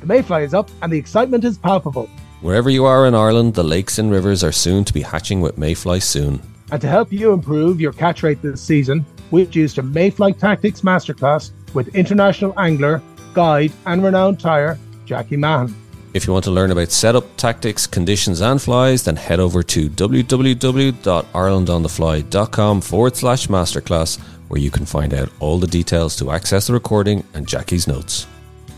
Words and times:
The 0.00 0.06
mayfly 0.06 0.44
is 0.44 0.54
up 0.54 0.70
and 0.82 0.92
the 0.92 0.98
excitement 0.98 1.44
is 1.44 1.58
palpable. 1.58 2.08
Wherever 2.40 2.70
you 2.70 2.84
are 2.84 3.06
in 3.06 3.14
Ireland, 3.14 3.54
the 3.54 3.64
lakes 3.64 3.98
and 3.98 4.10
rivers 4.10 4.44
are 4.44 4.52
soon 4.52 4.84
to 4.84 4.92
be 4.92 5.02
hatching 5.02 5.40
with 5.40 5.58
mayfly 5.58 6.00
soon. 6.00 6.40
And 6.70 6.80
to 6.80 6.88
help 6.88 7.12
you 7.12 7.32
improve 7.32 7.80
your 7.80 7.92
catch 7.92 8.22
rate 8.22 8.40
this 8.42 8.60
season, 8.60 9.04
we've 9.30 9.54
used 9.54 9.78
a 9.78 9.82
Mayfly 9.82 10.38
Tactics 10.38 10.82
Masterclass 10.82 11.50
with 11.74 11.94
international 11.96 12.58
angler, 12.58 13.02
guide, 13.34 13.72
and 13.86 14.04
renowned 14.04 14.38
tyer, 14.38 14.78
Jackie 15.04 15.36
Mahan. 15.36 15.74
If 16.14 16.26
you 16.26 16.32
want 16.32 16.46
to 16.46 16.50
learn 16.50 16.70
about 16.70 16.90
setup, 16.90 17.36
tactics, 17.36 17.86
conditions, 17.86 18.40
and 18.40 18.58
flies, 18.60 19.04
then 19.04 19.16
head 19.16 19.40
over 19.40 19.62
to 19.64 19.90
www.irelandonthefly.com 19.90 22.80
forward 22.80 23.16
slash 23.16 23.46
masterclass, 23.48 24.18
where 24.48 24.60
you 24.60 24.70
can 24.70 24.86
find 24.86 25.12
out 25.12 25.28
all 25.40 25.58
the 25.58 25.66
details 25.66 26.16
to 26.16 26.30
access 26.30 26.68
the 26.68 26.72
recording 26.72 27.22
and 27.34 27.46
Jackie's 27.46 27.86
notes. 27.86 28.26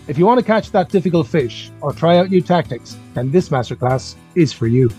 If 0.09 0.19
you 0.19 0.27
want 0.27 0.41
to 0.41 0.45
catch 0.45 0.71
that 0.71 0.89
difficult 0.89 1.29
fish 1.29 1.71
or 1.81 1.93
try 1.93 2.17
out 2.17 2.31
new 2.31 2.41
tactics, 2.41 2.97
then 3.15 3.31
this 3.31 3.51
masterclass 3.51 4.17
is 4.35 4.53
for 4.53 4.67
you. 4.67 4.91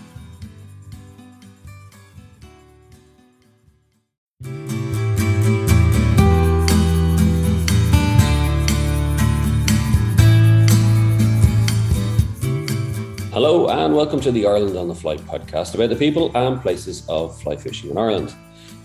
Hello, 13.32 13.68
and 13.68 13.94
welcome 13.94 14.20
to 14.20 14.30
the 14.30 14.46
Ireland 14.46 14.76
on 14.76 14.88
the 14.88 14.94
Fly 14.94 15.16
podcast 15.16 15.74
about 15.74 15.90
the 15.90 15.96
people 15.96 16.30
and 16.36 16.62
places 16.62 17.04
of 17.08 17.38
fly 17.42 17.56
fishing 17.56 17.90
in 17.90 17.98
Ireland. 17.98 18.34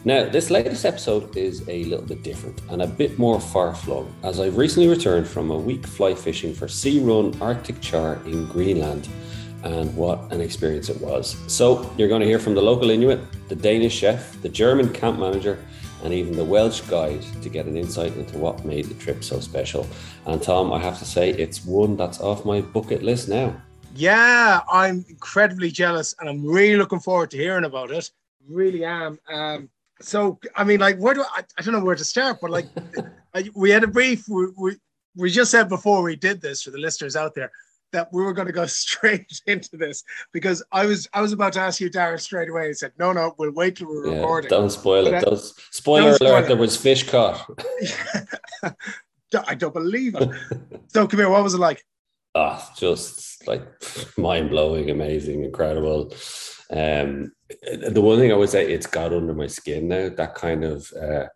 Now, 0.08 0.24
this 0.24 0.50
latest 0.50 0.86
episode 0.86 1.36
is 1.36 1.68
a 1.68 1.84
little 1.84 2.06
bit 2.06 2.24
different 2.24 2.62
and 2.70 2.82
a 2.82 2.88
bit 2.88 3.20
more 3.20 3.42
far 3.42 3.76
flung, 3.76 4.10
as 4.24 4.40
I've 4.40 4.56
recently 4.56 4.88
returned 4.88 5.28
from 5.28 5.52
a 5.52 5.58
week 5.58 5.86
fly 5.86 6.16
fishing 6.16 6.54
for 6.54 6.70
Sea 6.70 7.02
Run 7.02 7.38
Arctic 7.42 7.82
Char 7.82 8.14
in 8.26 8.46
Greenland, 8.46 9.10
and 9.64 9.94
what 9.98 10.32
an 10.32 10.40
experience 10.40 10.88
it 10.88 11.02
was. 11.02 11.36
So, 11.48 11.94
you're 11.98 12.08
going 12.08 12.22
to 12.22 12.26
hear 12.26 12.40
from 12.40 12.56
the 12.56 12.62
local 12.62 12.90
Inuit, 12.90 13.20
the 13.50 13.56
Danish 13.58 13.96
chef, 13.96 14.42
the 14.42 14.48
German 14.48 14.94
camp 14.94 15.20
manager, 15.20 15.62
and 16.06 16.14
even 16.14 16.38
the 16.38 16.46
Welsh 16.46 16.80
guide 16.80 17.24
to 17.42 17.50
get 17.50 17.66
an 17.66 17.76
insight 17.76 18.16
into 18.16 18.38
what 18.38 18.64
made 18.64 18.86
the 18.86 18.94
trip 18.94 19.26
so 19.26 19.42
special. 19.42 19.86
And 20.26 20.42
Tom, 20.42 20.72
I 20.72 20.80
have 20.80 20.98
to 21.00 21.06
say, 21.06 21.32
it's 21.32 21.66
one 21.66 21.98
that's 21.98 22.22
off 22.22 22.46
my 22.46 22.62
bucket 22.62 23.04
list 23.04 23.28
now. 23.28 23.62
Yeah, 23.94 24.62
I'm 24.72 25.04
incredibly 25.10 25.70
jealous 25.70 26.16
and 26.22 26.30
I'm 26.30 26.46
really 26.46 26.78
looking 26.78 27.02
forward 27.02 27.30
to 27.32 27.38
hearing 27.38 27.66
about 27.66 27.92
it. 27.92 28.10
Really 28.48 28.86
am. 28.86 29.20
Um, 29.30 29.70
so, 30.02 30.40
I 30.56 30.64
mean, 30.64 30.80
like, 30.80 30.98
where 30.98 31.14
do 31.14 31.24
I, 31.24 31.44
I 31.58 31.62
don't 31.62 31.74
know 31.74 31.84
where 31.84 31.96
to 31.96 32.06
start, 32.06 32.38
but 32.42 32.52
like, 32.52 32.66
I, 33.34 33.50
we 33.56 33.70
had 33.70 33.84
a 33.84 33.88
brief, 33.88 34.28
we, 34.30 34.48
we, 34.58 34.78
we 35.16 35.32
just 35.32 35.52
said 35.52 35.70
before 35.70 36.04
we 36.04 36.16
did 36.16 36.42
this 36.42 36.64
for 36.64 36.72
the 36.72 36.78
listeners 36.78 37.16
out 37.16 37.34
there 37.36 37.52
that 37.94 38.12
we 38.12 38.22
were 38.22 38.34
going 38.34 38.48
to 38.48 38.54
go 38.54 38.66
straight 38.68 39.42
into 39.46 39.78
this 39.78 40.04
because 40.34 40.64
I 40.72 40.86
was 40.86 41.08
I 41.14 41.22
was 41.22 41.34
about 41.34 41.54
to 41.54 41.60
ask 41.60 41.80
you, 41.80 41.90
Darren, 41.90 42.20
straight 42.20 42.50
away. 42.50 42.68
He 42.68 42.74
said, 42.74 42.92
"No, 43.00 43.12
no, 43.12 43.34
we'll 43.38 43.52
wait 43.52 43.78
till 43.78 43.88
we're 43.88 44.08
yeah, 44.08 44.18
recording." 44.18 44.50
Don't 44.50 44.70
spoil 44.70 45.08
it. 45.08 45.22
Don't, 45.22 45.40
spoiler 45.72 46.18
don't 46.18 46.22
alert: 46.22 46.44
spoil 46.44 46.48
there 46.48 46.58
was 46.58 46.78
fish 46.78 47.10
caught. 47.10 47.46
I 49.48 49.56
don't 49.56 49.74
believe 49.74 50.16
it. 50.16 50.30
so, 50.88 51.08
come 51.08 51.20
here. 51.20 51.30
What 51.30 51.44
was 51.44 51.54
it 51.54 51.60
like? 51.60 51.84
Ah, 52.36 52.64
oh, 52.64 52.74
just 52.78 53.48
like 53.48 53.64
mind 54.18 54.50
blowing, 54.50 54.90
amazing, 54.90 55.44
incredible. 55.44 56.14
Um, 56.70 57.32
the 57.92 58.02
one 58.02 58.20
thing 58.20 58.32
I 58.32 58.36
would 58.36 58.50
say, 58.50 58.72
it's 58.72 58.88
got 58.88 59.14
under 59.14 59.34
my 59.34 59.48
skin 59.48 59.88
now. 59.88 60.10
That 60.10 60.36
kind 60.36 60.64
of 60.64 60.92
uh, 60.94 61.28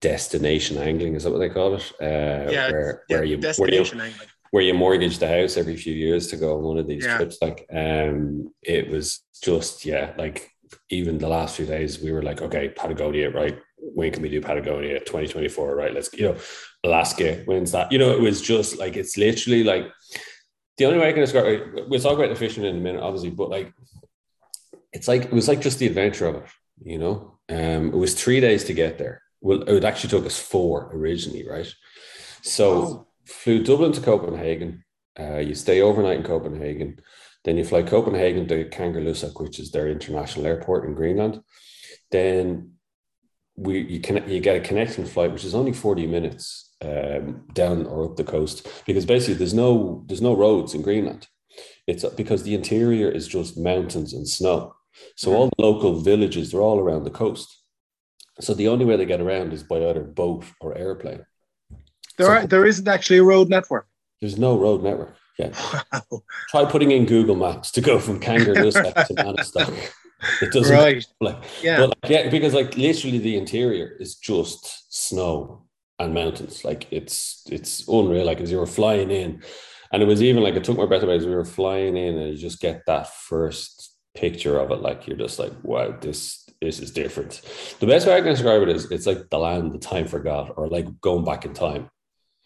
destination 0.00 0.78
angling 0.78 1.14
is 1.14 1.24
that 1.24 1.30
what 1.30 1.38
they 1.38 1.48
call 1.48 1.74
it? 1.74 1.92
Uh, 2.00 2.50
yeah, 2.50 2.70
where, 2.70 3.02
yeah, 3.08 3.16
where 3.16 3.24
you 3.24 3.36
destination 3.38 3.98
where 3.98 4.06
you, 4.06 4.12
angling. 4.12 4.28
Where 4.50 4.62
you 4.62 4.74
mortgage 4.74 5.18
the 5.18 5.28
house 5.28 5.56
every 5.56 5.76
few 5.76 5.94
years 5.94 6.28
to 6.28 6.36
go 6.36 6.58
on 6.58 6.62
one 6.62 6.78
of 6.78 6.86
these 6.86 7.04
yeah. 7.04 7.16
trips. 7.16 7.38
Like, 7.40 7.66
um, 7.74 8.52
it 8.62 8.88
was 8.88 9.22
just 9.42 9.84
yeah, 9.84 10.12
like 10.18 10.50
even 10.90 11.18
the 11.18 11.28
last 11.28 11.56
few 11.56 11.66
days 11.66 12.00
we 12.00 12.12
were 12.12 12.22
like, 12.22 12.42
okay, 12.42 12.68
Patagonia, 12.68 13.30
right? 13.30 13.58
When 13.78 14.12
can 14.12 14.22
we 14.22 14.28
do 14.28 14.40
Patagonia? 14.40 14.98
2024, 15.00 15.74
right? 15.74 15.94
Let's 15.94 16.12
you 16.12 16.28
know, 16.28 16.36
Alaska 16.84 17.42
When's 17.46 17.72
that. 17.72 17.90
You 17.90 17.98
know, 17.98 18.12
it 18.12 18.20
was 18.20 18.40
just 18.40 18.78
like 18.78 18.96
it's 18.96 19.16
literally 19.16 19.64
like 19.64 19.90
the 20.76 20.86
only 20.86 20.98
way 20.98 21.08
I 21.08 21.12
can 21.12 21.20
describe 21.20 21.46
it, 21.46 21.88
we'll 21.88 22.00
talk 22.00 22.18
about 22.18 22.30
the 22.30 22.34
fishing 22.34 22.64
in 22.64 22.76
a 22.76 22.80
minute, 22.80 23.02
obviously, 23.02 23.30
but 23.30 23.48
like 23.48 23.72
it's 24.94 25.08
like 25.08 25.24
it 25.24 25.32
was 25.32 25.48
like 25.48 25.60
just 25.60 25.78
the 25.78 25.86
adventure 25.86 26.26
of 26.26 26.36
it, 26.36 26.44
you 26.82 26.98
know. 26.98 27.38
Um, 27.50 27.88
it 27.88 27.96
was 27.96 28.14
three 28.14 28.40
days 28.40 28.64
to 28.64 28.72
get 28.72 28.96
there. 28.96 29.20
Well, 29.42 29.62
it 29.68 29.84
actually 29.84 30.10
took 30.10 30.24
us 30.24 30.38
four 30.38 30.90
originally, 30.94 31.46
right? 31.46 31.70
So 32.40 32.70
oh. 32.72 33.06
flew 33.26 33.62
Dublin 33.62 33.92
to 33.92 34.00
Copenhagen. 34.00 34.84
Uh, 35.18 35.38
you 35.38 35.54
stay 35.54 35.82
overnight 35.82 36.18
in 36.18 36.24
Copenhagen, 36.24 36.98
then 37.44 37.56
you 37.56 37.64
fly 37.64 37.82
Copenhagen 37.82 38.48
to 38.48 38.64
Kangerlussuaq, 38.64 39.40
which 39.40 39.58
is 39.58 39.70
their 39.70 39.88
international 39.88 40.46
airport 40.46 40.86
in 40.86 40.94
Greenland. 40.94 41.42
Then 42.10 42.72
we 43.56 43.80
you 43.80 44.00
can 44.00 44.28
you 44.28 44.40
get 44.40 44.56
a 44.56 44.60
connection 44.60 45.06
flight, 45.06 45.32
which 45.32 45.44
is 45.44 45.54
only 45.54 45.72
forty 45.72 46.06
minutes 46.06 46.72
um, 46.82 47.44
down 47.52 47.86
or 47.86 48.06
up 48.06 48.16
the 48.16 48.24
coast, 48.24 48.66
because 48.86 49.06
basically 49.06 49.34
there's 49.34 49.54
no 49.54 50.04
there's 50.06 50.22
no 50.22 50.34
roads 50.34 50.74
in 50.74 50.82
Greenland. 50.82 51.28
It's 51.86 52.04
because 52.04 52.42
the 52.42 52.54
interior 52.54 53.10
is 53.10 53.28
just 53.28 53.58
mountains 53.58 54.14
and 54.14 54.26
snow. 54.28 54.74
So 55.16 55.30
hmm. 55.30 55.36
all 55.36 55.46
the 55.48 55.62
local 55.62 56.00
villages, 56.00 56.50
they're 56.50 56.60
all 56.60 56.78
around 56.78 57.04
the 57.04 57.10
coast. 57.10 57.48
So 58.40 58.54
the 58.54 58.68
only 58.68 58.84
way 58.84 58.96
they 58.96 59.06
get 59.06 59.20
around 59.20 59.52
is 59.52 59.62
by 59.62 59.76
either 59.76 60.02
boat 60.02 60.44
or 60.60 60.76
airplane. 60.76 61.24
There, 62.18 62.26
so, 62.26 62.32
are, 62.32 62.46
there 62.46 62.66
isn't 62.66 62.88
actually 62.88 63.18
a 63.18 63.24
road 63.24 63.48
network. 63.48 63.86
There's 64.20 64.38
no 64.38 64.58
road 64.58 64.82
network. 64.82 65.16
Yeah. 65.38 65.52
Wow. 65.92 66.22
Try 66.50 66.64
putting 66.64 66.90
in 66.92 67.06
Google 67.06 67.36
Maps 67.36 67.70
to 67.72 67.80
go 67.80 67.98
from 67.98 68.20
Kangerlussuaq 68.20 69.06
to 69.06 69.14
Maniitsoq. 69.14 69.90
It 70.42 70.52
doesn't. 70.52 70.76
Right. 70.76 71.04
Like, 71.20 71.42
yeah. 71.62 71.78
But 71.78 71.88
like, 72.02 72.10
yeah, 72.10 72.30
because 72.30 72.54
like 72.54 72.76
literally 72.76 73.18
the 73.18 73.36
interior 73.36 73.96
is 73.98 74.16
just 74.16 74.92
snow 74.92 75.66
and 75.98 76.14
mountains. 76.14 76.64
Like 76.64 76.86
it's 76.90 77.42
it's 77.50 77.86
unreal. 77.88 78.24
Like 78.24 78.40
as 78.40 78.50
you 78.50 78.58
were 78.58 78.66
flying 78.66 79.10
in, 79.10 79.42
and 79.92 80.02
it 80.02 80.06
was 80.06 80.22
even 80.22 80.42
like 80.42 80.54
it 80.54 80.64
took 80.64 80.78
my 80.78 80.86
breath 80.86 81.02
away 81.02 81.16
as 81.16 81.26
we 81.26 81.34
were 81.34 81.44
flying 81.44 81.96
in, 81.96 82.16
and 82.16 82.30
you 82.30 82.38
just 82.38 82.60
get 82.60 82.82
that 82.86 83.12
first 83.12 83.83
picture 84.14 84.58
of 84.58 84.70
it, 84.70 84.80
like 84.80 85.06
you're 85.06 85.16
just 85.16 85.38
like, 85.38 85.52
wow, 85.62 85.94
this 86.00 86.48
this 86.60 86.80
is 86.80 86.90
different. 86.90 87.42
The 87.80 87.86
best 87.86 88.06
way 88.06 88.14
I 88.14 88.20
can 88.20 88.30
describe 88.30 88.62
it 88.62 88.68
is 88.68 88.90
it's 88.90 89.06
like 89.06 89.28
the 89.30 89.38
land 89.38 89.72
the 89.72 89.78
time 89.78 90.06
forgot, 90.06 90.54
or 90.56 90.68
like 90.68 91.00
going 91.00 91.24
back 91.24 91.44
in 91.44 91.54
time. 91.54 91.90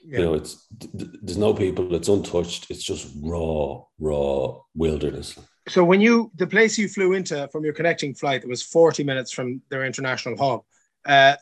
Yeah. 0.04 0.18
You 0.18 0.24
know, 0.24 0.34
it's 0.34 0.66
there's 0.94 1.38
no 1.38 1.52
people, 1.52 1.94
it's 1.94 2.08
untouched, 2.08 2.70
it's 2.70 2.82
just 2.82 3.12
raw, 3.22 3.82
raw 3.98 4.60
wilderness. 4.74 5.38
So 5.68 5.84
when 5.84 6.00
you 6.00 6.30
the 6.36 6.46
place 6.46 6.78
you 6.78 6.88
flew 6.88 7.12
into 7.12 7.48
from 7.52 7.64
your 7.64 7.74
connecting 7.74 8.14
flight, 8.14 8.42
it 8.42 8.48
was 8.48 8.62
40 8.62 9.04
minutes 9.04 9.32
from 9.32 9.60
their 9.68 9.84
international 9.84 10.36
hub. 10.36 10.62
Uh, 11.04 11.36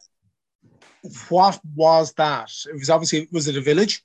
what 1.29 1.61
was 1.75 2.13
that? 2.15 2.51
It 2.69 2.75
was 2.75 2.91
obviously 2.91 3.29
was 3.33 3.49
it 3.49 3.57
a 3.57 3.61
village? 3.61 4.03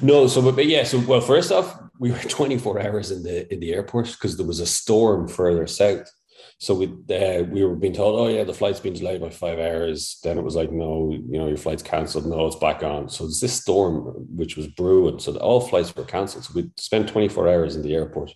No, 0.00 0.26
so 0.28 0.52
but 0.52 0.66
yeah, 0.66 0.84
so 0.84 1.00
well, 1.00 1.20
first 1.20 1.50
off, 1.50 1.78
we 1.98 2.10
were 2.10 2.18
24 2.28 2.80
hours 2.80 3.10
in 3.10 3.22
the 3.22 3.52
in 3.52 3.60
the 3.60 3.72
airport 3.72 4.12
because 4.12 4.36
there 4.36 4.46
was 4.46 4.60
a 4.60 4.66
storm 4.66 5.28
further 5.28 5.66
south. 5.66 6.10
So 6.58 6.74
we 6.74 6.86
uh, 6.86 7.42
we 7.42 7.64
were 7.64 7.74
being 7.74 7.92
told, 7.92 8.18
oh 8.18 8.28
yeah, 8.28 8.44
the 8.44 8.54
flight's 8.54 8.80
been 8.80 8.92
delayed 8.92 9.20
by 9.20 9.30
five 9.30 9.58
hours. 9.58 10.18
Then 10.22 10.38
it 10.38 10.44
was 10.44 10.54
like, 10.54 10.70
no, 10.70 11.10
you 11.12 11.38
know, 11.38 11.48
your 11.48 11.56
flight's 11.56 11.82
cancelled. 11.82 12.26
No, 12.26 12.46
it's 12.46 12.56
back 12.56 12.82
on. 12.82 13.08
So 13.08 13.24
it's 13.24 13.40
this 13.40 13.60
storm 13.60 14.04
which 14.34 14.56
was 14.56 14.68
brewing. 14.68 15.18
So 15.18 15.36
all 15.36 15.60
flights 15.60 15.94
were 15.94 16.04
cancelled. 16.04 16.44
So 16.44 16.52
we 16.54 16.70
spent 16.76 17.08
24 17.08 17.48
hours 17.48 17.76
in 17.76 17.82
the 17.82 17.94
airport. 17.94 18.32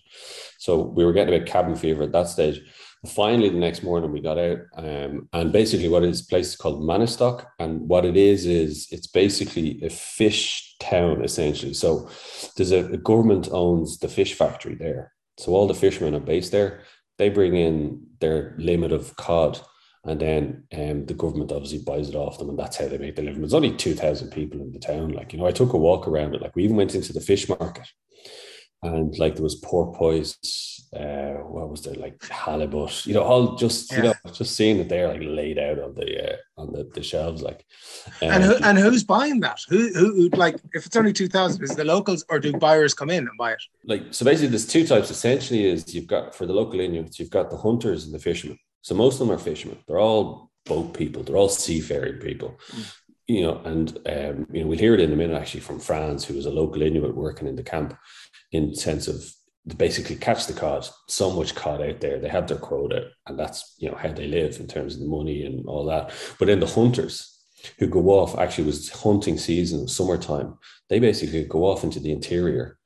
So 0.57 0.81
we 0.81 1.05
were 1.05 1.13
getting 1.13 1.33
a 1.33 1.39
bit 1.39 1.47
cabin 1.47 1.75
fever 1.75 2.03
at 2.03 2.11
that 2.11 2.27
stage. 2.27 2.61
Finally, 3.07 3.47
the 3.47 3.57
next 3.57 3.81
morning 3.81 4.11
we 4.11 4.19
got 4.19 4.37
out, 4.37 4.59
um, 4.75 5.29
and 5.31 5.53
basically, 5.53 5.87
what 5.87 6.03
is 6.03 6.21
place 6.21 6.49
is 6.49 6.55
called 6.57 6.81
Maniitsoq 6.81 7.45
and 7.57 7.87
what 7.87 8.03
it 8.03 8.17
is 8.17 8.45
is 8.45 8.89
it's 8.91 9.07
basically 9.07 9.81
a 9.83 9.89
fish 9.89 10.75
town 10.81 11.23
essentially. 11.23 11.73
So 11.73 12.09
there's 12.57 12.73
a, 12.73 12.85
a 12.91 12.97
government 12.97 13.47
owns 13.51 13.99
the 13.99 14.09
fish 14.09 14.33
factory 14.33 14.75
there, 14.75 15.13
so 15.37 15.53
all 15.53 15.65
the 15.65 15.73
fishermen 15.73 16.13
are 16.13 16.19
based 16.19 16.51
there. 16.51 16.81
They 17.17 17.29
bring 17.29 17.55
in 17.55 18.05
their 18.19 18.55
limit 18.57 18.91
of 18.91 19.15
cod, 19.15 19.61
and 20.03 20.19
then 20.19 20.63
um, 20.77 21.05
the 21.05 21.13
government 21.13 21.53
obviously 21.53 21.79
buys 21.79 22.09
it 22.09 22.15
off 22.15 22.37
them, 22.37 22.49
and 22.49 22.59
that's 22.59 22.75
how 22.75 22.87
they 22.89 22.97
make 22.97 23.15
their 23.15 23.23
living. 23.23 23.39
There's 23.39 23.53
only 23.53 23.77
two 23.77 23.95
thousand 23.95 24.31
people 24.31 24.59
in 24.59 24.73
the 24.73 24.79
town. 24.79 25.11
Like 25.13 25.31
you 25.31 25.39
know, 25.39 25.45
I 25.45 25.51
took 25.51 25.71
a 25.71 25.77
walk 25.77 26.05
around 26.05 26.35
it. 26.35 26.41
Like 26.41 26.53
we 26.53 26.65
even 26.65 26.75
went 26.75 26.95
into 26.95 27.13
the 27.13 27.21
fish 27.21 27.47
market, 27.47 27.87
and 28.81 29.17
like 29.17 29.35
there 29.35 29.43
was 29.43 29.55
porpoise 29.55 30.79
uh, 30.95 31.33
what 31.43 31.69
was 31.69 31.83
there 31.83 31.93
like 31.95 32.23
halibut, 32.29 33.05
you 33.05 33.13
know, 33.13 33.21
all 33.21 33.55
just 33.55 33.91
yeah. 33.91 33.97
you 33.97 34.03
know, 34.03 34.13
just 34.33 34.55
seeing 34.55 34.79
it 34.79 34.89
there 34.89 35.07
like 35.07 35.21
laid 35.21 35.59
out 35.59 35.77
on 35.79 35.93
the 35.93 36.33
uh, 36.33 36.35
on 36.57 36.73
the, 36.73 36.89
the 36.95 37.03
shelves, 37.03 37.41
like. 37.41 37.63
Um, 38.21 38.31
and 38.31 38.43
who, 38.43 38.55
and 38.63 38.77
who's 38.77 39.03
buying 39.03 39.39
that? 39.41 39.59
Who, 39.69 39.93
who 39.93 40.29
like 40.29 40.55
if 40.73 40.85
it's 40.85 40.95
only 40.95 41.13
two 41.13 41.27
thousand, 41.27 41.63
is 41.63 41.75
the 41.75 41.83
locals 41.83 42.25
or 42.29 42.39
do 42.39 42.53
buyers 42.53 42.95
come 42.95 43.11
in 43.11 43.27
and 43.27 43.37
buy 43.37 43.51
it? 43.51 43.61
Like 43.85 44.13
so, 44.13 44.25
basically, 44.25 44.49
there's 44.49 44.65
two 44.65 44.85
types. 44.85 45.11
Essentially, 45.11 45.65
is 45.65 45.93
you've 45.93 46.07
got 46.07 46.33
for 46.33 46.47
the 46.47 46.53
local 46.53 46.79
Inuits, 46.79 47.19
you've 47.19 47.29
got 47.29 47.51
the 47.51 47.57
hunters 47.57 48.05
and 48.05 48.13
the 48.13 48.19
fishermen. 48.19 48.57
So 48.81 48.95
most 48.95 49.21
of 49.21 49.27
them 49.27 49.35
are 49.35 49.39
fishermen. 49.39 49.77
They're 49.87 49.99
all 49.99 50.49
boat 50.65 50.95
people. 50.95 51.21
They're 51.21 51.37
all 51.37 51.49
seafaring 51.49 52.19
people. 52.19 52.59
Mm. 52.71 52.93
You 53.27 53.41
know, 53.41 53.61
and 53.63 53.95
um, 54.07 54.47
you 54.51 54.61
know, 54.61 54.67
we'll 54.67 54.79
hear 54.79 54.95
it 54.95 55.01
in 55.01 55.13
a 55.13 55.15
minute 55.15 55.39
actually 55.39 55.59
from 55.59 55.79
Franz, 55.79 56.25
who 56.25 56.33
was 56.33 56.47
a 56.47 56.51
local 56.51 56.81
Inuit 56.81 57.15
working 57.15 57.47
in 57.47 57.55
the 57.55 57.61
camp 57.61 57.95
in 58.51 58.75
sense 58.75 59.07
of 59.07 59.23
basically 59.77 60.15
catch 60.15 60.47
the 60.47 60.53
cod. 60.53 60.87
So 61.07 61.31
much 61.31 61.55
cod 61.55 61.81
out 61.81 61.99
there. 62.01 62.19
They 62.19 62.29
have 62.29 62.47
their 62.47 62.57
quota, 62.57 63.09
and 63.27 63.37
that's 63.37 63.75
you 63.77 63.89
know 63.89 63.97
how 63.97 64.11
they 64.11 64.27
live 64.27 64.59
in 64.59 64.67
terms 64.67 64.95
of 64.95 65.01
the 65.01 65.07
money 65.07 65.45
and 65.45 65.65
all 65.67 65.85
that. 65.85 66.11
But 66.37 66.45
then 66.45 66.59
the 66.59 66.67
hunters 66.67 67.35
who 67.77 67.87
go 67.87 68.09
off 68.09 68.37
actually 68.37 68.65
was 68.65 68.89
hunting 68.89 69.37
season, 69.37 69.87
summertime. 69.87 70.57
They 70.87 70.99
basically 70.99 71.43
go 71.45 71.65
off 71.65 71.83
into 71.83 71.99
the 71.99 72.11
interior 72.11 72.77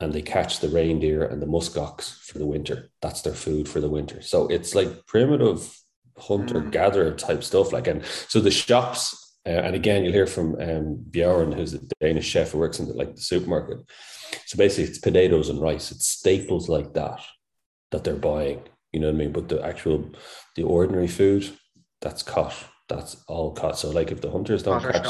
and 0.00 0.12
they 0.12 0.22
catch 0.22 0.60
the 0.60 0.68
reindeer 0.68 1.24
and 1.24 1.40
the 1.40 1.46
muskox 1.46 2.20
for 2.24 2.38
the 2.38 2.46
winter. 2.46 2.90
That's 3.00 3.22
their 3.22 3.34
food 3.34 3.68
for 3.68 3.80
the 3.80 3.90
winter. 3.90 4.22
So 4.22 4.48
it's 4.48 4.74
like 4.74 5.06
primitive 5.06 5.76
hunter 6.16 6.60
gatherer 6.60 7.12
type 7.12 7.44
stuff. 7.44 7.72
Like, 7.72 7.86
and 7.86 8.04
so 8.04 8.40
the 8.40 8.50
shops, 8.50 9.31
uh, 9.44 9.50
and 9.50 9.74
again, 9.74 10.04
you'll 10.04 10.12
hear 10.12 10.26
from 10.26 10.54
um, 10.60 11.04
Bjorn, 11.10 11.52
who's 11.52 11.74
a 11.74 11.80
Danish 12.00 12.26
chef 12.26 12.52
who 12.52 12.58
works 12.58 12.78
in 12.78 12.86
the, 12.86 12.94
like 12.94 13.16
the 13.16 13.20
supermarket. 13.20 13.78
So 14.46 14.56
basically, 14.56 14.84
it's 14.84 14.98
potatoes 14.98 15.48
and 15.48 15.60
rice. 15.60 15.90
It's 15.90 16.06
staples 16.06 16.68
like 16.68 16.94
that 16.94 17.20
that 17.90 18.04
they're 18.04 18.14
buying. 18.14 18.62
You 18.92 19.00
know 19.00 19.08
what 19.08 19.14
I 19.14 19.18
mean? 19.18 19.32
But 19.32 19.48
the 19.48 19.64
actual, 19.64 20.12
the 20.54 20.62
ordinary 20.62 21.08
food, 21.08 21.50
that's 22.00 22.22
caught. 22.22 22.54
That's 22.88 23.16
all 23.26 23.52
caught. 23.52 23.78
So 23.78 23.90
like, 23.90 24.12
if 24.12 24.20
the 24.20 24.30
hunters 24.30 24.62
don't 24.62 24.80
catch, 24.80 25.06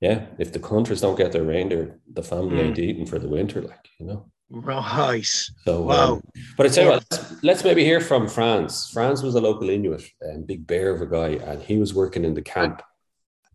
yeah, 0.00 0.26
if 0.38 0.52
the 0.52 0.64
hunters 0.64 1.00
don't 1.00 1.16
get 1.16 1.32
their 1.32 1.44
reindeer, 1.44 1.98
the 2.12 2.22
family 2.22 2.56
mm. 2.56 2.66
ain't 2.66 2.78
eating 2.78 3.06
for 3.06 3.18
the 3.18 3.28
winter. 3.28 3.60
Like, 3.60 3.88
you 3.98 4.06
know. 4.06 4.30
Right. 4.50 5.24
So, 5.24 5.82
wow. 5.82 6.14
Um, 6.14 6.22
but 6.56 6.66
I 6.66 6.68
tell 6.68 6.84
you 6.84 6.90
what, 6.90 7.04
let's, 7.10 7.42
let's, 7.42 7.64
maybe 7.64 7.84
hear 7.84 8.00
from 8.00 8.28
Franz. 8.28 8.90
Franz 8.90 9.22
was 9.22 9.34
a 9.34 9.40
local 9.40 9.68
Inuit 9.68 10.04
and 10.20 10.46
big 10.46 10.66
bear 10.66 10.90
of 10.90 11.00
a 11.00 11.06
guy, 11.06 11.44
and 11.44 11.62
he 11.62 11.78
was 11.78 11.94
working 11.94 12.24
in 12.24 12.34
the 12.34 12.42
camp. 12.42 12.82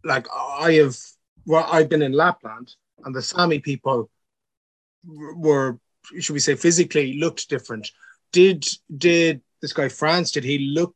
Like 0.03 0.27
I 0.33 0.73
have, 0.73 0.97
well, 1.45 1.67
I've 1.69 1.89
been 1.89 2.01
in 2.01 2.13
Lapland, 2.13 2.75
and 3.03 3.15
the 3.15 3.21
Sami 3.21 3.59
people 3.59 4.09
were, 5.03 5.79
should 6.19 6.33
we 6.33 6.39
say, 6.39 6.55
physically 6.55 7.19
looked 7.19 7.49
different. 7.49 7.89
Did 8.31 8.65
did 8.95 9.41
this 9.61 9.73
guy 9.73 9.89
Franz? 9.89 10.31
Did 10.31 10.43
he 10.43 10.71
look 10.73 10.95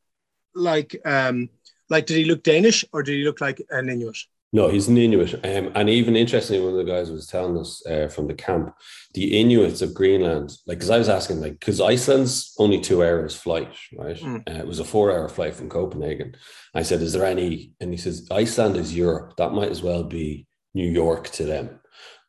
like 0.56 0.96
um 1.06 1.50
like 1.90 2.06
did 2.06 2.18
he 2.18 2.26
look 2.26 2.44
Danish 2.44 2.86
or 2.94 3.04
did 3.04 3.16
he 3.16 3.24
look 3.24 3.42
like 3.42 3.62
an 3.70 3.90
Inuit? 3.90 4.18
No, 4.56 4.70
he's 4.70 4.88
an 4.88 5.00
Inuit. 5.00 5.34
Um, 5.44 5.72
and 5.74 5.90
even 5.90 6.16
interestingly, 6.16 6.64
one 6.64 6.80
of 6.80 6.86
the 6.86 6.92
guys 6.92 7.10
was 7.10 7.26
telling 7.26 7.58
us 7.58 7.84
uh, 7.88 8.08
from 8.08 8.28
the 8.28 8.36
camp, 8.36 8.72
the 9.16 9.40
Inuits 9.40 9.82
of 9.82 9.96
Greenland, 9.96 10.56
like, 10.68 10.78
because 10.78 10.92
I 10.92 11.00
was 11.00 11.10
asking, 11.10 11.42
like, 11.42 11.60
because 11.60 11.82
Iceland's 11.82 12.54
only 12.60 12.80
two 12.80 13.04
hours 13.04 13.36
flight, 13.36 13.74
right? 13.98 14.16
Mm. 14.16 14.48
Uh, 14.48 14.60
it 14.60 14.68
was 14.68 14.80
a 14.80 14.86
four 14.86 15.12
hour 15.12 15.28
flight 15.28 15.56
from 15.56 15.70
Copenhagen. 15.70 16.36
I 16.76 16.84
said, 16.84 17.02
is 17.02 17.14
there 17.14 17.26
any? 17.26 17.72
And 17.80 17.90
he 17.90 17.98
says, 17.98 18.28
Iceland 18.30 18.78
is 18.78 18.96
Europe. 18.96 19.38
That 19.38 19.54
might 19.54 19.72
as 19.72 19.82
well 19.82 20.04
be 20.04 20.46
New 20.76 20.90
York 20.90 21.30
to 21.32 21.46
them. 21.46 21.80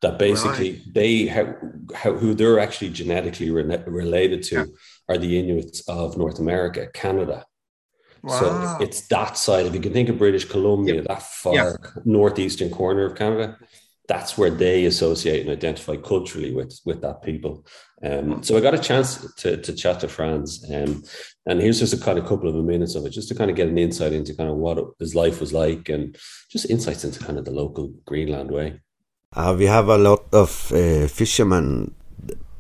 That 0.01 0.19
basically 0.19 0.73
right. 0.73 0.95
they, 0.95 1.27
how, 1.27 1.55
how, 1.95 2.15
who 2.15 2.33
they're 2.33 2.59
actually 2.59 2.91
genetically 2.91 3.51
re- 3.51 3.85
related 3.87 4.43
to 4.45 4.55
yeah. 4.55 4.65
are 5.11 5.19
the 5.19 5.39
Inuits 5.39 5.87
of 5.89 6.17
North 6.17 6.39
America, 6.39 6.89
Canada. 6.95 7.45
Wow. 8.25 8.41
So 8.41 8.79
it's 8.81 9.07
that 9.09 9.37
side. 9.37 9.67
If 9.67 9.75
you 9.75 9.81
can 9.81 9.93
think 9.93 10.09
of 10.09 10.17
British 10.17 10.47
Columbia, 10.47 10.97
yep. 10.97 11.05
that 11.09 11.23
far 11.23 11.55
yep. 11.55 11.77
northeastern 12.07 12.71
corner 12.71 13.05
of 13.05 13.17
Canada, 13.17 13.59
that's 14.09 14.39
where 14.39 14.51
they 14.51 14.87
associate 14.87 15.43
and 15.43 15.51
identify 15.51 15.97
culturally 15.97 16.53
with 16.55 16.81
with 16.87 17.03
that 17.03 17.23
people. 17.23 17.67
Um, 18.03 18.43
so 18.43 18.57
I 18.57 18.61
got 18.61 18.75
a 18.75 18.79
chance 18.79 19.27
to, 19.37 19.59
to 19.59 19.73
chat 19.75 20.01
to 20.01 20.09
Franz, 20.09 20.65
um, 20.71 21.05
and 21.47 21.61
here's 21.61 21.81
just 21.81 21.93
a 21.93 21.99
kind 21.99 22.19
of 22.19 22.27
couple 22.27 22.49
of 22.49 22.65
minutes 22.65 22.95
of 22.95 23.05
it, 23.05 23.11
just 23.11 23.29
to 23.29 23.35
kind 23.35 23.51
of 23.51 23.57
get 23.57 23.69
an 23.69 23.79
insight 23.79 24.13
into 24.15 24.35
kind 24.35 24.51
of 24.51 24.57
what 24.57 24.79
his 24.99 25.15
life 25.15 25.41
was 25.41 25.53
like, 25.53 25.91
and 25.91 26.17
just 26.51 26.71
insights 26.71 27.05
into 27.05 27.21
kind 27.21 27.39
of 27.39 27.45
the 27.45 27.51
local 27.51 27.93
Greenland 28.07 28.51
way. 28.51 28.81
Uh, 29.35 29.55
we 29.59 29.67
have 29.67 29.89
a 29.89 29.99
lot 29.99 30.25
of 30.33 30.73
uh, 30.73 31.07
fishermen. 31.09 31.95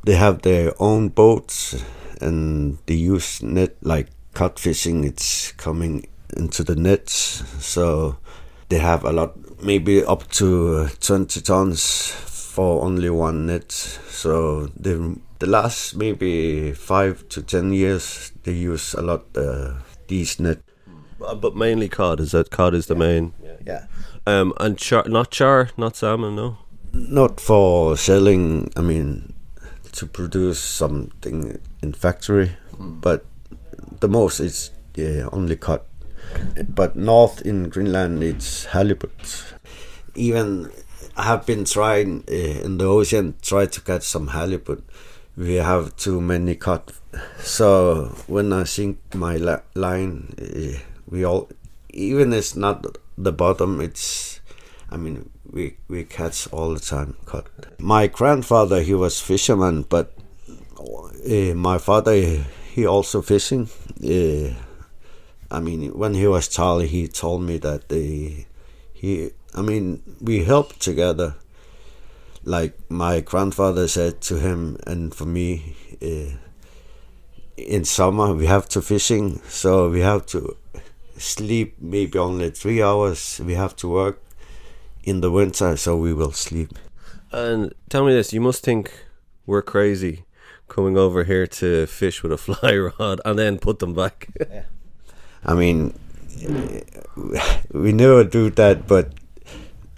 They 0.04 0.16
have 0.16 0.42
their 0.42 0.72
own 0.78 1.08
boats, 1.08 1.82
and 2.20 2.78
they 2.86 2.96
use 2.96 3.42
net 3.42 3.76
like 3.82 4.08
cod 4.34 4.58
fishing 4.58 5.04
it's 5.04 5.52
coming 5.52 6.06
into 6.36 6.64
the 6.64 6.76
nets. 6.76 7.42
So 7.60 8.16
they 8.68 8.78
have 8.78 9.04
a 9.04 9.12
lot 9.12 9.62
maybe 9.62 10.04
up 10.04 10.28
to 10.32 10.88
20 11.00 11.40
tons 11.40 12.10
for 12.10 12.82
only 12.84 13.10
one 13.10 13.46
net. 13.46 13.72
So 13.72 14.66
the 14.76 15.18
the 15.38 15.46
last 15.46 15.96
maybe 15.96 16.72
five 16.72 17.28
to 17.30 17.42
ten 17.42 17.72
years 17.72 18.32
they 18.44 18.52
use 18.52 18.94
a 18.94 19.02
lot 19.02 19.24
uh, 19.36 19.74
these 20.08 20.40
net. 20.40 20.58
But 21.18 21.56
mainly 21.56 21.88
cod 21.88 22.20
is 22.20 22.32
that 22.32 22.50
cod 22.50 22.74
is 22.74 22.86
the 22.86 22.94
yeah. 22.94 22.98
main? 22.98 23.32
Yeah. 23.66 23.86
Um 24.26 24.52
and 24.60 24.78
char 24.78 25.04
not 25.08 25.30
char 25.30 25.70
not 25.76 25.96
salmon 25.96 26.36
no? 26.36 26.58
Not 26.92 27.40
for 27.40 27.96
selling 27.96 28.70
i 28.76 28.80
mean 28.80 29.34
to 29.92 30.06
produce 30.06 30.60
something 30.60 31.58
in 31.82 31.92
factory 31.92 32.52
mm. 32.76 33.00
but 33.00 33.24
the 34.04 34.08
most 34.08 34.38
is 34.38 34.70
yeah, 34.94 35.28
only 35.32 35.56
cod. 35.56 35.80
But 36.68 36.94
north 36.94 37.40
in 37.42 37.70
Greenland, 37.70 38.22
it's 38.22 38.66
halibut. 38.66 39.44
Even 40.14 40.70
I 41.16 41.22
have 41.24 41.46
been 41.46 41.64
trying 41.64 42.24
uh, 42.28 42.66
in 42.66 42.78
the 42.78 42.84
ocean, 42.84 43.34
try 43.40 43.64
to 43.66 43.80
catch 43.80 44.02
some 44.02 44.28
halibut. 44.28 44.82
We 45.36 45.54
have 45.54 45.96
too 45.96 46.20
many 46.20 46.54
cod. 46.54 46.92
So 47.38 48.14
when 48.26 48.52
I 48.52 48.64
sink 48.64 48.98
my 49.14 49.36
line, 49.74 50.34
uh, 50.38 50.78
we 51.08 51.24
all, 51.24 51.48
even 51.90 52.32
it's 52.32 52.54
not 52.54 52.84
the 53.16 53.32
bottom, 53.32 53.80
it's, 53.80 54.40
I 54.90 54.96
mean, 54.96 55.30
we, 55.50 55.76
we 55.88 56.04
catch 56.04 56.52
all 56.52 56.74
the 56.74 56.80
time 56.80 57.16
cod. 57.24 57.48
My 57.78 58.06
grandfather, 58.06 58.82
he 58.82 58.94
was 58.94 59.20
fisherman, 59.20 59.86
but 59.88 60.12
uh, 60.78 61.54
my 61.54 61.78
father, 61.78 62.44
he 62.74 62.84
also 62.84 63.22
fishing. 63.22 63.68
Uh, 64.02 64.52
I 65.48 65.60
mean, 65.60 65.96
when 65.96 66.14
he 66.14 66.26
was 66.26 66.48
child, 66.48 66.82
he 66.86 67.06
told 67.06 67.42
me 67.42 67.56
that 67.58 67.88
they, 67.88 68.48
he, 68.92 69.30
I 69.54 69.62
mean, 69.62 70.02
we 70.20 70.42
helped 70.42 70.80
together. 70.80 71.36
Like 72.42 72.74
my 72.90 73.20
grandfather 73.20 73.86
said 73.86 74.20
to 74.22 74.40
him 74.40 74.76
and 74.88 75.14
for 75.14 75.24
me, 75.24 75.76
uh, 76.02 76.36
in 77.56 77.84
summer 77.84 78.34
we 78.34 78.46
have 78.46 78.68
to 78.70 78.82
fishing, 78.82 79.40
so 79.48 79.88
we 79.88 80.00
have 80.00 80.26
to 80.26 80.56
sleep 81.16 81.76
maybe 81.80 82.18
only 82.18 82.50
three 82.50 82.82
hours. 82.82 83.40
We 83.40 83.54
have 83.54 83.76
to 83.76 83.88
work 83.88 84.20
in 85.04 85.20
the 85.20 85.30
winter, 85.30 85.76
so 85.76 85.96
we 85.96 86.12
will 86.12 86.32
sleep. 86.32 86.76
And 87.30 87.72
tell 87.88 88.04
me 88.04 88.12
this: 88.12 88.32
you 88.32 88.40
must 88.40 88.64
think 88.64 88.92
we're 89.46 89.62
crazy 89.62 90.24
coming 90.74 90.98
over 90.98 91.22
here 91.22 91.46
to 91.46 91.86
fish 91.86 92.22
with 92.24 92.32
a 92.32 92.38
fly 92.46 92.74
rod 92.76 93.20
and 93.24 93.38
then 93.38 93.58
put 93.58 93.78
them 93.78 93.94
back. 93.94 94.28
yeah. 94.50 94.64
I 95.46 95.54
mean, 95.54 95.94
we 97.70 97.92
never 97.92 98.24
do 98.24 98.50
that, 98.50 98.88
but 98.88 99.12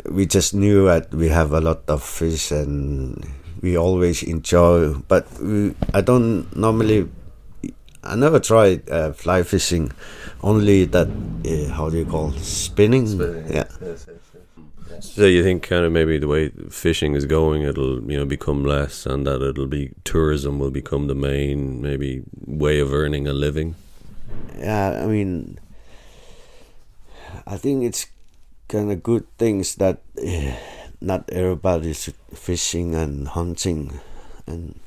we 0.05 0.27
just 0.27 0.55
knew 0.55 0.85
that 0.87 1.15
we 1.15 1.29
have 1.29 1.53
a 1.53 1.61
lot 1.61 1.83
of 1.89 2.03
fish 2.03 2.51
and 2.51 3.25
we 3.63 3.77
always 3.79 4.23
enjoy. 4.23 4.93
But 5.09 5.25
we, 5.41 5.75
I 5.95 6.03
don't 6.03 6.55
normally. 6.55 7.09
I 8.05 8.15
never 8.15 8.39
tried 8.39 8.89
uh, 8.89 9.13
fly 9.13 9.43
fishing, 9.43 9.91
only 10.43 10.85
that 10.85 11.09
uh, 11.09 11.73
how 11.75 11.91
do 11.91 11.97
you 11.99 12.05
call 12.07 12.33
spinning? 12.33 13.07
spinning. 13.07 13.47
Yeah. 13.51 13.65
Yes, 13.81 14.07
yes. 14.07 14.26
So 15.01 15.27
you 15.27 15.43
think 15.43 15.63
kind 15.63 15.85
of 15.85 15.93
maybe 15.93 16.19
the 16.19 16.29
way 16.29 16.51
fishing 16.71 17.15
is 17.15 17.25
going, 17.25 17.63
it'll 17.63 18.03
you 18.11 18.17
know 18.17 18.25
become 18.25 18.65
less, 18.65 19.07
and 19.07 19.27
that 19.27 19.43
it'll 19.43 19.67
be 19.67 19.93
tourism 20.05 20.59
will 20.59 20.71
become 20.71 21.07
the 21.07 21.15
main 21.15 21.81
maybe 21.81 22.23
way 22.45 22.81
of 22.81 22.93
earning 22.93 23.27
a 23.27 23.33
living. 23.33 23.75
Yeah, 24.59 25.01
I 25.03 25.07
mean, 25.07 25.59
I 27.47 27.57
think 27.57 27.85
it's 27.85 28.07
kind 28.69 28.91
of 28.91 29.03
good 29.03 29.27
things 29.39 29.77
that 29.77 30.03
uh, 30.21 30.53
not 31.01 31.31
everybody's 31.31 32.11
fishing 32.35 32.95
and 32.95 33.29
hunting, 33.29 34.01
and 34.47 34.79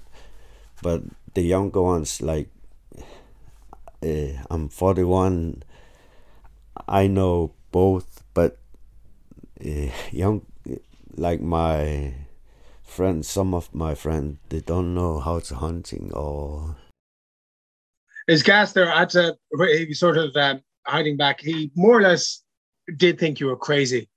but 0.82 1.02
the 1.34 1.42
younger 1.42 1.82
ones 1.82 2.22
like 2.22 2.50
uh, 4.04 4.44
I'm 4.50 4.70
41. 4.70 5.64
I 6.88 7.08
know 7.08 7.52
both, 7.72 8.24
but 8.34 8.59
Eh, 9.64 9.92
young, 10.12 10.46
like 11.16 11.42
my 11.42 12.14
friends, 12.84 13.28
some 13.28 13.54
of 13.54 13.74
my 13.74 13.94
friends, 13.94 14.38
they 14.50 14.62
don't 14.62 14.94
know 14.94 15.20
how 15.20 15.40
to 15.40 15.56
hunting 15.56 16.12
or. 16.14 16.78
His 18.28 18.44
gas 18.44 18.74
there 18.74 18.90
at 18.90 19.16
a, 19.16 19.38
he 19.58 19.94
sort 19.94 20.18
of 20.18 20.36
um, 20.36 20.62
hiding 20.86 21.18
back. 21.18 21.42
He 21.42 21.72
more 21.76 21.98
or 21.98 22.02
less 22.02 22.44
did 22.96 23.20
think 23.20 23.40
you 23.40 23.48
were 23.48 23.58
crazy 23.58 24.10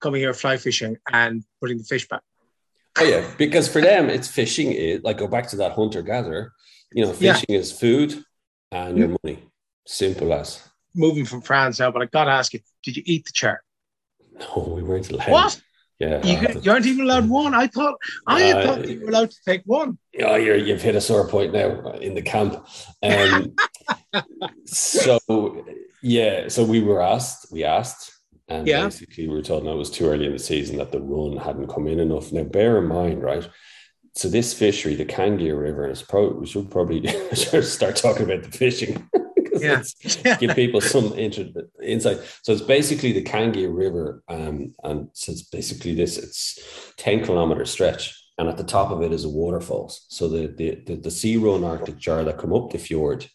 coming 0.00 0.20
here 0.20 0.34
fly 0.34 0.56
fishing 0.56 0.96
and 1.12 1.44
putting 1.60 1.78
the 1.78 1.84
fish 1.84 2.06
back. 2.08 2.22
Oh 2.98 3.04
yeah, 3.04 3.26
because 3.38 3.68
for 3.68 3.80
them 3.80 4.10
it's 4.10 4.28
fishing. 4.28 4.72
It, 4.72 5.04
like 5.04 5.18
go 5.18 5.28
back 5.28 5.48
to 5.48 5.56
that 5.56 5.72
hunter 5.72 6.02
gatherer. 6.02 6.52
You 6.92 7.06
know, 7.06 7.12
fishing 7.12 7.46
yeah. 7.48 7.58
is 7.58 7.72
food 7.72 8.22
and 8.70 8.98
your 8.98 9.08
mm. 9.08 9.16
money. 9.22 9.38
Simple 9.86 10.32
as. 10.34 10.68
Moving 10.94 11.24
from 11.24 11.40
Franz 11.40 11.78
now, 11.78 11.90
but 11.90 12.02
I 12.02 12.06
gotta 12.06 12.32
ask 12.32 12.52
you: 12.52 12.60
Did 12.82 12.98
you 12.98 13.02
eat 13.06 13.24
the 13.24 13.32
char? 13.32 13.62
No, 14.42 14.72
we 14.76 14.82
weren't 14.82 15.10
allowed. 15.10 15.30
What? 15.30 15.60
Yeah, 15.98 16.24
you, 16.26 16.36
could, 16.36 16.64
you 16.66 16.72
aren't 16.72 16.86
even 16.86 17.04
allowed 17.04 17.28
one. 17.28 17.54
I 17.54 17.68
thought 17.68 17.94
I 18.26 18.50
uh, 18.50 18.66
thought 18.66 18.88
you 18.88 19.00
were 19.00 19.08
allowed 19.08 19.30
to 19.30 19.36
take 19.46 19.62
one. 19.66 19.98
Yeah, 20.12 20.36
you're, 20.36 20.56
you've 20.56 20.82
hit 20.82 20.96
a 20.96 21.00
sore 21.00 21.28
point 21.28 21.52
now 21.52 21.92
in 21.92 22.14
the 22.14 22.22
camp. 22.22 22.66
Um, 23.04 23.54
so 24.64 25.64
yeah, 26.02 26.48
so 26.48 26.64
we 26.64 26.82
were 26.82 27.00
asked, 27.00 27.52
we 27.52 27.62
asked, 27.62 28.10
and 28.48 28.66
yeah. 28.66 28.84
basically 28.84 29.28
we 29.28 29.34
were 29.34 29.42
told 29.42 29.64
no, 29.64 29.74
it 29.74 29.76
was 29.76 29.90
too 29.90 30.06
early 30.06 30.26
in 30.26 30.32
the 30.32 30.40
season 30.40 30.78
that 30.78 30.90
the 30.90 31.00
run 31.00 31.36
hadn't 31.36 31.68
come 31.68 31.86
in 31.86 32.00
enough. 32.00 32.32
Now, 32.32 32.42
bear 32.42 32.78
in 32.78 32.88
mind, 32.88 33.22
right? 33.22 33.48
So 34.14 34.28
this 34.28 34.52
fishery, 34.52 34.96
the 34.96 35.04
Kangia 35.04 35.56
River, 35.58 35.84
and 35.84 35.92
it's 35.92 36.02
probably 36.02 36.40
we 36.40 36.46
should 36.46 36.68
probably 36.68 37.06
start 37.62 37.94
talking 37.94 38.24
about 38.24 38.42
the 38.42 38.50
fishing. 38.50 39.08
Yeah. 39.60 39.82
give 40.38 40.50
people 40.54 40.80
some 40.80 41.12
insight. 41.14 42.18
So 42.42 42.52
it's 42.52 42.62
basically 42.62 43.12
the 43.12 43.22
Kangia 43.22 43.74
River, 43.74 44.22
um, 44.28 44.74
and 44.82 45.08
so 45.12 45.32
it's 45.32 45.42
basically 45.42 45.94
this. 45.94 46.18
It's 46.18 46.94
ten 46.96 47.24
kilometer 47.24 47.64
stretch, 47.64 48.14
and 48.38 48.48
at 48.48 48.56
the 48.56 48.64
top 48.64 48.90
of 48.90 49.02
it 49.02 49.12
is 49.12 49.24
a 49.24 49.28
waterfalls. 49.28 50.06
So 50.08 50.28
the 50.28 50.46
the 50.48 50.82
the, 50.86 50.96
the 50.96 51.10
sea 51.10 51.36
run 51.36 51.64
Arctic 51.64 51.98
char 51.98 52.24
that 52.24 52.38
come 52.38 52.52
up 52.52 52.70
the 52.70 52.78
fjord 52.78 53.28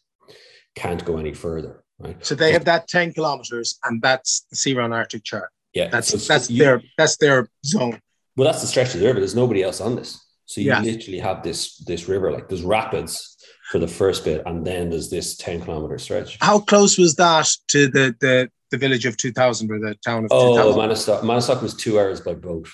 can't 0.75 1.03
go 1.03 1.17
any 1.17 1.33
further. 1.33 1.83
Right. 1.99 2.23
So 2.23 2.35
they 2.35 2.51
have 2.51 2.65
that 2.65 2.87
ten 2.87 3.13
kilometers, 3.13 3.79
and 3.83 4.01
that's 4.01 4.45
the 4.49 4.55
sea 4.55 4.73
run 4.73 4.93
Arctic 4.93 5.23
char. 5.23 5.49
Yeah, 5.73 5.89
that's 5.89 6.09
so 6.09 6.17
that's 6.17 6.49
you, 6.49 6.63
their 6.63 6.81
that's 6.97 7.17
their 7.17 7.49
zone. 7.65 8.01
Well, 8.35 8.45
that's 8.45 8.61
the 8.61 8.67
stretch 8.67 8.93
of 8.93 8.99
the 8.99 9.07
river. 9.07 9.19
There's 9.19 9.35
nobody 9.35 9.63
else 9.63 9.81
on 9.81 9.95
this. 9.95 10.23
So 10.45 10.61
you 10.61 10.67
yeah. 10.67 10.81
literally 10.81 11.19
have 11.19 11.43
this 11.43 11.77
this 11.79 12.07
river, 12.07 12.31
like 12.31 12.47
there's 12.47 12.63
rapids 12.63 13.36
for 13.67 13.79
the 13.79 13.87
first 13.87 14.23
bit, 14.23 14.41
and 14.45 14.65
then 14.65 14.89
there's 14.89 15.09
this 15.09 15.35
10 15.37 15.61
kilometer 15.61 15.97
stretch. 15.97 16.37
How 16.41 16.59
close 16.59 16.97
was 16.97 17.15
that 17.15 17.49
to 17.69 17.87
the 17.87 18.15
the, 18.19 18.49
the 18.71 18.77
village 18.77 19.05
of 19.05 19.17
2000 19.17 19.71
or 19.71 19.79
the 19.79 19.95
town 20.05 20.25
of 20.25 20.31
oh, 20.31 20.73
2000? 20.73 20.79
Maniitsoq. 20.79 21.21
Maniitsoq 21.21 21.61
was 21.61 21.73
two 21.73 21.99
hours 21.99 22.21
by 22.21 22.33
boat. 22.33 22.67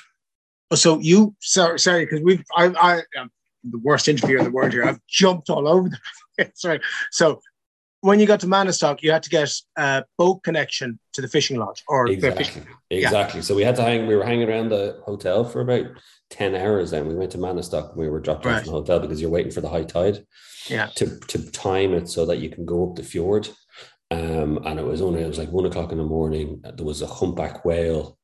Oh, 0.72 0.76
so 0.76 1.00
you 1.00 1.36
sorry, 1.42 1.80
sorry, 1.80 2.06
because 2.06 2.22
we've 2.22 2.44
I 2.56 2.66
I 2.80 3.02
am 3.18 3.32
the 3.64 3.80
worst 3.80 4.08
interviewer 4.08 4.40
in 4.40 4.46
the 4.46 4.52
world 4.52 4.72
here. 4.72 4.86
I've 4.86 5.00
jumped 5.08 5.50
all 5.50 5.68
over 5.68 5.90
the 5.90 6.52
right? 6.66 6.82
So 7.12 7.42
when 8.02 8.20
you 8.20 8.26
got 8.26 8.42
to 8.42 8.48
Maniitsoq, 8.48 9.02
you 9.02 9.12
had 9.12 9.24
to 9.24 9.30
get 9.30 9.50
a 9.78 10.04
boat 10.18 10.44
connection 10.44 11.00
to 11.14 11.22
the 11.22 11.28
fishing 11.28 11.58
lodge 11.58 11.84
or 11.88 12.08
exactly. 12.08 12.44
Fishing, 12.44 12.68
exactly. 12.90 13.40
Yeah. 13.40 13.44
So 13.44 13.56
we 13.56 13.64
had 13.64 13.78
to 13.78 13.82
hang. 13.82 14.08
We 14.08 14.16
were 14.16 14.26
hanging 14.26 14.50
around 14.50 14.70
the 14.70 15.02
hotel 15.06 15.44
for 15.46 15.62
about 15.62 15.86
ten 16.34 16.56
hours. 16.56 16.92
Then 16.92 17.08
we 17.08 17.16
went 17.16 17.32
to 17.32 17.38
Maniitsoq. 17.38 17.90
And 17.90 17.98
we 17.98 18.10
were 18.10 18.20
dropped 18.20 18.46
right. 18.46 18.56
off 18.56 18.62
in 18.62 18.66
the 18.66 18.72
hotel 18.72 19.00
because 19.00 19.22
you're 19.22 19.30
waiting 19.30 19.52
for 19.52 19.62
the 19.62 19.70
high 19.70 19.84
tide. 19.84 20.26
Yeah. 20.68 20.88
To 20.96 21.20
to 21.20 21.52
time 21.52 21.94
it 21.94 22.10
so 22.10 22.26
that 22.26 22.40
you 22.40 22.50
can 22.50 22.66
go 22.66 22.90
up 22.90 22.96
the 22.96 23.04
fjord. 23.04 23.50
Um, 24.12 24.60
and 24.66 24.80
it 24.80 24.86
was 24.86 25.02
only 25.02 25.22
it 25.22 25.28
was 25.28 25.38
like 25.38 25.52
one 25.52 25.66
o'clock 25.66 25.92
in 25.92 25.98
the 25.98 26.04
morning. 26.04 26.62
There 26.64 26.86
was 26.86 27.02
a 27.02 27.08
humpback 27.08 27.66
whale 27.66 28.18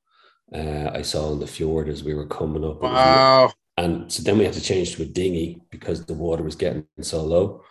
uh, 0.54 0.89
I 0.94 1.04
saw 1.04 1.32
in 1.34 1.39
the 1.39 1.48
fjord 1.48 1.89
as 1.89 2.04
we 2.04 2.13
were 2.13 2.28
coming 2.28 2.66
up. 2.66 2.82
Wow. 2.82 3.54
And 3.78 4.12
so 4.12 4.24
then 4.24 4.38
we 4.38 4.46
had 4.46 4.54
to 4.54 4.62
change 4.62 4.96
to 4.96 5.04
a 5.04 5.06
dinghy 5.06 5.62
because 5.70 6.06
the 6.06 6.13
water 6.13 6.44
was 6.44 6.56
getting 6.56 6.86
so 7.01 7.24
low 7.24 7.63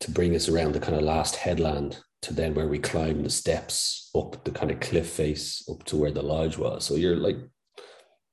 to 0.00 0.10
bring 0.10 0.34
us 0.34 0.48
around 0.48 0.72
the 0.72 0.80
kind 0.80 0.96
of 0.96 1.02
last 1.02 1.36
headland 1.36 1.98
to 2.22 2.34
then 2.34 2.54
where 2.54 2.68
we 2.68 2.78
climbed 2.78 3.24
the 3.24 3.30
steps 3.30 4.10
up 4.14 4.44
the 4.44 4.50
kind 4.50 4.70
of 4.70 4.80
cliff 4.80 5.08
face 5.08 5.64
up 5.70 5.84
to 5.84 5.96
where 5.96 6.10
the 6.10 6.22
lodge 6.22 6.56
was. 6.58 6.84
So 6.84 6.94
you're 6.94 7.16
like, 7.16 7.36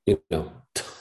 you 0.06 0.20
know, 0.30 0.50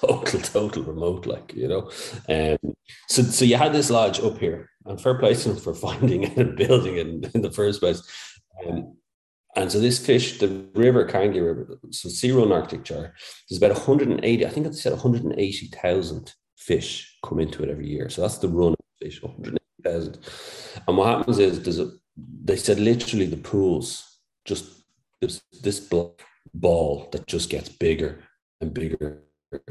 total, 0.02 0.40
total 0.42 0.84
remote, 0.84 1.26
like, 1.26 1.54
you 1.54 1.68
know. 1.68 1.92
Um, 2.28 2.74
so 3.08 3.24
so 3.24 3.46
you 3.46 3.58
had 3.58 3.74
this 3.74 3.90
lodge 3.90 4.20
up 4.20 4.38
here, 4.38 4.70
and 4.86 5.02
fair 5.02 5.18
play 5.18 5.34
to 5.34 5.56
for 5.56 5.74
finding 5.88 6.24
it 6.24 6.38
and 6.38 6.56
building 6.56 6.98
it 6.98 7.08
in, 7.08 7.32
in 7.34 7.42
the 7.42 7.52
first 7.52 7.80
place. 7.80 8.02
Um, 8.66 8.96
and 9.56 9.72
so 9.72 9.80
this 9.80 10.04
fish, 10.04 10.38
the 10.40 10.48
river, 10.76 11.06
Kangia 11.06 11.44
River, 11.44 11.80
so 11.90 12.08
Sea 12.08 12.32
Run 12.32 12.52
Arctic 12.52 12.86
there's 12.86 13.58
about 13.58 13.72
180, 13.72 14.46
I 14.46 14.50
think 14.50 14.68
it 14.68 14.76
said 14.76 14.94
180,000 14.94 16.34
fish 16.56 17.18
come 17.26 17.40
into 17.40 17.64
it 17.64 17.70
every 17.70 17.88
year. 17.88 18.10
So 18.10 18.22
that's 18.22 18.38
the 18.38 18.48
run 18.48 18.74
of 18.74 18.78
fish, 19.02 19.22
180,000. 19.24 20.20
And 20.88 20.98
what 20.98 21.08
happens 21.08 21.40
is 21.40 21.64
there's 21.64 21.80
a, 21.80 21.92
they 22.44 22.58
said 22.58 22.80
literally 22.80 23.26
the 23.26 23.38
pools 23.38 24.20
just 24.46 24.66
this 25.22 25.42
this 25.64 25.80
ball 26.54 27.08
that 27.12 27.28
just 27.28 27.50
gets 27.50 27.70
bigger 27.70 28.24
and 28.62 28.74
bigger 28.74 29.24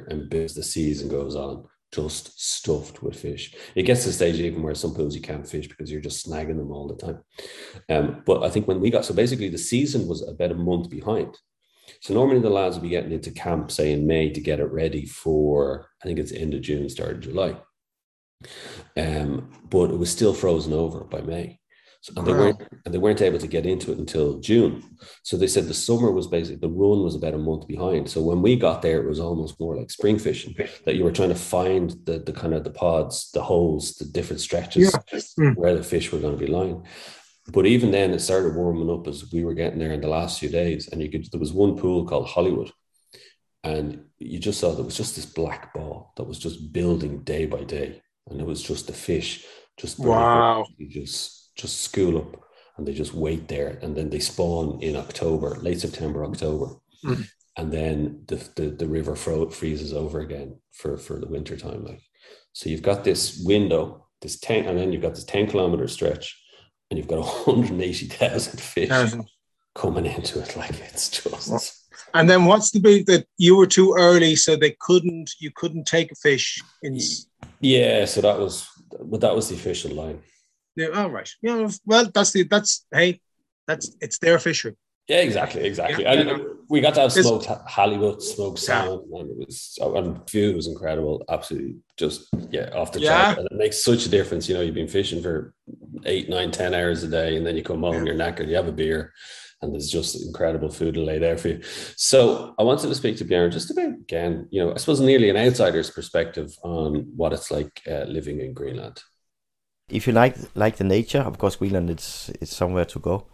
and 0.08 0.32
as 0.34 0.54
the 0.54 0.62
season 0.62 1.08
goes 1.08 1.36
on, 1.36 1.64
just 1.92 2.38
stuffed 2.38 3.02
with 3.02 3.18
fish. 3.18 3.54
It 3.74 3.84
gets 3.84 4.02
to 4.02 4.08
the 4.08 4.12
stage 4.12 4.36
even 4.36 4.62
where 4.62 4.74
some 4.74 4.94
pools 4.94 5.14
you 5.14 5.22
can't 5.22 5.48
fish 5.48 5.68
because 5.68 5.90
you're 5.90 6.00
just 6.00 6.26
snagging 6.26 6.58
them 6.58 6.70
all 6.70 6.86
the 6.86 6.96
time. 6.96 7.22
Um, 7.88 8.22
but 8.26 8.42
I 8.42 8.50
think 8.50 8.68
when 8.68 8.80
we 8.80 8.90
got 8.90 9.04
so 9.04 9.14
basically 9.14 9.48
the 9.48 9.58
season 9.58 10.06
was 10.06 10.26
about 10.26 10.52
a 10.52 10.56
month 10.56 10.90
behind. 10.90 11.36
So 12.02 12.12
normally 12.12 12.40
the 12.40 12.50
lads 12.50 12.76
would 12.76 12.82
be 12.82 12.90
getting 12.90 13.12
into 13.12 13.30
camp, 13.30 13.70
say 13.70 13.92
in 13.92 14.06
May, 14.06 14.30
to 14.30 14.40
get 14.40 14.60
it 14.60 14.70
ready 14.70 15.06
for 15.06 15.88
I 16.02 16.06
think 16.06 16.18
it's 16.18 16.32
end 16.32 16.54
of 16.54 16.60
June, 16.60 16.88
start 16.88 17.12
of 17.12 17.20
July. 17.20 17.56
Um, 18.96 19.50
but 19.70 19.90
it 19.90 19.96
was 19.96 20.10
still 20.10 20.34
frozen 20.34 20.72
over 20.72 21.04
by 21.04 21.22
May. 21.22 21.58
And 22.16 22.26
they 22.26 22.32
wow. 22.32 22.38
weren't 22.38 22.62
and 22.84 22.94
they 22.94 22.98
weren't 22.98 23.22
able 23.22 23.38
to 23.38 23.46
get 23.46 23.66
into 23.66 23.92
it 23.92 23.98
until 23.98 24.38
June. 24.40 24.82
So 25.22 25.36
they 25.36 25.46
said 25.46 25.66
the 25.66 25.74
summer 25.74 26.10
was 26.10 26.26
basically 26.26 26.56
the 26.56 26.68
run 26.68 27.02
was 27.02 27.14
about 27.14 27.34
a 27.34 27.38
month 27.38 27.66
behind. 27.66 28.08
So 28.08 28.22
when 28.22 28.42
we 28.42 28.56
got 28.56 28.82
there, 28.82 29.00
it 29.00 29.08
was 29.08 29.20
almost 29.20 29.60
more 29.60 29.76
like 29.76 29.90
spring 29.90 30.18
fishing 30.18 30.54
that 30.84 30.94
you 30.94 31.04
were 31.04 31.12
trying 31.12 31.28
to 31.30 31.34
find 31.34 31.90
the 32.04 32.18
the 32.18 32.32
kind 32.32 32.54
of 32.54 32.64
the 32.64 32.70
pods, 32.70 33.30
the 33.32 33.42
holes, 33.42 33.94
the 33.94 34.06
different 34.06 34.40
stretches 34.40 34.92
yeah. 34.92 35.18
mm. 35.38 35.56
where 35.56 35.76
the 35.76 35.82
fish 35.82 36.10
were 36.12 36.18
going 36.18 36.38
to 36.38 36.44
be 36.44 36.50
lying. 36.50 36.84
But 37.50 37.66
even 37.66 37.90
then, 37.90 38.12
it 38.12 38.20
started 38.20 38.54
warming 38.54 38.90
up 38.90 39.06
as 39.06 39.32
we 39.32 39.42
were 39.42 39.54
getting 39.54 39.78
there 39.78 39.92
in 39.92 40.02
the 40.02 40.08
last 40.08 40.38
few 40.38 40.50
days. 40.50 40.88
And 40.88 41.02
you 41.02 41.10
could 41.10 41.30
there 41.30 41.40
was 41.40 41.52
one 41.52 41.76
pool 41.78 42.04
called 42.04 42.28
Hollywood, 42.28 42.70
and 43.64 44.04
you 44.18 44.38
just 44.38 44.60
saw 44.60 44.72
there 44.72 44.84
was 44.84 44.96
just 44.96 45.16
this 45.16 45.26
black 45.26 45.72
ball 45.74 46.12
that 46.16 46.24
was 46.24 46.38
just 46.38 46.72
building 46.72 47.22
day 47.22 47.46
by 47.46 47.64
day 47.64 48.02
and 48.28 48.40
it 48.40 48.46
was 48.46 48.62
just 48.62 48.86
the 48.86 48.92
fish 48.92 49.44
just 49.76 49.98
wow 49.98 50.64
just 50.88 51.37
just 51.58 51.82
school 51.82 52.16
up 52.16 52.42
and 52.76 52.86
they 52.86 52.94
just 52.94 53.12
wait 53.12 53.48
there 53.48 53.78
and 53.82 53.96
then 53.96 54.08
they 54.10 54.18
spawn 54.18 54.78
in 54.80 54.96
october 54.96 55.56
late 55.56 55.80
september 55.80 56.24
october 56.24 56.76
mm. 57.04 57.28
and 57.56 57.72
then 57.72 58.22
the, 58.26 58.36
the, 58.56 58.70
the 58.70 58.86
river 58.86 59.14
fro- 59.14 59.50
freezes 59.50 59.92
over 59.92 60.20
again 60.20 60.56
for 60.72 60.96
for 60.96 61.18
the 61.18 61.28
winter 61.28 61.56
time 61.56 61.84
like 61.84 62.00
so 62.52 62.70
you've 62.70 62.82
got 62.82 63.04
this 63.04 63.42
window 63.44 64.06
this 64.20 64.38
10 64.40 64.66
and 64.66 64.78
then 64.78 64.92
you've 64.92 65.02
got 65.02 65.14
this 65.14 65.24
10 65.24 65.48
kilometer 65.48 65.86
stretch 65.88 66.40
and 66.90 66.98
you've 66.98 67.08
got 67.08 67.18
180,000 67.46 68.60
fish 68.60 69.14
coming 69.74 70.06
into 70.06 70.40
it 70.40 70.56
like 70.56 70.80
it's 70.80 71.10
just 71.10 71.78
and 72.14 72.28
then 72.28 72.44
what's 72.44 72.70
the 72.70 72.80
big 72.80 73.06
that 73.06 73.26
you 73.36 73.56
were 73.56 73.66
too 73.66 73.94
early, 73.98 74.36
so 74.36 74.56
they 74.56 74.76
couldn't 74.80 75.30
you 75.38 75.50
couldn't 75.54 75.86
take 75.86 76.10
a 76.12 76.14
fish 76.16 76.60
in. 76.82 76.98
Yeah, 77.60 78.04
so 78.04 78.20
that 78.20 78.38
was 78.38 78.66
but 79.00 79.20
that 79.20 79.34
was 79.34 79.48
the 79.48 79.56
official 79.56 79.92
line. 79.92 80.20
Yeah, 80.78 80.90
all 80.94 81.10
right. 81.10 81.28
Yeah, 81.42 81.68
well, 81.86 82.08
that's 82.14 82.30
the 82.30 82.44
that's 82.44 82.86
hey, 82.94 83.20
that's 83.66 83.96
it's 84.00 84.18
their 84.18 84.38
fishery. 84.38 84.76
Yeah, 85.08 85.22
exactly, 85.22 85.64
exactly. 85.64 86.04
Yeah, 86.04 86.12
and 86.12 86.28
yeah. 86.28 86.44
we 86.68 86.80
got 86.80 86.94
to 86.94 87.00
have 87.00 87.12
smoked 87.12 87.48
halibut, 87.66 88.22
smoked 88.22 88.60
salmon, 88.60 89.02
yeah. 89.10 89.20
and 89.20 89.30
it 89.30 89.38
was 89.38 89.76
and 89.80 90.30
food 90.30 90.54
was 90.54 90.68
incredible. 90.68 91.24
Absolutely, 91.28 91.78
just 91.96 92.28
yeah, 92.50 92.70
off 92.74 92.92
the 92.92 93.00
yeah. 93.00 93.08
chart. 93.24 93.38
And 93.38 93.48
it 93.50 93.56
makes 93.56 93.82
such 93.82 94.06
a 94.06 94.08
difference. 94.08 94.48
You 94.48 94.54
know, 94.54 94.60
you've 94.60 94.76
been 94.76 94.86
fishing 94.86 95.20
for 95.20 95.52
eight, 96.04 96.28
nine, 96.28 96.52
ten 96.52 96.74
hours 96.74 97.02
a 97.02 97.08
day, 97.08 97.36
and 97.36 97.44
then 97.44 97.56
you 97.56 97.64
come 97.64 97.80
home, 97.80 98.06
you're 98.06 98.14
knackered, 98.14 98.46
you 98.46 98.54
have 98.54 98.68
a 98.68 98.72
beer, 98.72 99.12
and 99.60 99.72
there's 99.72 99.90
just 99.90 100.24
incredible 100.24 100.70
food 100.70 100.94
to 100.94 101.00
lay 101.00 101.18
there 101.18 101.38
for 101.38 101.48
you. 101.48 101.62
So 101.96 102.54
I 102.56 102.62
wanted 102.62 102.86
to 102.86 102.94
speak 102.94 103.16
to 103.16 103.24
Bjorn 103.24 103.50
just 103.50 103.72
about 103.72 103.94
again, 103.94 104.46
you 104.52 104.64
know, 104.64 104.72
I 104.74 104.76
suppose 104.76 105.00
nearly 105.00 105.28
an 105.28 105.36
outsider's 105.36 105.90
perspective 105.90 106.54
on 106.62 107.10
what 107.16 107.32
it's 107.32 107.50
like 107.50 107.82
uh, 107.90 108.04
living 108.04 108.38
in 108.38 108.52
Greenland. 108.52 109.02
If 109.88 110.06
you 110.06 110.12
like 110.12 110.36
like 110.54 110.76
the 110.76 110.84
nature, 110.84 111.20
of 111.20 111.38
course, 111.38 111.56
Greenland 111.56 111.90
it's 111.90 112.30
it's 112.40 112.54
somewhere 112.56 112.84
to 112.86 112.98
go, 112.98 113.26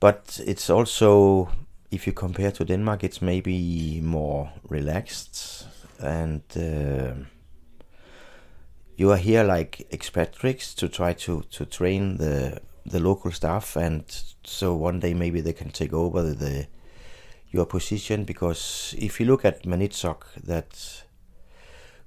but 0.00 0.40
it's 0.46 0.70
also 0.70 1.48
if 1.90 2.06
you 2.06 2.12
compare 2.12 2.52
to 2.52 2.64
Denmark, 2.64 3.04
it's 3.04 3.22
maybe 3.22 4.00
more 4.02 4.50
relaxed 4.68 5.66
and. 5.98 6.42
Uh, 6.56 7.24
you 9.00 9.10
are 9.10 9.16
here 9.16 9.42
like 9.42 9.86
expatriates 9.90 10.74
to 10.74 10.86
try 10.86 11.14
to, 11.14 11.42
to 11.50 11.64
train 11.64 12.18
the 12.18 12.60
the 12.84 13.00
local 13.00 13.30
staff, 13.30 13.74
and 13.76 14.04
so 14.44 14.74
one 14.74 15.00
day 15.00 15.14
maybe 15.14 15.40
they 15.40 15.54
can 15.54 15.70
take 15.70 15.94
over 15.94 16.22
the 16.34 16.66
your 17.50 17.64
position. 17.64 18.24
Because 18.24 18.94
if 18.98 19.18
you 19.18 19.24
look 19.26 19.44
at 19.44 19.62
Maniitsoq, 19.62 20.22
that 20.44 21.04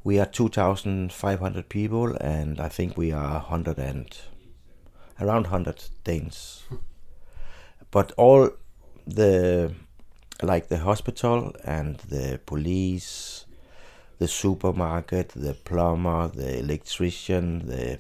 we 0.04 0.20
are 0.20 0.26
2,500 0.26 1.70
people, 1.70 2.16
and 2.18 2.60
I 2.60 2.68
think 2.68 2.98
we 2.98 3.12
are 3.12 3.40
100 3.40 3.78
and 3.80 4.18
around 5.20 5.44
100 5.44 5.84
Danes. 6.04 6.64
But 7.92 8.12
all 8.18 8.50
the 9.06 9.74
like 10.42 10.68
the 10.68 10.80
hospital 10.80 11.56
and 11.64 11.98
the 12.10 12.40
police, 12.46 13.46
the 14.20 14.28
supermarket, 14.28 15.30
the 15.30 15.54
plumber, 15.54 16.28
the 16.28 16.60
electrician, 16.60 17.68
the 17.68 18.00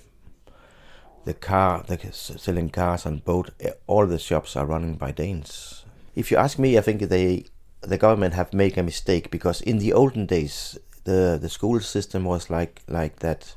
the 1.26 1.34
car, 1.34 1.84
the 1.88 1.98
selling 2.12 2.70
cars 2.70 3.06
and 3.06 3.24
boat, 3.24 3.52
eh, 3.62 3.72
all 3.88 4.06
the 4.08 4.20
shops 4.20 4.58
are 4.58 4.66
running 4.66 4.96
by 4.96 5.12
Danes. 5.12 5.86
If 6.16 6.32
you 6.32 6.38
ask 6.38 6.60
me, 6.60 6.78
I 6.78 6.82
think 6.82 7.02
they 7.02 7.46
the 7.82 7.98
government 7.98 8.34
have 8.34 8.54
made 8.54 8.78
a 8.78 8.84
mistake 8.84 9.30
because 9.32 9.62
in 9.62 9.78
the 9.78 9.94
olden 9.94 10.26
days 10.26 10.78
the 11.04 11.38
the 11.42 11.50
school 11.50 11.80
system 11.80 12.24
was 12.24 12.50
like 12.50 12.82
like 12.88 13.20
that. 13.20 13.56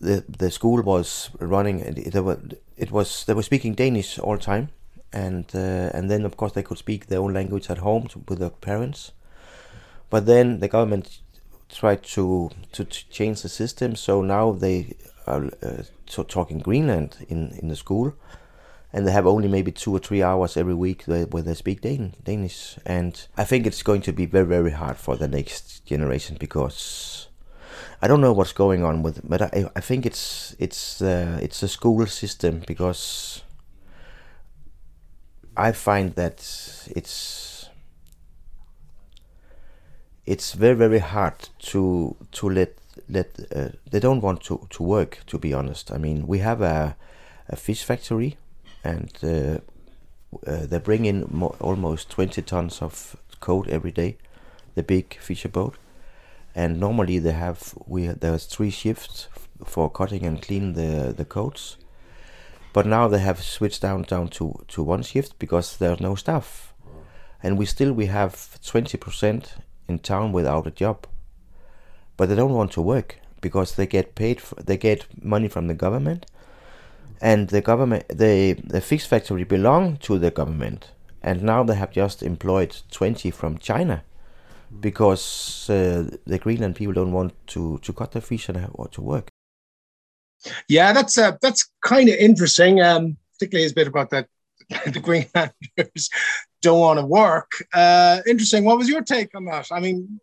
The 0.00 0.24
the 0.38 0.50
school 0.50 0.82
was 0.82 1.30
running. 1.38 1.80
It, 1.80 2.14
were, 2.14 2.38
it 2.76 2.90
was 2.90 3.24
they 3.24 3.34
were 3.34 3.42
speaking 3.42 3.74
Danish 3.74 4.18
all 4.18 4.36
the 4.36 4.42
time, 4.42 4.68
and 5.12 5.44
uh, 5.54 5.90
and 5.96 6.10
then 6.10 6.24
of 6.24 6.36
course 6.36 6.52
they 6.52 6.62
could 6.62 6.78
speak 6.78 7.06
their 7.06 7.20
own 7.20 7.32
language 7.32 7.70
at 7.70 7.78
home 7.78 8.08
to, 8.08 8.22
with 8.28 8.38
their 8.38 8.50
parents. 8.50 9.12
But 10.10 10.26
then 10.26 10.60
the 10.60 10.68
government 10.68 11.20
tried 11.68 12.02
to 12.14 12.50
to, 12.72 12.84
change 12.84 13.42
the 13.42 13.48
system, 13.48 13.96
so 13.96 14.22
now 14.22 14.52
they 14.52 14.96
are 15.26 15.50
uh, 15.62 15.82
talking 16.28 16.58
Greenland 16.58 17.16
in 17.28 17.58
in 17.62 17.68
the 17.68 17.76
school 17.76 18.14
and 18.94 19.04
they 19.04 19.10
have 19.10 19.26
only 19.26 19.48
maybe 19.48 19.72
two 19.72 19.92
or 19.92 19.98
three 19.98 20.22
hours 20.22 20.56
every 20.56 20.72
week 20.72 21.02
where, 21.06 21.26
they 21.26 21.54
speak 21.54 21.80
Dan- 21.80 22.14
Danish. 22.22 22.78
And 22.86 23.20
I 23.36 23.42
think 23.42 23.66
it's 23.66 23.82
going 23.82 24.02
to 24.02 24.12
be 24.12 24.24
very, 24.24 24.46
very 24.46 24.70
hard 24.70 24.98
for 24.98 25.16
the 25.16 25.26
next 25.26 25.84
generation 25.84 26.36
because 26.38 27.26
I 28.00 28.06
don't 28.06 28.20
know 28.20 28.32
what's 28.32 28.52
going 28.52 28.84
on 28.84 29.02
with, 29.02 29.28
but 29.28 29.42
I, 29.42 29.68
I 29.74 29.80
think 29.80 30.06
it's 30.06 30.54
it's 30.60 31.02
uh, 31.02 31.40
it's 31.42 31.60
a 31.64 31.68
school 31.68 32.06
system 32.06 32.62
because 32.68 33.42
I 35.56 35.72
find 35.72 36.14
that 36.14 36.38
it's 36.94 37.68
it's 40.24 40.52
very 40.52 40.76
very 40.76 41.00
hard 41.00 41.48
to 41.72 42.14
to 42.30 42.48
let 42.48 42.74
let 43.08 43.40
uh, 43.54 43.70
they 43.90 43.98
don't 43.98 44.20
want 44.20 44.42
to 44.44 44.68
to 44.70 44.82
work 44.84 45.18
to 45.26 45.36
be 45.36 45.52
honest. 45.52 45.90
I 45.90 45.98
mean 45.98 46.28
we 46.28 46.38
have 46.38 46.60
a 46.60 46.96
a 47.48 47.56
fish 47.56 47.82
factory 47.82 48.36
and 48.84 49.10
uh, 49.22 49.58
uh, 50.46 50.66
they 50.66 50.78
bring 50.78 51.06
in 51.06 51.26
mo- 51.30 51.56
almost 51.60 52.10
20 52.10 52.42
tons 52.42 52.82
of 52.82 53.16
coat 53.40 53.66
every 53.68 53.90
day, 53.90 54.18
the 54.74 54.82
big 54.82 55.18
fisher 55.20 55.48
boat. 55.48 55.76
And 56.54 56.78
normally 56.78 57.18
they 57.18 57.32
have 57.32 57.74
we 57.86 58.06
there's 58.06 58.46
three 58.46 58.70
shifts 58.70 59.28
for 59.64 59.90
cutting 59.90 60.24
and 60.24 60.40
cleaning 60.40 60.74
the 60.74 61.12
the 61.12 61.24
coats, 61.24 61.76
but 62.72 62.86
now 62.86 63.08
they 63.08 63.18
have 63.18 63.42
switched 63.42 63.82
down 63.82 64.02
down 64.02 64.28
to 64.28 64.64
to 64.68 64.82
one 64.82 65.02
shift 65.02 65.36
because 65.40 65.76
there's 65.76 66.00
no 66.00 66.14
staff, 66.14 66.72
and 67.42 67.58
we 67.58 67.66
still 67.66 67.92
we 67.92 68.06
have 68.06 68.60
20 68.62 68.96
percent 68.98 69.54
in 69.88 69.98
town 69.98 70.30
without 70.32 70.68
a 70.68 70.70
job, 70.70 71.08
but 72.16 72.28
they 72.28 72.36
don't 72.36 72.54
want 72.54 72.70
to 72.72 72.82
work 72.82 73.18
because 73.40 73.74
they 73.74 73.86
get 73.86 74.14
paid 74.14 74.40
for, 74.40 74.54
they 74.62 74.76
get 74.76 75.06
money 75.22 75.48
from 75.48 75.66
the 75.66 75.74
government 75.74 76.24
and 77.20 77.48
the 77.48 77.60
government, 77.60 78.08
the 78.08 78.54
the 78.64 78.80
fish 78.80 79.06
factory 79.06 79.44
belong 79.44 79.96
to 79.98 80.18
the 80.18 80.30
government, 80.30 80.90
and 81.22 81.42
now 81.42 81.62
they 81.64 81.74
have 81.74 81.92
just 81.92 82.22
employed 82.22 82.76
twenty 82.90 83.30
from 83.30 83.58
China, 83.58 84.02
because 84.80 85.68
uh, 85.70 86.16
the 86.26 86.38
Greenland 86.38 86.76
people 86.76 86.94
don't 86.94 87.12
want 87.12 87.32
to 87.48 87.78
to 87.78 87.92
cut 87.92 88.12
the 88.12 88.20
fish 88.20 88.48
and 88.48 88.68
or 88.72 88.88
to 88.88 89.02
work. 89.02 89.28
Yeah, 90.68 90.92
that's 90.92 91.16
uh, 91.18 91.36
that's 91.40 91.70
kind 91.82 92.08
of 92.08 92.16
interesting. 92.16 92.80
Um, 92.80 93.16
particularly 93.34 93.70
a 93.70 93.74
bit 93.74 93.88
about 93.88 94.10
that 94.10 94.28
the 94.86 95.00
Greenlanders 95.00 96.10
don't 96.62 96.80
want 96.80 96.98
to 96.98 97.06
work. 97.06 97.52
Uh, 97.72 98.20
interesting. 98.26 98.64
What 98.64 98.78
was 98.78 98.88
your 98.88 99.02
take 99.02 99.34
on 99.34 99.44
that? 99.46 99.68
I 99.70 99.80
mean, 99.80 100.20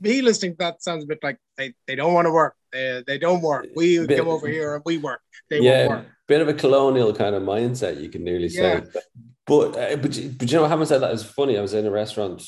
me 0.00 0.22
listening 0.22 0.52
to 0.52 0.58
that 0.58 0.82
sounds 0.82 1.04
a 1.04 1.06
bit 1.06 1.22
like 1.22 1.38
they, 1.56 1.74
they 1.86 1.94
don't 1.94 2.14
want 2.14 2.26
to 2.26 2.32
work. 2.32 2.56
They, 2.72 3.02
they 3.06 3.18
don't 3.18 3.42
work. 3.42 3.66
We 3.76 4.04
bit, 4.06 4.18
come 4.18 4.28
over 4.28 4.48
here 4.48 4.74
and 4.74 4.82
we 4.86 4.98
work. 4.98 5.20
They 5.50 5.60
yeah, 5.60 5.86
won't 5.86 5.90
work. 5.90 6.13
Bit 6.26 6.40
of 6.40 6.48
a 6.48 6.54
colonial 6.54 7.12
kind 7.14 7.34
of 7.34 7.42
mindset, 7.42 8.00
you 8.00 8.08
can 8.08 8.24
nearly 8.24 8.48
say. 8.48 8.82
Yeah. 8.84 9.00
But, 9.46 9.76
uh, 9.76 9.96
but 9.96 10.18
but 10.38 10.50
you 10.50 10.58
know, 10.58 10.66
having 10.66 10.86
said 10.86 11.02
that, 11.02 11.12
it's 11.12 11.22
funny. 11.22 11.58
I 11.58 11.62
was 11.62 11.74
in 11.74 11.86
a 11.86 11.90
restaurant 11.90 12.42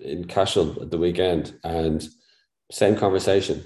in 0.00 0.26
Cashel 0.26 0.82
at 0.82 0.90
the 0.90 0.98
weekend, 0.98 1.58
and 1.64 2.06
same 2.70 2.96
conversation, 2.96 3.64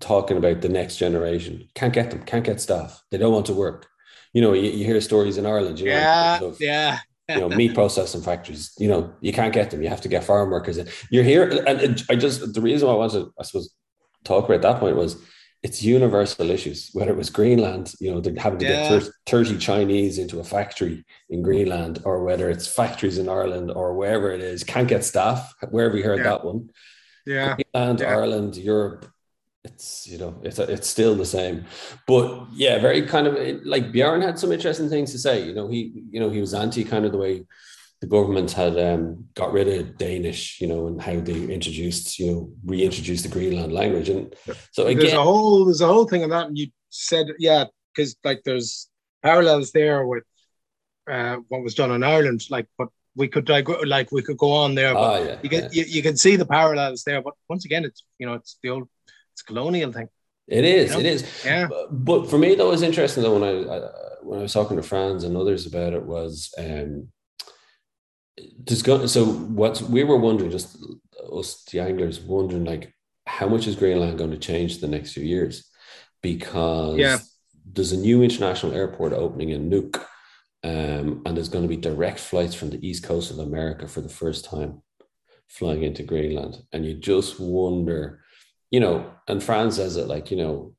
talking 0.00 0.36
about 0.36 0.60
the 0.60 0.68
next 0.68 0.96
generation. 0.96 1.68
Can't 1.74 1.92
get 1.92 2.10
them. 2.10 2.24
Can't 2.24 2.44
get 2.44 2.60
staff. 2.60 3.00
They 3.10 3.18
don't 3.18 3.32
want 3.32 3.46
to 3.46 3.54
work. 3.54 3.86
You 4.32 4.42
know, 4.42 4.54
you, 4.54 4.70
you 4.70 4.84
hear 4.84 5.00
stories 5.00 5.38
in 5.38 5.46
Ireland. 5.46 5.78
You 5.78 5.86
yeah, 5.86 6.38
know, 6.40 6.54
yeah 6.58 6.98
you 7.28 7.40
know 7.40 7.48
meat 7.48 7.74
processing 7.74 8.22
factories 8.22 8.72
you 8.78 8.88
know 8.88 9.12
you 9.20 9.32
can't 9.32 9.52
get 9.52 9.70
them 9.70 9.82
you 9.82 9.88
have 9.88 10.00
to 10.00 10.08
get 10.08 10.22
farm 10.22 10.50
workers 10.50 10.78
in 10.78 10.88
you're 11.10 11.24
here 11.24 11.64
and 11.66 12.04
i 12.08 12.14
just 12.14 12.54
the 12.54 12.60
reason 12.60 12.86
why 12.86 12.94
i 12.94 12.96
wanted 12.96 13.26
i 13.40 13.42
suppose 13.42 13.74
talk 14.24 14.44
about 14.44 14.62
that 14.62 14.78
point 14.78 14.96
was 14.96 15.16
it's 15.62 15.82
universal 15.82 16.50
issues 16.50 16.90
whether 16.92 17.10
it 17.10 17.16
was 17.16 17.30
greenland 17.30 17.92
you 18.00 18.10
know 18.10 18.20
they're 18.20 18.34
having 18.36 18.58
to 18.58 18.66
yeah. 18.66 18.98
get 18.98 19.08
30 19.26 19.58
chinese 19.58 20.18
into 20.18 20.38
a 20.40 20.44
factory 20.44 21.04
in 21.30 21.42
greenland 21.42 22.00
or 22.04 22.24
whether 22.24 22.50
it's 22.50 22.66
factories 22.66 23.18
in 23.18 23.28
ireland 23.28 23.70
or 23.70 23.94
wherever 23.94 24.30
it 24.30 24.40
is 24.40 24.62
can't 24.62 24.88
get 24.88 25.04
staff 25.04 25.54
wherever 25.70 25.96
you 25.96 26.04
heard 26.04 26.18
yeah. 26.18 26.24
that 26.24 26.44
one 26.44 26.70
yeah 27.24 27.56
greenland 27.56 28.00
yeah. 28.00 28.08
ireland 28.08 28.56
europe 28.56 29.10
it's 29.64 30.06
you 30.06 30.18
know 30.18 30.38
it's 30.42 30.58
it's 30.58 30.88
still 30.88 31.14
the 31.14 31.26
same 31.26 31.64
but 32.06 32.46
yeah 32.52 32.78
very 32.78 33.02
kind 33.02 33.26
of 33.26 33.34
like 33.64 33.92
bjorn 33.92 34.22
had 34.22 34.38
some 34.38 34.52
interesting 34.52 34.88
things 34.88 35.10
to 35.12 35.18
say 35.18 35.44
you 35.44 35.54
know 35.54 35.68
he 35.68 36.04
you 36.10 36.20
know 36.20 36.30
he 36.30 36.40
was 36.40 36.54
anti 36.54 36.84
kind 36.84 37.04
of 37.04 37.12
the 37.12 37.18
way 37.18 37.44
the 38.00 38.06
government 38.06 38.52
had 38.52 38.78
um, 38.78 39.24
got 39.34 39.52
rid 39.52 39.68
of 39.68 39.98
danish 39.98 40.60
you 40.60 40.66
know 40.66 40.86
and 40.86 41.00
how 41.00 41.18
they 41.18 41.44
introduced 41.44 42.18
you 42.18 42.26
know 42.30 42.50
reintroduced 42.64 43.24
the 43.24 43.30
greenland 43.30 43.72
language 43.72 44.08
and 44.08 44.34
so 44.72 44.86
again 44.86 44.98
there's 44.98 45.12
a 45.12 45.22
whole 45.22 45.64
there's 45.64 45.80
a 45.80 45.86
whole 45.86 46.06
thing 46.06 46.22
on 46.22 46.30
that 46.30 46.46
and 46.46 46.58
you 46.58 46.68
said 46.90 47.26
yeah 47.38 47.64
because 47.94 48.16
like 48.24 48.42
there's 48.44 48.88
parallels 49.22 49.72
there 49.72 50.06
with 50.06 50.24
uh, 51.10 51.36
what 51.48 51.62
was 51.62 51.74
done 51.74 51.90
in 51.90 52.02
ireland 52.02 52.42
like 52.50 52.66
but 52.78 52.88
we 53.14 53.28
could 53.28 53.48
like 53.48 53.66
like 53.86 54.12
we 54.12 54.22
could 54.22 54.36
go 54.36 54.52
on 54.52 54.74
there 54.74 54.92
but 54.92 55.20
oh, 55.20 55.24
yeah, 55.24 55.38
you 55.42 55.48
can 55.48 55.62
yeah. 55.64 55.68
you, 55.72 55.84
you 55.84 56.02
can 56.02 56.16
see 56.16 56.36
the 56.36 56.44
parallels 56.44 57.02
there 57.04 57.22
but 57.22 57.34
once 57.48 57.64
again 57.64 57.84
it's 57.84 58.04
you 58.18 58.26
know 58.26 58.34
it's 58.34 58.58
the 58.62 58.68
old 58.68 58.88
it's 59.36 59.42
colonial 59.42 59.92
thing. 59.92 60.08
It 60.48 60.64
is. 60.64 60.90
You 60.90 60.94
know? 60.94 61.00
It 61.00 61.06
is. 61.06 61.44
Yeah. 61.44 61.68
But 61.90 62.30
for 62.30 62.38
me, 62.38 62.54
that 62.54 62.64
was 62.64 62.80
interesting 62.80 63.22
though 63.22 63.38
when 63.38 63.42
I, 63.42 63.70
I 63.70 63.90
when 64.22 64.38
I 64.38 64.42
was 64.42 64.54
talking 64.54 64.78
to 64.78 64.82
friends 64.82 65.24
and 65.24 65.36
others 65.36 65.66
about 65.66 65.92
it 65.92 66.02
was 66.02 66.54
um 66.56 67.08
so 69.06 69.24
what 69.24 69.80
we 69.82 70.04
were 70.04 70.18
wondering 70.18 70.50
just 70.50 70.76
us 71.32 71.64
the 71.72 71.80
anglers 71.80 72.20
wondering 72.20 72.64
like 72.64 72.92
how 73.26 73.48
much 73.48 73.66
is 73.66 73.76
Greenland 73.76 74.18
going 74.18 74.30
to 74.30 74.38
change 74.38 74.78
the 74.78 74.88
next 74.88 75.12
few 75.12 75.24
years 75.24 75.68
because 76.22 76.98
yeah. 76.98 77.18
there's 77.72 77.92
a 77.92 77.96
new 77.96 78.22
international 78.22 78.72
airport 78.72 79.12
opening 79.12 79.50
in 79.50 79.68
Nuuk 79.70 79.96
um, 80.62 81.22
and 81.24 81.36
there's 81.36 81.48
going 81.48 81.64
to 81.64 81.68
be 81.68 81.76
direct 81.76 82.18
flights 82.20 82.54
from 82.54 82.70
the 82.70 82.86
east 82.86 83.02
coast 83.02 83.30
of 83.30 83.38
America 83.38 83.88
for 83.88 84.00
the 84.00 84.08
first 84.08 84.44
time 84.44 84.82
flying 85.48 85.82
into 85.82 86.02
Greenland 86.02 86.62
and 86.72 86.84
you 86.84 86.94
just 86.94 87.40
wonder 87.40 88.20
you 88.70 88.80
know, 88.80 89.10
and 89.28 89.42
Franz 89.42 89.76
says 89.76 89.96
it 89.96 90.08
like, 90.08 90.30
you 90.30 90.36
know, 90.36 90.74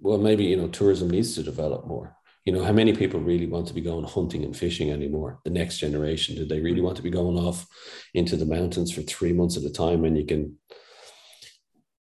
well, 0.00 0.18
maybe, 0.18 0.44
you 0.44 0.56
know, 0.56 0.68
tourism 0.68 1.10
needs 1.10 1.34
to 1.34 1.42
develop 1.42 1.86
more. 1.86 2.16
You 2.44 2.52
know, 2.52 2.64
how 2.64 2.72
many 2.72 2.94
people 2.94 3.20
really 3.20 3.46
want 3.46 3.68
to 3.68 3.74
be 3.74 3.82
going 3.82 4.04
hunting 4.04 4.44
and 4.44 4.56
fishing 4.56 4.90
anymore? 4.90 5.40
The 5.44 5.50
next 5.50 5.78
generation, 5.78 6.36
do 6.36 6.46
they 6.46 6.60
really 6.60 6.80
want 6.80 6.96
to 6.96 7.02
be 7.02 7.10
going 7.10 7.36
off 7.36 7.66
into 8.14 8.36
the 8.36 8.46
mountains 8.46 8.90
for 8.92 9.02
three 9.02 9.32
months 9.32 9.56
at 9.56 9.64
a 9.64 9.70
time 9.70 10.04
and 10.04 10.16
you 10.16 10.24
can 10.24 10.56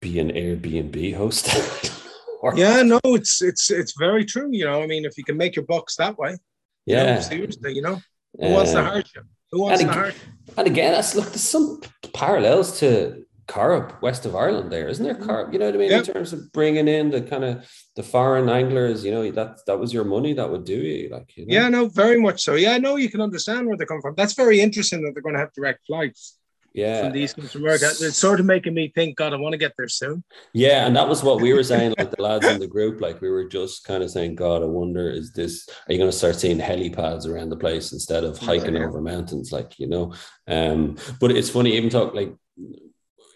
be 0.00 0.18
an 0.18 0.30
Airbnb 0.32 1.14
host? 1.16 1.48
yeah, 2.54 2.82
no, 2.82 3.00
it's 3.04 3.42
it's 3.42 3.70
it's 3.70 3.94
very 3.98 4.24
true. 4.24 4.48
You 4.52 4.66
know, 4.66 4.82
I 4.82 4.86
mean, 4.86 5.04
if 5.04 5.16
you 5.16 5.24
can 5.24 5.36
make 5.36 5.56
your 5.56 5.64
bucks 5.64 5.96
that 5.96 6.18
way, 6.18 6.36
yeah, 6.84 7.00
you 7.00 7.14
know, 7.14 7.20
seriously, 7.20 7.74
you 7.74 7.82
know, 7.82 8.00
who 8.38 8.50
wants 8.52 8.72
the 8.72 8.84
hardship? 8.84 9.24
Who 9.52 9.62
wants 9.62 9.80
and 9.80 9.90
the 9.90 9.94
hardship? 9.94 10.22
And 10.56 10.66
again, 10.66 10.92
that's 10.92 11.14
look, 11.14 11.26
there's 11.26 11.42
some 11.42 11.80
parallels 12.12 12.78
to 12.80 13.25
Corrib, 13.46 14.00
west 14.02 14.26
of 14.26 14.34
Ireland, 14.34 14.72
there 14.72 14.88
isn't 14.88 15.04
there? 15.04 15.14
Mm-hmm. 15.14 15.30
Corrib, 15.30 15.52
you 15.52 15.58
know 15.58 15.66
what 15.66 15.74
I 15.74 15.78
mean? 15.78 15.90
Yep. 15.90 16.06
In 16.06 16.14
terms 16.14 16.32
of 16.32 16.52
bringing 16.52 16.88
in 16.88 17.10
the 17.10 17.22
kind 17.22 17.44
of 17.44 17.68
the 17.94 18.02
foreign 18.02 18.48
anglers, 18.48 19.04
you 19.04 19.12
know, 19.12 19.30
that 19.30 19.64
that 19.66 19.78
was 19.78 19.92
your 19.92 20.04
money 20.04 20.32
that 20.32 20.50
would 20.50 20.64
do 20.64 20.76
you, 20.76 21.08
like. 21.10 21.36
You 21.36 21.46
know? 21.46 21.54
Yeah, 21.54 21.68
no, 21.68 21.86
very 21.86 22.20
much 22.20 22.42
so. 22.42 22.54
Yeah, 22.54 22.72
I 22.72 22.78
know 22.78 22.96
you 22.96 23.08
can 23.08 23.20
understand 23.20 23.68
where 23.68 23.76
they 23.76 23.84
come 23.84 24.02
from. 24.02 24.14
That's 24.16 24.34
very 24.34 24.60
interesting 24.60 25.02
that 25.02 25.12
they're 25.14 25.22
going 25.22 25.34
to 25.34 25.40
have 25.40 25.52
direct 25.52 25.86
flights. 25.86 26.38
Yeah, 26.74 27.04
from 27.04 27.12
the 27.12 27.20
East 27.20 27.36
Coast 27.36 27.54
of 27.54 27.62
America. 27.62 27.86
It's 27.86 28.18
sort 28.18 28.38
of 28.38 28.44
making 28.44 28.74
me 28.74 28.92
think, 28.94 29.16
God, 29.16 29.32
I 29.32 29.36
want 29.36 29.54
to 29.54 29.58
get 29.58 29.72
there 29.78 29.88
soon. 29.88 30.22
Yeah, 30.52 30.86
and 30.86 30.94
that 30.94 31.08
was 31.08 31.22
what 31.22 31.40
we 31.40 31.54
were 31.54 31.62
saying, 31.72 31.94
like 31.96 32.10
the 32.10 32.22
lads 32.22 32.44
in 32.44 32.60
the 32.60 32.66
group, 32.66 33.00
like 33.00 33.22
we 33.22 33.30
were 33.30 33.48
just 33.48 33.84
kind 33.84 34.02
of 34.02 34.10
saying, 34.10 34.34
God, 34.34 34.62
I 34.62 34.66
wonder, 34.66 35.08
is 35.08 35.32
this? 35.32 35.66
Are 35.70 35.92
you 35.92 35.98
going 35.98 36.10
to 36.10 36.16
start 36.16 36.36
seeing 36.36 36.58
helipads 36.58 37.26
around 37.26 37.48
the 37.48 37.56
place 37.56 37.92
instead 37.92 38.24
of 38.24 38.36
hiking 38.36 38.74
yeah. 38.74 38.84
over 38.84 39.00
mountains, 39.00 39.52
like 39.52 39.78
you 39.78 39.86
know? 39.86 40.12
Um, 40.46 40.98
but 41.18 41.30
it's 41.30 41.48
funny, 41.48 41.76
even 41.76 41.88
talk 41.88 42.12
like 42.14 42.34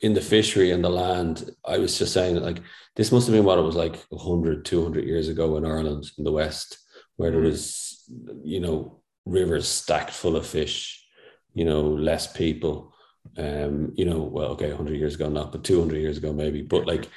in 0.01 0.15
the 0.15 0.21
fishery 0.21 0.71
and 0.71 0.83
the 0.83 0.91
land, 0.91 1.51
I 1.65 1.79
was 1.79 1.99
just 1.99 2.13
saying 2.13 2.35
that 2.35 2.45
like 2.45 2.61
this 2.97 3.13
must 3.13 3.27
have 3.27 3.35
been 3.35 3.45
what 3.45 3.59
it 3.59 3.63
was 3.63 3.77
like 3.77 3.97
100, 4.09 4.65
200 4.65 5.05
years 5.05 5.29
ago 5.29 5.57
in 5.57 5.65
Ireland 5.65 6.11
in 6.19 6.25
the 6.25 6.33
West, 6.33 6.79
where 7.17 7.31
there 7.31 7.41
mm. 7.41 7.51
was, 7.51 8.05
you 8.43 8.61
know, 8.61 9.01
rivers 9.27 9.69
stacked 9.69 10.11
full 10.11 10.37
of 10.37 10.47
fish, 10.47 11.07
you 11.55 11.65
know, 11.65 11.83
less 11.83 12.33
people. 12.33 12.95
Um, 13.37 13.93
you 13.97 14.07
know, 14.07 14.21
well, 14.23 14.49
okay, 14.53 14.69
100 14.69 14.97
years 14.97 15.15
ago, 15.15 15.29
not, 15.29 15.53
but 15.53 15.63
200 15.63 15.99
years 15.99 16.17
ago, 16.17 16.33
maybe, 16.33 16.63
but 16.63 16.87
like, 16.87 17.09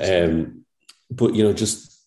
um, 0.00 0.64
but 1.10 1.34
you 1.34 1.44
know, 1.44 1.52
just 1.52 2.04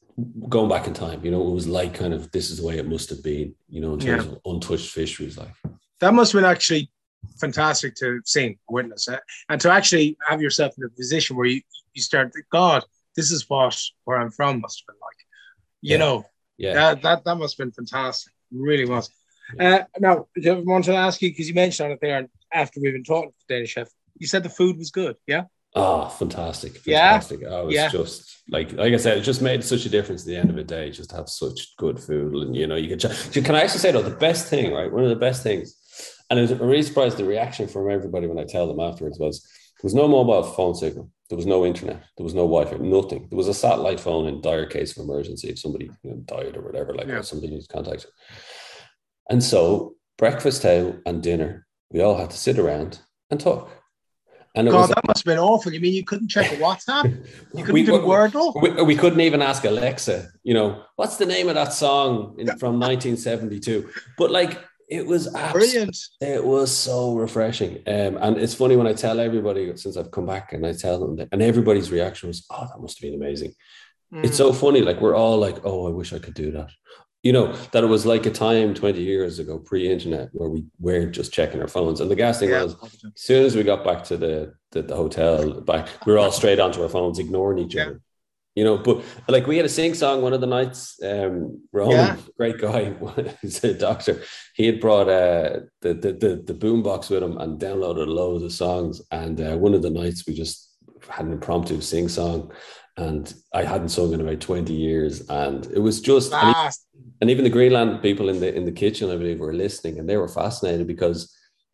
going 0.49 0.69
back 0.69 0.87
in 0.87 0.93
time, 0.93 1.23
you 1.23 1.31
know, 1.31 1.47
it 1.47 1.51
was 1.51 1.67
like 1.67 1.93
kind 1.93 2.13
of 2.13 2.31
this 2.31 2.49
is 2.49 2.57
the 2.57 2.65
way 2.65 2.77
it 2.77 2.87
must 2.87 3.09
have 3.09 3.23
been, 3.23 3.55
you 3.69 3.81
know, 3.81 3.93
in 3.93 3.99
terms 3.99 4.25
yeah. 4.25 4.31
of 4.31 4.39
untouched 4.45 4.91
fisheries, 4.91 5.37
like 5.37 5.53
that 5.99 6.13
must 6.13 6.33
have 6.33 6.41
been 6.41 6.49
actually 6.49 6.91
fantastic 7.39 7.95
to 7.95 8.21
see, 8.25 8.57
witness, 8.69 9.07
uh, 9.07 9.17
and 9.49 9.59
to 9.61 9.71
actually 9.71 10.17
have 10.27 10.41
yourself 10.41 10.73
in 10.77 10.83
a 10.83 10.89
position 10.89 11.35
where 11.35 11.47
you 11.47 11.61
you 11.93 12.01
start, 12.01 12.33
God, 12.51 12.83
this 13.15 13.31
is 13.31 13.49
what 13.49 13.79
where 14.03 14.17
I'm 14.17 14.31
from 14.31 14.59
must 14.61 14.81
have 14.81 14.87
been 14.93 14.99
like, 15.01 15.19
you 15.81 15.91
Yeah. 15.91 15.97
know, 15.97 16.25
Yeah. 16.57 16.73
that 16.73 17.01
that 17.03 17.23
that 17.25 17.35
must 17.37 17.57
have 17.57 17.65
been 17.65 17.71
fantastic, 17.71 18.33
It 18.51 18.57
really 18.59 18.85
was. 18.85 19.09
Uh, 19.59 19.83
now, 19.99 20.27
I 20.45 20.51
want 20.51 20.85
to 20.85 20.95
ask 20.95 21.21
you 21.21 21.29
because 21.29 21.47
you 21.47 21.53
mentioned 21.53 21.91
it 21.93 21.99
there, 22.01 22.27
after 22.51 22.79
we've 22.81 22.93
been 22.93 23.03
talking 23.03 23.29
to 23.31 23.35
the 23.47 23.53
Danish 23.53 23.71
chef, 23.71 23.89
you 24.17 24.27
said 24.27 24.43
the 24.43 24.49
food 24.49 24.77
was 24.77 24.91
good, 24.91 25.15
yeah. 25.27 25.43
Oh, 25.77 26.07
fantastic. 26.07 26.85
Yeah. 26.85 27.11
Fantastic. 27.19 27.41
Oh, 27.47 27.61
it 27.63 27.65
was 27.67 27.75
Yeah. 27.75 27.89
just 27.89 28.41
like 28.49 28.71
like 28.73 28.93
I 28.93 28.97
said, 28.97 29.17
it 29.17 29.21
just 29.21 29.41
made 29.41 29.63
such 29.63 29.85
a 29.85 29.89
difference 29.89 30.21
at 30.23 30.27
the 30.27 30.37
end 30.37 30.49
of 30.49 30.55
the 30.55 30.63
day, 30.63 30.89
just 30.89 31.09
to 31.11 31.15
have 31.17 31.29
such 31.29 31.75
good 31.77 31.99
food. 31.99 32.33
And 32.47 32.55
you 32.55 32.65
know, 32.67 32.75
you 32.75 32.87
could 32.89 32.99
ch- 33.01 33.33
can 33.45 33.55
I 33.55 33.61
actually 33.63 33.79
say 33.79 33.91
though, 33.91 34.01
the 34.01 34.15
best 34.27 34.47
thing, 34.47 34.73
right? 34.73 34.91
One 34.91 35.03
of 35.03 35.09
the 35.09 35.15
best 35.27 35.43
things, 35.43 35.75
and 36.29 36.39
I 36.39 36.41
was 36.41 36.53
really 36.53 36.81
surprised 36.83 37.17
the 37.17 37.25
reaction 37.25 37.67
from 37.67 37.89
everybody 37.89 38.27
when 38.27 38.39
I 38.39 38.45
tell 38.45 38.67
them 38.67 38.79
afterwards 38.79 39.19
was 39.19 39.41
there 39.41 39.87
was 39.87 39.93
no 39.93 40.07
mobile 40.07 40.43
phone 40.43 40.73
signal, 40.75 41.09
there 41.29 41.35
was 41.37 41.45
no 41.45 41.65
internet, 41.65 42.03
there 42.17 42.23
was 42.23 42.33
no 42.33 42.47
Wi-Fi, 42.47 42.77
nothing. 42.77 43.27
There 43.29 43.37
was 43.37 43.47
a 43.47 43.53
satellite 43.53 43.99
phone 43.99 44.27
in 44.27 44.41
dire 44.41 44.65
case 44.65 44.97
of 44.97 45.03
emergency 45.03 45.49
if 45.49 45.59
somebody 45.59 45.89
you 46.03 46.09
know, 46.11 46.17
died 46.25 46.55
or 46.57 46.61
whatever, 46.61 46.93
like 46.93 47.07
Yeah. 47.07 47.15
or 47.19 47.23
somebody 47.23 47.53
needs 47.53 47.67
contact. 47.67 48.07
And 49.29 49.43
so 49.43 49.95
breakfast 50.17 50.61
table 50.61 50.97
and 51.05 51.21
dinner, 51.21 51.65
we 51.91 52.01
all 52.01 52.17
had 52.17 52.31
to 52.31 52.37
sit 52.37 52.57
around 52.57 52.99
and 53.29 53.39
talk. 53.39 53.69
And 54.55 54.69
it 54.69 54.71
God, 54.71 54.81
was 54.81 54.89
that 54.91 55.05
must 55.05 55.19
have 55.19 55.25
been 55.25 55.37
awful. 55.39 55.73
You 55.73 55.81
mean 55.81 55.93
you 55.93 56.05
couldn't 56.05 56.29
check 56.29 56.49
a 56.53 56.55
WhatsApp? 56.55 57.11
You 57.53 57.63
couldn't 57.65 57.73
We- 57.73 57.83
do 57.83 57.91
Wordle? 57.99 58.53
we, 58.61 58.83
we 58.83 58.95
couldn't 58.95 59.19
even 59.19 59.41
ask 59.41 59.65
Alexa, 59.65 60.29
you 60.43 60.53
know, 60.53 60.81
what's 60.95 61.17
the 61.17 61.25
name 61.25 61.49
of 61.49 61.55
that 61.55 61.73
song 61.73 62.35
in, 62.39 62.47
from 62.57 62.79
1972? 62.79 63.89
But 64.17 64.31
like, 64.31 64.63
it 64.89 65.05
was 65.05 65.27
Brilliant. 65.51 65.97
it 66.21 66.43
was 66.45 66.71
so 66.75 67.15
refreshing. 67.15 67.77
Um, 67.87 68.17
and 68.17 68.37
it's 68.37 68.53
funny 68.53 68.75
when 68.75 68.87
I 68.87 68.93
tell 68.93 69.19
everybody 69.19 69.75
since 69.77 69.97
I've 69.97 70.11
come 70.11 70.25
back 70.25 70.53
and 70.53 70.65
I 70.65 70.73
tell 70.73 70.99
them 70.99 71.15
that, 71.17 71.29
and 71.31 71.41
everybody's 71.41 71.91
reaction 71.91 72.27
was, 72.27 72.45
oh, 72.51 72.67
that 72.71 72.79
must 72.81 72.99
have 72.99 73.09
been 73.09 73.19
amazing. 73.19 73.53
It's 74.23 74.35
Mm. 74.35 74.37
so 74.37 74.53
funny. 74.53 74.81
Like, 74.81 75.01
we're 75.01 75.15
all 75.15 75.37
like, 75.37 75.57
oh, 75.65 75.87
I 75.87 75.89
wish 75.89 76.13
I 76.13 76.19
could 76.19 76.35
do 76.35 76.51
that. 76.51 76.69
You 77.23 77.33
know, 77.33 77.53
that 77.71 77.83
it 77.83 77.87
was 77.87 78.05
like 78.05 78.27
a 78.27 78.31
time 78.31 78.75
20 78.75 79.01
years 79.01 79.39
ago, 79.39 79.57
pre 79.57 79.91
internet, 79.91 80.29
where 80.33 80.49
we 80.49 80.63
weren't 80.79 81.11
just 81.15 81.33
checking 81.33 81.59
our 81.59 81.67
phones. 81.67 81.99
And 81.99 82.09
the 82.11 82.15
gas 82.15 82.39
thing 82.39 82.49
Yeah. 82.49 82.63
was, 82.65 82.75
as 82.83 83.01
soon 83.15 83.43
as 83.45 83.55
we 83.55 83.63
got 83.63 83.83
back 83.83 84.03
to 84.05 84.17
the, 84.17 84.53
the, 84.71 84.83
the 84.83 84.95
hotel 84.95 85.59
back, 85.61 85.87
we 86.05 86.13
were 86.13 86.19
all 86.19 86.31
straight 86.31 86.59
onto 86.59 86.83
our 86.83 86.89
phones, 86.89 87.17
ignoring 87.17 87.57
each 87.65 87.73
Yeah. 87.73 87.81
other. 87.85 88.01
You 88.55 88.63
know, 88.63 88.77
but 88.77 89.03
like 89.27 89.47
we 89.47 89.57
had 89.57 89.65
a 89.65 89.69
sing 89.69 89.93
song 89.93 90.21
one 90.21 90.31
of 90.31 90.39
the 90.39 90.47
nights. 90.47 90.97
Um, 91.03 91.61
Roman, 91.73 91.95
Yeah. 91.95 92.17
great 92.37 92.57
guy, 92.57 92.93
he's 93.41 93.61
a 93.63 93.73
doctor. 93.73 94.23
He 94.55 94.65
had 94.65 94.79
brought 94.79 95.09
uh, 95.09 95.59
the 95.81 95.93
the 95.93 96.13
the, 96.13 96.43
the 96.45 96.53
boombox 96.53 97.09
with 97.09 97.21
him 97.21 97.37
and 97.37 97.59
downloaded 97.59 98.07
loads 98.07 98.43
of 98.43 98.53
songs. 98.53 99.01
And 99.11 99.39
uh, 99.41 99.57
one 99.57 99.73
of 99.73 99.81
the 99.81 99.89
nights 99.89 100.25
we 100.25 100.33
just 100.33 100.71
had 101.09 101.25
an 101.25 101.33
impromptu 101.33 101.81
sing 101.81 102.07
song, 102.07 102.51
and 102.97 103.33
I 103.53 103.63
hadn't 103.63 103.89
sung 103.89 104.13
in 104.13 104.21
about 104.21 104.39
twenty 104.39 104.73
years, 104.73 105.21
and 105.29 105.65
it 105.67 105.79
was 105.79 105.99
just 105.99 106.31
and 107.21 107.29
even 107.29 107.43
the 107.43 107.49
Greenland 107.49 108.01
people 108.01 108.29
in 108.29 108.39
the 108.39 108.55
in 108.55 108.63
the 108.65 108.71
kitchen, 108.71 109.11
I 109.11 109.17
believe, 109.17 109.39
were 109.39 109.53
listening, 109.53 109.99
and 109.99 110.07
they 110.07 110.17
were 110.17 110.29
fascinated 110.29 110.87
because 110.87 111.29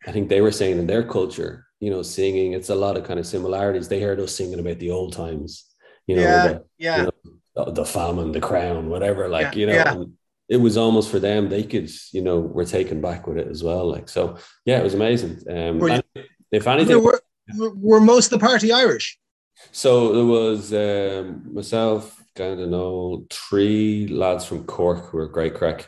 I 0.07 0.11
think 0.11 0.29
they 0.29 0.41
were 0.41 0.51
saying 0.51 0.79
in 0.79 0.87
their 0.87 1.03
culture, 1.03 1.67
you 1.79 1.91
know, 1.91 2.01
singing, 2.01 2.53
it's 2.53 2.69
a 2.69 2.75
lot 2.75 2.97
of 2.97 3.03
kind 3.03 3.19
of 3.19 3.27
similarities. 3.27 3.87
They 3.87 4.01
heard 4.01 4.19
us 4.19 4.35
singing 4.35 4.59
about 4.59 4.79
the 4.79 4.89
old 4.89 5.13
times, 5.13 5.65
you 6.07 6.15
know, 6.15 6.21
Yeah, 6.21 6.47
the, 6.47 6.65
yeah. 6.77 6.97
you 6.97 7.11
know, 7.55 7.71
the, 7.71 7.85
famine, 7.85 8.31
the 8.31 8.39
crown, 8.41 8.89
whatever. 8.89 9.27
Like, 9.27 9.53
Yeah, 9.55 9.59
you 9.59 9.65
know, 9.67 9.73
yeah. 9.73 10.03
it 10.49 10.57
was 10.57 10.77
almost 10.77 11.09
for 11.11 11.19
them. 11.19 11.49
They 11.49 11.63
could, 11.63 11.89
you 12.11 12.21
know, 12.21 12.39
were 12.39 12.65
taken 12.65 13.01
back 13.01 13.27
with 13.27 13.37
it 13.37 13.47
as 13.47 13.63
well. 13.63 13.89
Like, 13.89 14.09
so 14.09 14.37
yeah, 14.65 14.79
it 14.79 14.83
was 14.83 14.93
amazing. 14.93 15.39
Um, 15.49 15.79
Were 15.79 15.89
you- 15.95 16.23
if 16.51 16.67
anything, 16.67 17.01
Were, 17.03 17.21
were, 17.57 17.73
were 17.75 18.01
most 18.01 18.31
of 18.31 18.39
the 18.39 18.45
party 18.45 18.71
Irish? 18.71 19.17
so 19.71 20.13
there 20.13 20.25
was 20.25 20.73
um, 20.73 21.53
myself, 21.53 22.21
kind 22.35 22.59
of 22.59 22.69
know, 22.69 23.25
three 23.29 24.07
lads 24.07 24.43
from 24.45 24.63
Cork 24.65 25.09
who 25.09 25.17
were 25.17 25.27
great 25.27 25.53
crack. 25.53 25.87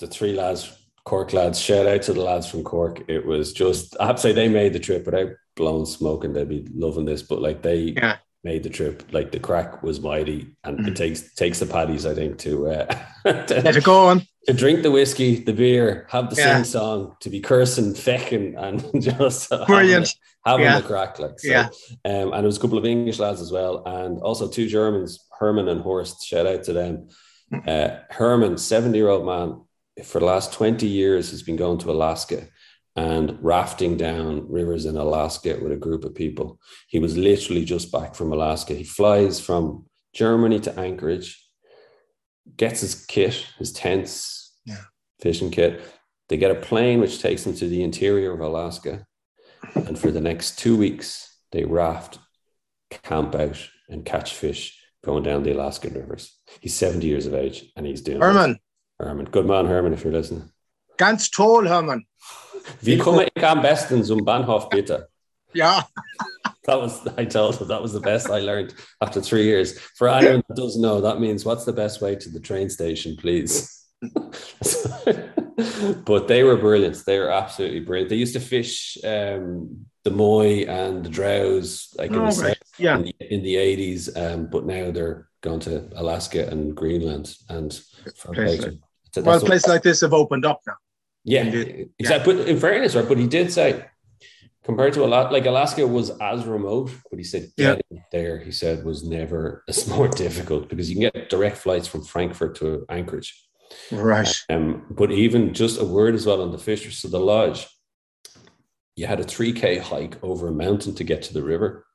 The 0.00 0.06
three 0.08 0.32
lads, 0.34 0.72
Cork 1.04 1.32
lads, 1.32 1.60
shout 1.60 1.86
out 1.86 2.02
to 2.02 2.12
the 2.12 2.22
lads 2.22 2.46
from 2.48 2.64
Cork. 2.64 3.02
It 3.08 3.24
was 3.24 3.52
just, 3.52 3.96
I 4.00 4.06
have 4.06 4.16
to 4.16 4.22
say, 4.22 4.32
they 4.32 4.48
made 4.48 4.72
the 4.72 4.78
trip 4.80 5.06
without 5.06 5.28
blowing 5.56 5.86
smoke 5.86 6.24
and 6.24 6.34
they'd 6.34 6.48
be 6.48 6.66
loving 6.74 7.04
this, 7.04 7.22
but 7.22 7.40
like 7.40 7.62
they 7.62 7.94
Yeah. 7.96 8.16
Made 8.44 8.62
the 8.62 8.68
trip. 8.70 9.02
Like 9.12 9.32
the 9.32 9.40
crack 9.40 9.82
was 9.82 10.00
mighty 10.00 10.54
and 10.64 10.78
Mhm. 10.78 10.88
it 10.88 10.96
takes 10.96 11.34
takes 11.34 11.58
the 11.60 11.66
paddies, 11.66 12.06
I 12.06 12.14
think, 12.14 12.38
to, 12.40 12.68
uh, 12.68 12.84
to, 13.24 13.68
it 13.76 13.84
go 13.84 14.06
on. 14.06 14.22
to 14.46 14.52
drink 14.52 14.82
the 14.82 14.90
whiskey, 14.90 15.36
the 15.42 15.52
beer, 15.52 16.06
have 16.10 16.28
the 16.30 16.36
Yeah. 16.40 16.56
sing 16.56 16.64
song, 16.64 17.16
to 17.20 17.30
be 17.30 17.40
cursing, 17.40 17.94
fecking, 17.94 18.54
and 18.56 19.02
just 19.02 19.50
having 19.50 19.66
Brilliant. 19.66 20.06
the- 20.06 20.50
having 20.50 20.64
Yeah. 20.66 20.80
the 20.80 20.86
crack. 20.86 21.18
Like, 21.18 21.40
so, 21.40 21.48
Yeah. 21.48 21.68
um, 22.04 22.32
and 22.32 22.34
there 22.34 22.42
was 22.44 22.58
a 22.58 22.60
couple 22.60 22.78
of 22.78 22.84
English 22.84 23.18
lads 23.18 23.40
as 23.40 23.50
well, 23.50 23.82
and 23.86 24.20
also 24.20 24.46
two 24.48 24.66
Germans, 24.68 25.18
Herman 25.38 25.68
and 25.68 25.80
Horst. 25.80 26.24
Shout 26.26 26.46
out 26.46 26.62
to 26.64 26.72
them. 26.74 27.08
Uh, 27.66 27.88
Herman, 28.10 28.58
seventy-year-old 28.58 29.24
man, 29.24 29.60
for 30.02 30.18
the 30.18 30.26
last 30.26 30.52
twenty 30.52 30.86
years 30.88 31.30
has 31.30 31.42
been 31.42 31.56
going 31.56 31.78
to 31.78 31.90
Alaska 31.90 32.48
and 32.96 33.38
rafting 33.42 33.96
down 33.96 34.48
rivers 34.50 34.86
in 34.86 34.96
Alaska 34.96 35.58
with 35.60 35.72
a 35.72 35.76
group 35.76 36.04
of 36.04 36.14
people. 36.14 36.60
He 36.88 36.98
was 36.98 37.16
literally 37.16 37.64
just 37.64 37.90
back 37.90 38.14
from 38.14 38.32
Alaska. 38.32 38.74
He 38.74 38.84
flies 38.84 39.40
from 39.40 39.86
Germany 40.12 40.60
to 40.60 40.78
Anchorage, 40.78 41.44
gets 42.56 42.80
his 42.80 43.04
kit, 43.06 43.46
his 43.58 43.72
tents, 43.72 44.56
Yeah. 44.64 44.84
fishing 45.20 45.50
kit. 45.50 45.82
They 46.28 46.36
get 46.36 46.50
a 46.50 46.60
plane 46.60 47.00
which 47.00 47.20
takes 47.20 47.44
them 47.44 47.54
to 47.56 47.68
the 47.68 47.82
interior 47.82 48.32
of 48.32 48.40
Alaska. 48.40 49.06
And 49.74 49.98
for 49.98 50.10
the 50.10 50.20
next 50.20 50.58
two 50.58 50.76
weeks, 50.76 51.36
they 51.52 51.64
raft, 51.64 52.18
camp 52.90 53.34
out, 53.34 53.58
and 53.88 54.04
catch 54.04 54.34
fish 54.34 54.78
going 55.04 55.22
down 55.22 55.42
the 55.42 55.52
Alaskan 55.52 55.94
rivers. 55.94 56.38
He's 56.60 56.74
70 56.74 57.06
years 57.06 57.26
of 57.26 57.34
age 57.34 57.70
and 57.76 57.86
he's 57.86 58.00
doing 58.02 58.20
this. 58.20 58.26
Herman. 58.26 58.58
Herman. 58.98 59.26
Good 59.26 59.46
man, 59.46 59.66
Herman, 59.66 59.92
if 59.92 60.04
you're 60.04 60.12
listening. 60.12 60.50
Ganz 60.96 61.30
toll, 61.30 61.66
Herman. 61.68 62.04
Wie 62.80 62.96
komme 62.98 63.26
ich 63.34 63.44
am 63.44 63.60
besten 63.62 64.02
zum 64.04 64.24
Bahnhof 64.24 64.68
bitte? 64.70 65.08
Yeah. 65.52 65.82
That 66.64 66.80
was, 66.80 67.06
I 67.18 67.24
told 67.26 67.56
him, 67.60 67.68
that 67.68 67.82
was 67.82 67.92
the 67.92 68.00
best 68.00 68.30
I 68.30 68.40
learned 68.40 68.74
after 69.00 69.20
three 69.20 69.44
years. 69.44 69.78
For 69.98 70.08
anyone 70.08 70.42
that 70.48 70.56
doesn't 70.56 70.80
know, 70.80 71.00
that 71.02 71.20
means 71.20 71.44
what's 71.44 71.64
the 71.64 71.72
best 71.74 72.00
way 72.00 72.16
to 72.16 72.28
the 72.30 72.40
train 72.40 72.70
station, 72.70 73.16
please? 73.16 73.84
but 76.04 76.26
they 76.28 76.42
were 76.42 76.56
brilliant. 76.56 77.04
They 77.04 77.18
were 77.18 77.30
absolutely 77.30 77.80
brilliant. 77.80 78.08
They 78.10 78.16
used 78.16 78.32
to 78.34 78.40
fish 78.40 78.96
um, 79.04 79.86
the 80.04 80.10
Moy 80.10 80.64
and 80.66 81.04
the 81.04 81.10
Drowes 81.10 81.94
like 81.98 82.10
in, 82.10 82.16
Oh, 82.16 82.30
the, 82.30 82.42
right. 82.42 82.56
se- 82.56 82.82
Yeah. 82.82 82.96
in, 82.96 83.02
the, 83.04 83.14
in 83.34 83.42
the 83.42 83.54
80s, 83.56 84.16
um, 84.16 84.46
but 84.46 84.64
now 84.64 84.90
they're 84.90 85.28
going 85.42 85.60
to 85.60 85.88
Alaska 85.96 86.48
and 86.48 86.74
Greenland. 86.74 87.36
And 87.48 87.78
Places. 88.22 88.76
So 89.12 89.22
Well, 89.22 89.40
places 89.40 89.68
like 89.68 89.82
this 89.82 90.00
have 90.00 90.12
opened 90.14 90.44
up 90.44 90.60
now. 90.66 90.74
Yeah, 91.24 91.44
exactly. 91.98 92.34
But 92.36 92.48
in 92.48 92.58
fairness, 92.60 92.94
right? 92.94 93.08
But 93.08 93.18
he 93.18 93.26
did 93.26 93.52
say, 93.52 93.84
compared 94.64 94.92
to 94.94 95.04
a 95.04 95.06
lot, 95.06 95.32
like 95.32 95.46
Alaska 95.46 95.86
was 95.86 96.10
as 96.20 96.44
remote, 96.46 96.90
but 97.10 97.18
he 97.18 97.24
said 97.24 97.50
Yeah. 97.56 97.76
there, 98.12 98.38
he 98.38 98.52
said, 98.52 98.84
was 98.84 99.02
never 99.04 99.64
as 99.68 99.88
more 99.88 100.08
difficult 100.08 100.68
because 100.68 100.90
you 100.90 100.96
can 100.96 101.10
get 101.10 101.30
direct 101.30 101.56
flights 101.58 101.86
from 101.86 102.02
Frankfurt 102.02 102.56
to 102.56 102.84
Anchorage. 102.88 103.34
Right. 103.90 104.32
Um, 104.50 104.86
but 104.90 105.10
even 105.10 105.54
just 105.54 105.80
a 105.80 105.84
word 105.84 106.14
as 106.14 106.26
well 106.26 106.42
on 106.42 106.52
the 106.52 106.58
fishers. 106.58 106.98
So 106.98 107.08
the 107.08 107.18
lodge, 107.18 107.66
you 108.96 109.06
had 109.06 109.20
a 109.20 109.24
3K 109.24 109.80
hike 109.80 110.22
over 110.22 110.48
a 110.48 110.52
mountain 110.52 110.94
to 110.94 111.04
get 111.04 111.22
to 111.22 111.34
the 111.34 111.42
river. 111.42 111.86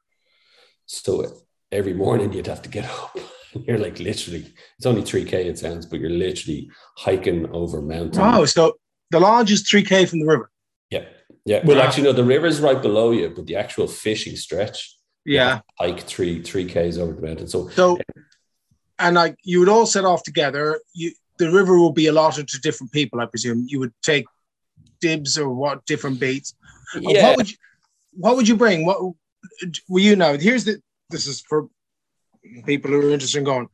So 0.85 1.31
every 1.71 1.93
morning 1.93 2.33
you'd 2.33 2.47
have 2.47 2.63
to 2.63 2.69
get 2.69 2.85
up. 2.89 3.17
You're 3.53 3.77
like 3.79 3.99
literally, 3.99 4.45
it's 4.77 4.85
only 4.85 5.01
3K 5.01 5.33
it 5.33 5.57
sounds, 5.57 5.85
but 5.85 5.99
you're 5.99 6.09
literally 6.09 6.69
hiking 6.97 7.49
over 7.51 7.81
mountain. 7.81 8.21
Wow. 8.21 8.45
So 8.45 8.78
the 9.11 9.19
lodge 9.19 9.51
is 9.51 9.63
3K 9.63 10.07
from 10.07 10.19
the 10.19 10.25
river. 10.25 10.49
Yeah. 10.89 11.05
Yeah. 11.45 11.61
Well, 11.65 11.77
Wow. 11.77 11.83
actually, 11.83 12.03
no, 12.03 12.13
the 12.13 12.23
river 12.23 12.47
is 12.47 12.59
right 12.59 12.81
below 12.81 13.11
you, 13.11 13.29
but 13.29 13.45
the 13.47 13.55
actual 13.55 13.87
fishing 13.87 14.35
stretch, 14.35 14.95
Yeah. 15.25 15.61
hike 15.79 16.01
three, 16.01 16.41
three 16.41 16.65
Ks 16.65 16.97
over 16.97 17.13
the 17.13 17.21
mountain. 17.21 17.47
So, 17.47 17.69
So, 17.69 17.97
and 18.99 19.15
like 19.15 19.35
you 19.43 19.59
would 19.59 19.69
all 19.69 19.85
set 19.85 20.05
off 20.05 20.23
together. 20.23 20.79
You, 20.93 21.11
the 21.37 21.49
river 21.51 21.77
will 21.79 21.93
be 21.93 22.07
allotted 22.07 22.47
to 22.49 22.59
different 22.59 22.91
people, 22.91 23.19
I 23.21 23.25
presume. 23.25 23.65
You 23.67 23.79
would 23.79 23.93
take 24.03 24.25
dibs 24.99 25.37
or 25.37 25.49
what 25.49 25.85
different 25.85 26.19
beats. 26.19 26.53
Yeah. 26.99 27.29
What 27.29 27.37
would 27.37 27.51
you, 27.51 27.57
what 28.13 28.35
would 28.35 28.47
you 28.47 28.55
bring? 28.57 28.85
What 28.85 28.99
will 29.87 30.01
you 30.03 30.15
know? 30.15 30.37
Here's 30.37 30.65
the. 30.65 30.81
This 31.09 31.25
is 31.27 31.41
for 31.41 31.67
people 32.65 32.91
who 32.91 32.99
are 33.07 33.11
interested 33.11 33.39
in 33.39 33.43
going. 33.45 33.67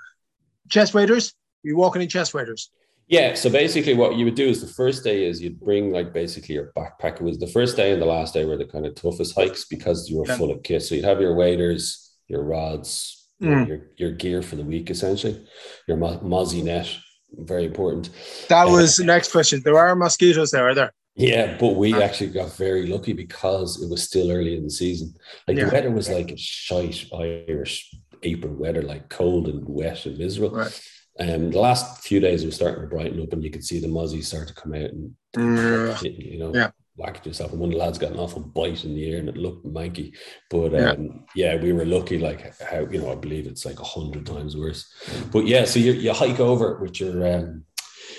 Chest 0.69 0.93
waders. 0.93 1.33
You 1.63 1.75
walking 1.75 2.01
in 2.01 2.07
chest 2.09 2.33
waders. 2.33 2.69
Yeah. 3.07 3.35
So 3.35 3.49
basically, 3.49 3.93
what 3.93 4.15
you 4.15 4.25
would 4.25 4.35
do 4.35 4.47
is 4.47 4.61
the 4.61 4.67
first 4.73 5.03
day 5.03 5.25
is 5.25 5.41
you'd 5.41 5.59
bring 5.59 5.91
like 5.91 6.11
basically 6.13 6.55
your 6.55 6.71
backpack. 6.75 7.15
It 7.15 7.21
was 7.21 7.37
the 7.37 7.47
first 7.47 7.75
day 7.77 7.91
and 7.91 8.01
the 8.01 8.05
last 8.07 8.33
day 8.33 8.45
were 8.45 8.57
the 8.57 8.65
kind 8.65 8.85
of 8.85 8.95
toughest 8.95 9.35
hikes 9.35 9.65
because 9.65 10.09
you 10.09 10.17
were 10.17 10.25
Yeah. 10.27 10.37
full 10.37 10.51
of 10.51 10.63
kit. 10.63 10.81
So 10.83 10.95
you'd 10.95 11.05
have 11.05 11.21
your 11.21 11.35
waders, 11.35 12.11
your 12.27 12.43
rods, 12.43 13.27
your- 13.39 13.53
Mm. 13.53 13.67
your, 13.67 13.79
your 13.97 14.11
gear 14.11 14.41
for 14.41 14.55
the 14.55 14.63
week, 14.63 14.89
essentially, 14.89 15.45
your 15.87 15.97
mo- 15.97 16.19
mozzie 16.23 16.63
net, 16.63 16.87
very 17.33 17.65
important. 17.65 18.09
That 18.49 18.67
was 18.69 18.95
the 18.95 19.03
next 19.03 19.31
question. 19.31 19.61
There 19.63 19.77
are 19.77 19.93
mosquitoes 19.95 20.51
there, 20.51 20.67
are 20.69 20.73
there? 20.73 20.93
Yeah, 21.17 21.57
but 21.59 21.75
we 21.75 21.93
actually 21.93 22.31
got 22.31 22.55
very 22.57 22.87
lucky 22.87 23.13
because 23.13 23.81
it 23.83 23.89
was 23.89 24.03
still 24.03 24.31
early 24.31 24.55
in 24.57 24.63
the 24.63 24.69
season. 24.69 25.13
Like 25.47 25.57
yeah. 25.57 25.65
the 25.65 25.71
weather 25.71 25.91
was 25.91 26.09
like 26.09 26.31
a 26.31 26.37
shite 26.37 27.05
Irish 27.13 27.89
April 28.23 28.53
weather, 28.53 28.81
like 28.81 29.09
cold 29.09 29.47
and 29.47 29.63
wet 29.67 30.05
and 30.05 30.17
miserable. 30.17 30.57
Right. 30.57 30.81
Um, 31.19 31.51
the 31.51 31.59
last 31.59 32.03
few 32.03 32.19
days 32.19 32.45
was 32.45 32.55
starting 32.55 32.81
to 32.81 32.87
brighten 32.87 33.21
up, 33.21 33.31
and 33.31 33.43
you 33.43 33.49
could 33.49 33.63
see 33.63 33.79
the 33.79 33.87
muzzies 33.87 34.27
start 34.27 34.47
to 34.49 34.53
come 34.53 34.73
out, 34.73 34.91
and 34.91 35.15
mm. 35.35 36.03
you 36.03 36.39
know, 36.39 36.53
yeah. 36.53 36.71
whacked 36.97 37.25
yourself. 37.25 37.51
And 37.51 37.59
one 37.59 37.69
of 37.69 37.73
the 37.73 37.79
lads 37.79 37.97
got 37.97 38.11
an 38.11 38.19
awful 38.19 38.41
bite 38.41 38.83
in 38.83 38.95
the 38.95 39.09
ear, 39.09 39.19
and 39.19 39.29
it 39.29 39.37
looked 39.37 39.65
manky. 39.65 40.13
But 40.49 40.75
um, 40.75 41.25
yeah. 41.33 41.53
yeah. 41.53 41.61
we 41.61 41.71
were 41.71 41.85
lucky. 41.85 42.17
Like 42.17 42.59
how 42.61 42.81
you 42.87 42.99
know, 42.99 43.11
I 43.11 43.15
believe 43.15 43.47
it's 43.47 43.65
like 43.65 43.79
a 43.79 43.85
hundred 43.85 44.25
times 44.25 44.57
worse. 44.57 44.93
But 45.31 45.47
yeah, 45.47 45.63
so 45.63 45.79
you 45.79 45.93
you 45.93 46.11
hike 46.11 46.41
over 46.41 46.77
with 46.79 46.99
your 46.99 47.25
um, 47.33 47.63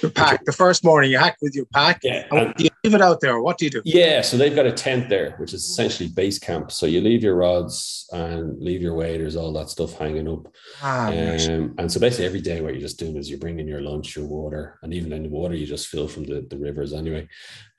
your 0.02 0.11
pack. 0.11 0.44
The 0.44 0.52
first 0.52 0.85
morning 0.85 1.11
you 1.11 1.18
hack 1.18 1.37
with 1.42 1.54
your 1.54 1.66
pack. 1.66 2.00
Yeah. 2.02 2.24
And 2.30 2.54
you 2.59 2.70
leave 2.87 2.94
it 2.94 3.03
out 3.03 3.20
there. 3.20 3.40
What 3.40 3.59
do 3.59 3.64
you 3.64 3.70
do? 3.70 3.83
Yeah. 3.85 4.20
So 4.20 4.37
they've 4.37 4.55
got 4.55 4.66
a 4.66 4.72
tent 4.72 5.09
there, 5.09 5.33
which 5.38 5.53
is 5.53 5.64
essentially 5.64 6.09
base 6.09 6.38
camp. 6.38 6.72
So 6.72 6.87
you 6.87 7.01
leave 7.01 7.22
your 7.22 7.35
rods 7.35 8.09
and 8.12 8.61
leave 8.61 8.81
your 8.81 8.94
waders, 8.94 9.37
all 9.37 9.53
that 9.55 9.70
stuff 9.70 9.99
hanging 9.99 10.29
up. 10.29 10.53
Ah, 10.83 11.09
um, 11.09 11.14
nice. 11.14 11.46
And 11.46 11.90
so 11.90 12.01
basically 12.01 12.27
every 12.27 12.40
day 12.40 12.61
what 12.61 12.72
you're 12.72 12.81
just 12.81 12.99
doing 12.99 13.16
is 13.16 13.29
you're 13.29 13.38
bringing 13.38 13.68
your 13.68 13.81
lunch, 13.81 14.16
your 14.16 14.27
water, 14.27 14.79
and 14.83 14.94
even 14.94 15.12
in 15.12 15.25
the 15.25 15.29
water 15.29 15.55
you 15.55 15.66
just 15.66 15.88
fill 15.88 16.09
from 16.09 16.25
the, 16.25 16.46
the 16.49 16.57
rivers 16.57 16.92
anyway. 16.92 17.29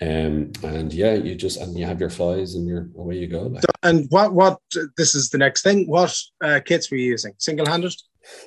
Um, 0.01 0.51
and 0.63 0.93
yeah, 0.93 1.13
you 1.13 1.35
just 1.35 1.59
and 1.59 1.77
you 1.77 1.85
have 1.85 1.99
your 1.99 2.09
flies 2.09 2.55
and 2.55 2.67
you're 2.67 2.89
away 2.97 3.17
you 3.17 3.27
go. 3.27 3.43
Like. 3.43 3.63
And 3.83 4.05
what 4.09 4.33
what 4.33 4.59
this 4.97 5.15
is 5.15 5.29
the 5.29 5.37
next 5.37 5.61
thing. 5.61 5.87
What 5.87 6.15
uh, 6.43 6.59
kits 6.63 6.91
were 6.91 6.97
you 6.97 7.07
using? 7.07 7.33
Single 7.37 7.65
handed? 7.65 7.95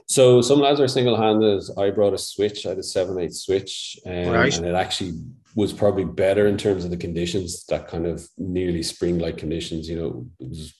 So 0.07 0.42
some 0.42 0.61
lads 0.61 0.81
are 0.81 0.88
single-handed. 0.88 1.62
I 1.79 1.90
brought 1.90 2.12
a 2.12 2.18
switch. 2.18 2.66
I 2.66 2.70
had 2.70 2.79
a 2.79 2.83
seven-eight 2.83 3.35
switch, 3.35 3.99
um, 4.07 4.29
right. 4.29 4.55
and 4.57 4.66
it 4.66 4.75
actually 4.75 5.14
was 5.61 5.73
probably 5.73 6.05
better 6.05 6.46
in 6.46 6.57
terms 6.57 6.85
of 6.85 6.90
the 6.90 6.96
conditions. 6.96 7.64
That 7.66 7.88
kind 7.88 8.07
of 8.07 8.27
nearly 8.37 8.83
spring-like 8.83 9.37
conditions. 9.37 9.88
You 9.88 9.96
know, 9.96 10.27
it 10.40 10.49
was 10.49 10.75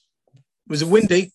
was 0.67 0.83
it 0.83 0.89
windy? 0.89 1.33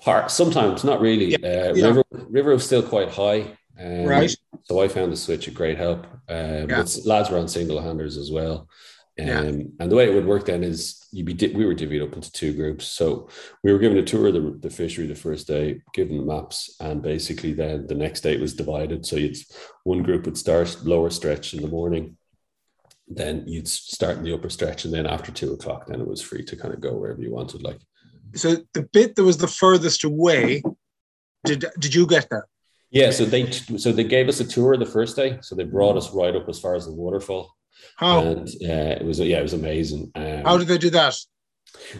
Part 0.00 0.30
sometimes, 0.30 0.84
not 0.84 1.00
really. 1.00 1.30
Yeah. 1.32 1.38
Uh, 1.38 1.74
yeah. 1.74 1.86
River 1.86 2.04
river 2.12 2.50
was 2.50 2.66
still 2.66 2.82
quite 2.82 3.10
high. 3.10 3.56
Um, 3.78 4.04
right. 4.04 4.34
So 4.64 4.82
I 4.82 4.88
found 4.88 5.12
the 5.12 5.16
switch 5.16 5.48
a 5.48 5.50
great 5.50 5.78
help. 5.78 6.06
Um, 6.28 6.68
yeah. 6.68 6.84
Lads 7.04 7.30
were 7.30 7.38
on 7.38 7.48
single 7.48 7.80
handers 7.80 8.16
as 8.16 8.30
well. 8.30 8.68
Um, 9.20 9.26
yeah. 9.26 9.38
And 9.80 9.90
the 9.92 9.94
way 9.94 10.08
it 10.08 10.14
would 10.14 10.26
work 10.26 10.46
then 10.46 10.64
is 10.64 11.06
you'd 11.12 11.26
be 11.26 11.52
we 11.54 11.64
were 11.64 11.74
divided 11.74 12.02
up 12.02 12.14
into 12.14 12.32
two 12.32 12.52
groups. 12.52 12.86
So 12.86 13.28
we 13.62 13.72
were 13.72 13.78
given 13.78 13.98
a 13.98 14.02
tour 14.02 14.28
of 14.28 14.34
the, 14.34 14.58
the 14.60 14.70
fishery 14.70 15.06
the 15.06 15.14
first 15.14 15.46
day, 15.46 15.80
given 15.92 16.18
the 16.18 16.24
maps, 16.24 16.74
and 16.80 17.00
basically 17.00 17.52
then 17.52 17.86
the 17.86 17.94
next 17.94 18.22
day 18.22 18.34
it 18.34 18.40
was 18.40 18.54
divided. 18.54 19.06
So 19.06 19.16
you'd 19.16 19.36
one 19.84 20.02
group 20.02 20.24
would 20.24 20.36
start 20.36 20.84
lower 20.84 21.10
stretch 21.10 21.54
in 21.54 21.62
the 21.62 21.68
morning, 21.68 22.16
then 23.08 23.44
you'd 23.46 23.68
start 23.68 24.16
in 24.16 24.24
the 24.24 24.34
upper 24.34 24.50
stretch, 24.50 24.84
and 24.84 24.94
then 24.94 25.06
after 25.06 25.30
two 25.30 25.52
o'clock, 25.52 25.86
then 25.86 26.00
it 26.00 26.06
was 26.06 26.22
free 26.22 26.44
to 26.44 26.56
kind 26.56 26.72
of 26.72 26.80
go 26.80 26.94
wherever 26.94 27.20
you 27.20 27.32
wanted. 27.32 27.62
Like, 27.62 27.80
so 28.34 28.56
the 28.72 28.82
bit 28.92 29.14
that 29.16 29.24
was 29.24 29.38
the 29.38 29.48
furthest 29.48 30.04
away, 30.04 30.62
did 31.44 31.64
did 31.78 31.94
you 31.94 32.06
get 32.06 32.28
that? 32.30 32.44
Yeah, 32.90 33.10
so 33.10 33.24
they 33.24 33.50
so 33.50 33.92
they 33.92 34.04
gave 34.04 34.28
us 34.28 34.40
a 34.40 34.44
tour 34.44 34.76
the 34.76 34.86
first 34.86 35.16
day. 35.16 35.38
So 35.42 35.54
they 35.54 35.64
brought 35.64 35.96
us 35.96 36.12
right 36.12 36.34
up 36.34 36.48
as 36.48 36.58
far 36.58 36.74
as 36.74 36.86
the 36.86 36.92
waterfall. 36.92 37.54
How? 37.96 38.20
And 38.20 38.48
uh, 38.48 38.96
it 39.00 39.04
was 39.04 39.18
yeah, 39.20 39.38
it 39.38 39.42
was 39.42 39.52
amazing. 39.52 40.10
Um, 40.14 40.44
How 40.44 40.56
did 40.56 40.68
they 40.68 40.78
do 40.78 40.90
that? 40.90 41.14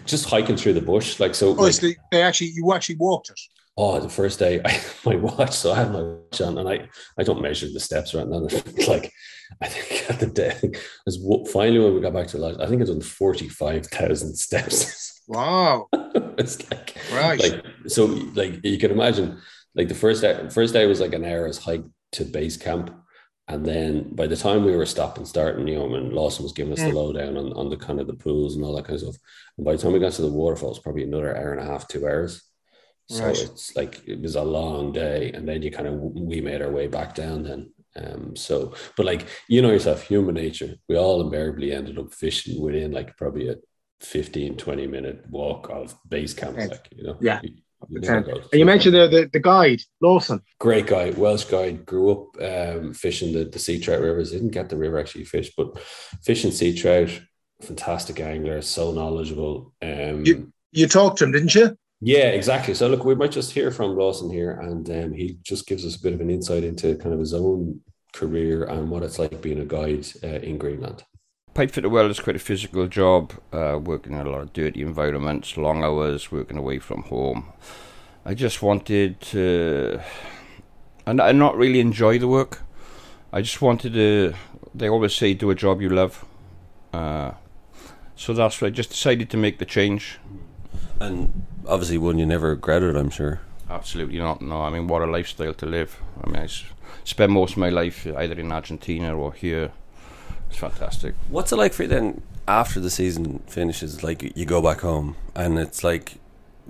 Just 0.05 0.29
hiking 0.29 0.57
through 0.57 0.75
the 0.75 0.81
bush, 0.81 1.19
like 1.19 1.35
so. 1.35 1.49
Oh, 1.49 1.53
like, 1.53 1.73
so 1.73 1.91
they 2.13 2.23
actually 2.23 2.53
you 2.55 2.73
actually 2.73 2.97
walked 2.97 3.31
it. 3.31 3.41
Oh, 3.77 3.99
the 3.99 4.09
first 4.09 4.39
day, 4.39 4.61
I 4.65 4.81
my 5.05 5.17
watch. 5.17 5.53
So 5.53 5.73
I 5.73 5.77
had 5.77 5.93
my 5.93 6.03
watch 6.03 6.41
on, 6.41 6.59
and 6.59 6.69
I 6.69 6.89
I 7.19 7.23
don't 7.23 7.43
measure 7.43 7.67
the 7.73 7.81
steps 7.81 8.15
right 8.15 8.27
now. 8.29 8.47
like 8.89 9.13
I 9.61 9.69
think 9.69 10.11
at 10.11 10.21
the 10.21 10.27
day 10.27 10.59
was 11.07 11.19
finally 11.53 11.79
when 11.79 11.95
we 11.95 12.01
got 12.01 12.15
back 12.15 12.29
to 12.29 12.37
the 12.37 12.43
lodge, 12.43 12.57
I 12.61 12.67
think 12.67 12.81
it's 12.81 12.91
on 12.91 13.01
forty 13.01 13.49
five 13.49 13.87
thousand 13.87 14.35
steps. 14.37 15.23
Wow, 15.27 15.89
it's 16.39 16.71
like 16.71 16.97
right. 17.13 17.41
Like 17.41 17.65
so, 17.87 18.07
like 18.35 18.65
you 18.65 18.79
can 18.79 18.91
imagine, 18.91 19.41
like 19.75 19.89
the 19.89 19.95
first 19.95 20.23
day, 20.23 20.49
first 20.51 20.73
day 20.73 20.87
was 20.87 21.01
like 21.01 21.15
an 21.15 21.25
hour's 21.25 21.59
hike 21.59 21.85
to 22.13 22.25
base 22.25 22.57
camp, 22.57 22.95
and 23.49 23.65
then 23.65 24.15
by 24.15 24.27
the 24.27 24.37
time 24.37 24.65
we 24.65 24.77
were 24.77 24.87
stopping, 24.87 25.25
starting, 25.25 25.67
you 25.67 25.79
know, 25.79 25.87
when 25.87 26.11
Lawson 26.13 26.45
was 26.45 26.53
giving 26.53 26.75
us 26.75 26.81
mm. 26.81 26.91
the 26.91 26.95
lowdown 26.95 27.37
on, 27.37 27.53
on 27.55 27.71
the 27.71 27.77
kind 27.77 28.01
of 28.01 28.07
the 28.07 28.15
pools 28.15 28.55
and 28.55 28.65
all 28.65 28.77
that 28.77 28.85
kind 28.85 28.95
of 28.95 29.01
stuff, 29.01 29.17
and 29.57 29.65
by 29.65 29.73
the 29.73 29.79
time 29.79 29.93
we 29.93 29.99
got 29.99 30.13
to 30.13 30.23
the 30.23 30.29
waterfalls, 30.29 30.79
probably 30.79 31.03
another 31.03 31.37
hour 31.37 31.53
and 31.53 31.61
a 31.61 31.65
half, 31.65 31.89
two 31.89 32.07
hours. 32.07 32.43
So 33.09 33.27
right. 33.27 33.39
it's 33.39 33.77
like 33.77 34.03
it 34.07 34.21
was 34.21 34.37
a 34.37 34.43
long 34.43 34.93
day, 34.93 35.31
and 35.33 35.47
then 35.47 35.63
you 35.63 35.71
kind 35.71 35.87
of 35.87 35.95
we 35.95 36.41
made 36.41 36.63
our 36.63 36.71
way 36.71 36.87
back 36.87 37.15
down 37.15 37.43
then. 37.43 37.71
Um, 37.97 38.35
so, 38.35 38.75
but 38.97 39.07
like 39.07 39.27
you 39.49 39.61
know 39.63 39.71
yourself, 39.71 40.03
human 40.03 40.35
nature, 40.35 40.77
we 40.89 40.97
all 40.97 41.21
invariably 41.21 41.73
ended 41.73 41.99
up 41.99 42.13
fishing 42.15 42.61
within 42.61 42.93
like 42.93 43.17
probably 43.17 43.49
a 43.49 43.57
15, 44.01 44.57
20 44.57 44.87
minute 44.87 45.25
walk 45.29 45.69
of 45.71 45.97
base 46.09 46.35
camp. 46.35 46.57
Like, 46.57 46.89
you 46.93 47.05
know, 47.05 47.17
yeah. 47.21 47.41
And 47.91 48.49
you 48.53 48.65
mentioned 48.65 48.95
the, 48.95 49.09
the, 49.09 49.31
the 49.33 49.41
guide, 49.41 49.81
Lawson. 50.01 50.41
Great 50.59 50.87
guy, 50.87 51.11
Welsh 51.11 51.45
guy. 51.45 51.73
Grew 51.73 52.11
up 52.11 52.43
um, 52.43 52.95
fishing 52.95 53.33
the, 53.33 53.45
the 53.45 53.59
sea 53.59 53.79
trout 53.79 54.01
rivers. 54.01 54.33
Didn't 54.33 54.51
get 54.51 54.69
the 54.69 54.77
river 54.77 54.99
actually 54.99 55.25
fish, 55.25 55.53
but 55.57 55.79
fishing 56.23 56.51
sea 56.51 56.75
trout. 56.75 57.11
Fantastic 57.63 58.21
angler, 58.21 58.63
so 58.63 58.93
knowledgeable. 58.93 59.75
Um, 59.83 60.25
you 60.25 60.53
you 60.73 60.87
talked 60.89 61.19
to 61.19 61.25
him, 61.25 61.33
didn't 61.33 61.55
you? 61.55 61.77
Yeah, 62.07 62.27
exactly. 62.27 62.75
So 62.75 62.87
look, 62.87 63.07
we 63.07 63.15
might 63.15 63.31
just 63.31 63.53
hear 63.53 63.71
from 63.71 63.97
Lawson 63.97 64.29
here, 64.29 64.61
and 64.61 64.91
um, 64.91 65.13
he 65.15 65.39
just 65.43 65.67
gives 65.67 65.87
us 65.87 65.97
a 65.97 66.03
bit 66.03 66.13
of 66.13 66.21
an 66.21 66.29
insight 66.29 66.63
into 66.63 66.97
kind 66.97 67.15
of 67.15 67.19
his 67.19 67.33
own 67.33 67.81
career 68.13 68.65
and 68.65 68.91
what 68.91 69.03
it's 69.03 69.19
like 69.19 69.41
being 69.41 69.59
a 69.59 69.65
guide 69.65 70.07
uh, 70.23 70.27
in 70.27 70.59
Greenland. 70.59 71.05
Pipefitter 71.55 71.91
World 71.91 72.11
is 72.11 72.21
quite 72.21 72.37
a 72.37 72.41
physical 72.41 72.89
job, 72.89 73.33
uh, 73.55 73.81
working 73.83 74.13
in 74.13 74.19
a 74.19 74.31
lot 74.31 74.43
of 74.43 74.53
dirty 74.53 74.83
environments, 74.83 75.57
long 75.57 75.83
hours, 75.83 76.31
working 76.31 76.59
away 76.59 76.79
from 76.79 77.05
home. 77.05 77.51
I 78.27 78.35
just 78.35 78.61
wanted 78.61 79.19
to, 79.33 80.03
and 81.07 81.23
I 81.23 81.33
not 81.33 81.57
really 81.57 81.81
enjoy 81.81 82.19
the 82.19 82.29
work. 82.29 82.61
I 83.33 83.41
just 83.41 83.63
wanted 83.63 83.95
to. 83.95 84.35
They 84.75 84.91
always 84.91 85.15
say 85.15 85.33
do 85.33 85.49
a 85.49 85.55
job 85.55 85.81
you 85.81 85.89
love, 85.89 86.23
uh, 86.93 87.33
so 88.15 88.35
that's 88.35 88.61
why 88.61 88.69
I 88.69 88.73
just 88.73 88.91
decided 88.91 89.31
to 89.31 89.39
make 89.39 89.59
the 89.59 89.65
change. 89.65 90.19
And 91.07 91.45
obviously, 91.67 91.99
one 91.99 92.19
you 92.19 92.27
never 92.27 92.51
regretted, 92.51 92.97
I'm 92.97 93.11
sure. 93.11 93.41
Absolutely 93.69 94.19
not. 94.19 94.43
No, 94.43 94.63
I 94.63 94.71
mean, 94.71 94.87
what 94.87 95.03
a 95.03 95.07
lifestyle 95.07 95.55
to 95.55 95.67
live. 95.67 96.01
I 96.23 96.29
mean, 96.29 96.43
I 96.43 96.49
spent 97.05 97.33
most 97.33 97.53
of 97.53 97.59
my 97.59 97.71
life 97.71 98.07
either 98.07 98.39
in 98.39 98.53
Argentina 98.53 99.17
or 99.17 99.33
here 99.33 99.73
it's 100.55 100.61
fantastic. 100.61 101.15
What's 101.29 101.51
it 101.51 101.57
like 101.57 101.73
for 101.73 101.83
you 101.83 101.89
then 101.89 102.23
after 102.47 102.79
the 102.79 102.91
season 102.91 103.41
finishes? 103.49 104.05
Like 104.05 104.37
you 104.37 104.45
go 104.45 104.63
back 104.63 104.81
home 104.81 105.17
and 105.35 105.59
it's 105.59 105.83
like, 105.83 106.15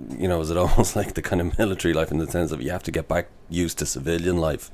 you 0.09 0.27
know, 0.27 0.41
is 0.41 0.49
it 0.49 0.57
almost 0.65 0.95
like 0.95 1.13
the 1.13 1.21
kind 1.21 1.39
of 1.39 1.57
military 1.59 1.93
life 1.93 2.09
in 2.09 2.17
the 2.17 2.27
sense 2.27 2.51
of 2.51 2.61
you 2.63 2.71
have 2.71 2.83
to 2.83 2.91
get 2.91 3.07
back 3.07 3.27
used 3.47 3.77
to 3.79 3.85
civilian 3.85 4.37
life? 4.37 4.71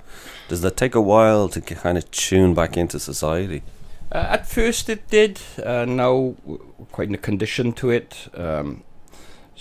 Does 0.47 0.61
that 0.61 0.77
take 0.77 0.95
a 0.95 1.01
while 1.01 1.49
to 1.49 1.59
kind 1.59 1.97
of 1.97 2.09
tune 2.11 2.53
back 2.53 2.77
into 2.77 2.99
society? 2.99 3.63
Uh, 4.13 4.27
at 4.29 4.47
first 4.47 4.89
it 4.89 5.09
did. 5.09 5.41
Uh, 5.61 5.83
now 5.83 6.35
we're 6.45 6.57
quite 6.91 7.09
in 7.09 7.15
a 7.15 7.17
condition 7.17 7.73
to 7.73 7.89
it. 7.89 8.29
Um, 8.33 8.83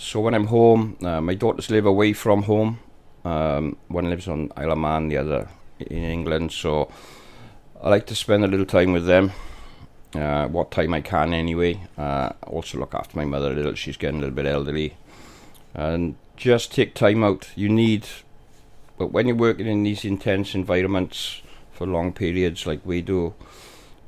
so 0.01 0.19
when 0.19 0.33
I'm 0.33 0.47
home, 0.47 0.97
uh, 1.03 1.21
my 1.21 1.35
daughters 1.35 1.69
live 1.69 1.85
away 1.85 2.13
from 2.13 2.41
home. 2.43 2.79
Um, 3.23 3.77
one 3.87 4.09
lives 4.09 4.27
on 4.27 4.51
Isle 4.57 4.71
of 4.71 4.79
Man, 4.79 5.09
the 5.09 5.17
other 5.17 5.47
in 5.79 6.03
England. 6.03 6.51
So 6.51 6.91
I 7.79 7.89
like 7.89 8.07
to 8.07 8.15
spend 8.15 8.43
a 8.43 8.47
little 8.47 8.65
time 8.65 8.93
with 8.93 9.05
them. 9.05 9.31
Uh, 10.15 10.47
what 10.47 10.71
time 10.71 10.95
I 10.95 11.01
can 11.01 11.33
anyway. 11.35 11.79
Uh, 11.99 12.31
also 12.47 12.79
look 12.79 12.95
after 12.95 13.15
my 13.15 13.25
mother 13.25 13.51
a 13.51 13.55
little. 13.55 13.75
She's 13.75 13.95
getting 13.95 14.17
a 14.17 14.21
little 14.21 14.35
bit 14.35 14.47
elderly, 14.47 14.97
and 15.75 16.15
just 16.35 16.73
take 16.73 16.95
time 16.95 17.23
out. 17.23 17.49
You 17.55 17.69
need, 17.69 18.07
but 18.97 19.11
when 19.11 19.27
you're 19.27 19.35
working 19.35 19.67
in 19.67 19.83
these 19.83 20.03
intense 20.03 20.55
environments 20.55 21.43
for 21.71 21.85
long 21.85 22.11
periods 22.11 22.65
like 22.65 22.83
we 22.83 23.03
do, 23.03 23.35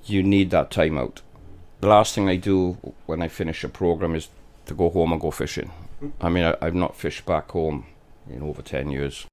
you 0.05 0.23
need 0.23 0.49
that 0.49 0.71
time 0.71 0.97
out. 0.97 1.21
The 1.81 1.87
last 1.87 2.15
thing 2.15 2.27
I 2.29 2.37
do 2.37 2.77
when 3.05 3.21
I 3.21 3.27
finish 3.27 3.63
a 3.63 3.69
program 3.69 4.15
is 4.15 4.29
to 4.65 4.73
go 4.73 4.89
home 4.89 5.11
and 5.11 5.21
go 5.21 5.29
fishing. 5.29 5.71
I 6.21 6.29
mean, 6.29 6.43
I, 6.43 6.55
I've 6.61 6.75
not 6.75 6.95
fished 6.95 7.25
back 7.25 7.51
home 7.51 7.85
in 8.29 8.41
over 8.41 8.61
ten 8.61 8.89
years. 8.89 9.25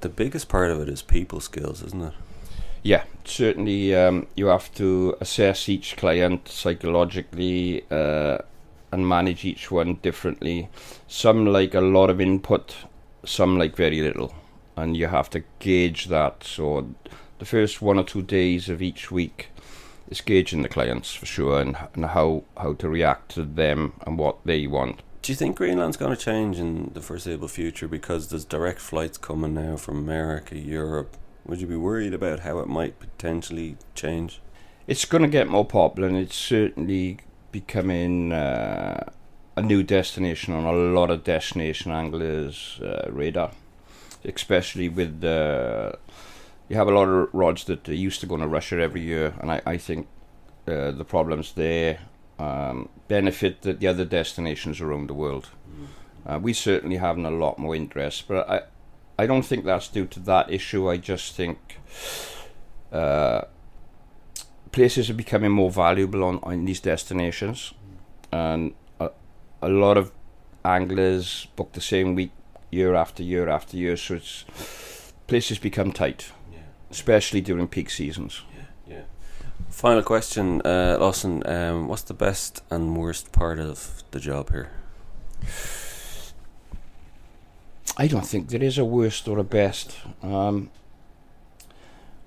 The 0.00 0.08
biggest 0.08 0.48
part 0.48 0.70
of 0.70 0.80
it 0.80 0.88
is 0.88 1.02
people 1.02 1.40
skills, 1.40 1.82
isn't 1.82 2.02
it? 2.02 2.14
yeah, 2.86 3.02
certainly 3.24 3.96
um, 3.96 4.28
you 4.36 4.46
have 4.46 4.72
to 4.74 5.16
assess 5.20 5.68
each 5.68 5.96
client 5.96 6.48
psychologically 6.48 7.84
uh, 7.90 8.38
and 8.92 9.08
manage 9.08 9.44
each 9.44 9.72
one 9.72 9.94
differently. 10.02 10.68
Some 11.08 11.46
like 11.46 11.74
a 11.74 11.80
lot 11.80 12.10
of 12.10 12.20
input, 12.20 12.76
some 13.24 13.58
like 13.58 13.74
very 13.74 14.00
little, 14.02 14.32
and 14.76 14.96
you 14.96 15.08
have 15.08 15.28
to 15.30 15.42
gauge 15.58 16.06
that. 16.06 16.44
So 16.44 16.94
the 17.40 17.44
first 17.44 17.82
one 17.82 17.98
or 17.98 18.04
two 18.04 18.22
days 18.22 18.68
of 18.68 18.80
each 18.80 19.10
week 19.10 19.48
is 20.08 20.20
gauging 20.20 20.62
the 20.62 20.68
clients 20.68 21.12
for 21.12 21.26
sure 21.26 21.60
and, 21.60 21.76
and 21.94 22.06
how, 22.06 22.44
how 22.56 22.74
to 22.74 22.88
react 22.88 23.32
to 23.32 23.42
them 23.42 23.94
and 24.06 24.16
what 24.16 24.36
they 24.44 24.68
want. 24.68 25.00
Do 25.26 25.32
you 25.32 25.36
think 25.36 25.56
Greenland's 25.56 25.96
going 25.96 26.14
to 26.14 26.24
change 26.24 26.60
in 26.60 26.92
the 26.94 27.00
foreseeable 27.00 27.48
future 27.48 27.88
because 27.88 28.28
there's 28.28 28.44
direct 28.44 28.78
flights 28.78 29.18
coming 29.18 29.54
now 29.54 29.76
from 29.76 29.96
America, 29.96 30.56
Europe, 30.56 31.16
would 31.44 31.60
you 31.60 31.66
be 31.66 31.74
worried 31.74 32.14
about 32.14 32.38
how 32.46 32.60
it 32.60 32.68
might 32.68 33.00
potentially 33.00 33.76
change? 33.96 34.40
it's 34.86 35.04
going 35.04 35.22
to 35.22 35.28
get 35.28 35.48
more 35.48 35.64
popular, 35.64 36.06
and 36.06 36.16
it's 36.16 36.36
certainly 36.36 37.18
becoming 37.50 38.30
uh, 38.30 39.10
a 39.56 39.62
new 39.62 39.82
destination 39.82 40.54
on 40.54 40.64
a 40.64 40.72
lot 40.72 41.10
of 41.10 41.24
destination 41.24 41.90
anglers' 41.90 42.78
uh, 42.80 43.08
radar, 43.10 43.50
especially 44.24 44.88
with 44.88 45.22
the. 45.22 45.98
You 46.68 46.76
have 46.76 46.86
a 46.86 46.92
lot 46.92 47.08
of 47.08 47.34
rods 47.34 47.64
that 47.64 47.88
used 47.88 48.20
to 48.20 48.26
go 48.26 48.36
to 48.36 48.46
Russia 48.46 48.80
every 48.80 49.00
year, 49.00 49.34
and 49.40 49.50
I, 49.50 49.60
I 49.66 49.76
think 49.76 50.06
uh, 50.68 50.92
the 50.92 51.04
problems 51.04 51.54
there 51.54 51.98
um, 52.38 52.88
benefit 53.08 53.62
the, 53.62 53.72
the 53.72 53.86
other 53.86 54.04
destinations 54.04 54.80
around 54.80 55.08
the 55.08 55.14
world. 55.14 55.48
Uh, 56.26 56.38
we 56.42 56.52
certainly 56.52 56.96
having 56.96 57.24
a 57.24 57.30
lot 57.30 57.58
more 57.58 57.76
interest, 57.76 58.26
but 58.26 58.48
I, 58.50 58.62
I 59.16 59.26
don't 59.26 59.44
think 59.44 59.64
that's 59.64 59.88
due 59.88 60.06
to 60.06 60.20
that 60.20 60.50
issue. 60.50 60.90
I 60.90 60.96
just 60.96 61.34
think 61.36 61.78
uh, 62.92 63.42
places 64.72 65.08
are 65.08 65.14
becoming 65.14 65.52
more 65.52 65.70
valuable 65.70 66.24
on, 66.24 66.40
on 66.42 66.64
these 66.64 66.80
destinations, 66.80 67.74
and 68.32 68.74
a, 69.00 69.10
a 69.62 69.68
lot 69.68 69.96
of 69.96 70.10
anglers 70.64 71.46
book 71.56 71.72
the 71.72 71.80
same 71.80 72.14
week 72.16 72.32
year 72.70 72.94
after 72.94 73.22
year 73.22 73.48
after 73.48 73.76
year. 73.76 73.96
So 73.96 74.14
it's 74.16 74.44
places 75.28 75.58
become 75.58 75.92
tight, 75.92 76.32
Yeah. 76.52 76.58
especially 76.90 77.40
during 77.40 77.68
peak 77.68 77.88
seasons. 77.90 78.42
Yeah. 78.54 78.55
Final 79.76 80.02
question, 80.02 80.62
uh, 80.64 80.96
Lawson. 80.98 81.46
Um, 81.46 81.86
what's 81.86 82.00
the 82.00 82.14
best 82.14 82.62
and 82.70 82.96
worst 82.96 83.30
part 83.30 83.58
of 83.58 84.02
the 84.10 84.18
job 84.18 84.50
here? 84.50 84.70
I 87.98 88.06
don't 88.06 88.26
think 88.26 88.48
there 88.48 88.62
is 88.62 88.78
a 88.78 88.86
worst 88.86 89.28
or 89.28 89.38
a 89.38 89.44
best. 89.44 89.98
Um, 90.22 90.70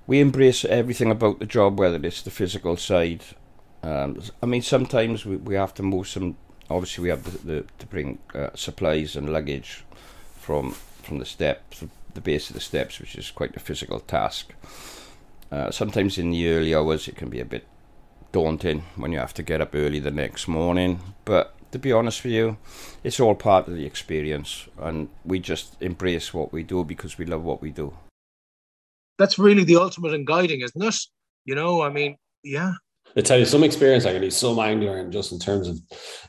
we 0.06 0.20
embrace 0.20 0.64
everything 0.64 1.10
about 1.10 1.40
the 1.40 1.48
job, 1.48 1.80
whether 1.80 2.00
it's 2.06 2.22
the 2.22 2.30
physical 2.30 2.78
side. 2.78 3.24
Um, 3.82 4.22
I 4.44 4.46
mean, 4.46 4.62
sometimes 4.62 5.26
we, 5.26 5.38
we 5.38 5.56
have 5.56 5.74
to 5.74 5.82
move 5.82 6.08
some. 6.08 6.38
Obviously, 6.70 7.02
we 7.02 7.10
have 7.10 7.24
the, 7.24 7.54
the 7.54 7.66
to 7.80 7.88
bring 7.88 8.20
uh, 8.36 8.50
supplies 8.54 9.16
and 9.16 9.28
luggage 9.28 9.84
from 10.36 10.74
from 11.02 11.18
the 11.18 11.26
steps, 11.26 11.84
the 12.14 12.22
base 12.22 12.52
of 12.52 12.54
the 12.54 12.62
steps, 12.62 13.00
which 13.00 13.16
is 13.16 13.32
quite 13.32 13.56
a 13.56 13.60
physical 13.60 14.00
task. 14.00 14.54
Uh, 15.52 15.72
sometimes 15.72 16.18
in 16.18 16.32
the 16.32 16.48
early 16.50 16.76
hours, 16.76 17.08
it 17.08 17.16
can 17.16 17.30
be 17.30 17.40
a 17.40 17.46
bit 17.46 17.66
daunting 18.32 18.84
when 18.96 19.12
you 19.12 19.20
have 19.20 19.34
to 19.34 19.44
get 19.44 19.62
up 19.62 19.74
early 19.74 20.00
the 20.00 20.12
next 20.12 20.48
morning. 20.48 21.00
But 21.26 21.56
to 21.72 21.80
be 21.80 21.92
honest 21.92 22.24
with 22.24 22.34
you, 22.34 22.58
it's 23.04 23.20
all 23.20 23.36
part 23.36 23.68
of 23.68 23.76
the 23.76 23.86
experience, 23.86 24.68
and 24.80 25.10
we 25.26 25.40
just 25.40 25.82
embrace 25.82 26.34
what 26.34 26.52
we 26.52 26.64
do 26.64 26.84
because 26.84 27.18
we 27.18 27.26
love 27.26 27.44
what 27.44 27.62
we 27.62 27.72
do. 27.72 27.94
That's 29.18 29.38
really 29.38 29.64
the 29.64 29.76
ultimate 29.76 30.14
in 30.14 30.26
guiding, 30.26 30.62
isn't 30.62 30.84
it? 30.84 30.96
You 31.46 31.56
know, 31.56 31.82
I 31.82 31.90
mean, 31.90 32.18
yeah. 32.44 32.74
I 33.18 33.22
tell 33.22 33.40
you, 33.40 33.46
some 33.46 33.64
experience 33.64 34.06
I 34.06 34.14
can 34.14 34.22
do 34.22 34.30
some 34.30 34.60
angler 34.60 35.10
just 35.10 35.32
in 35.32 35.40
terms 35.40 35.68
of 35.68 35.80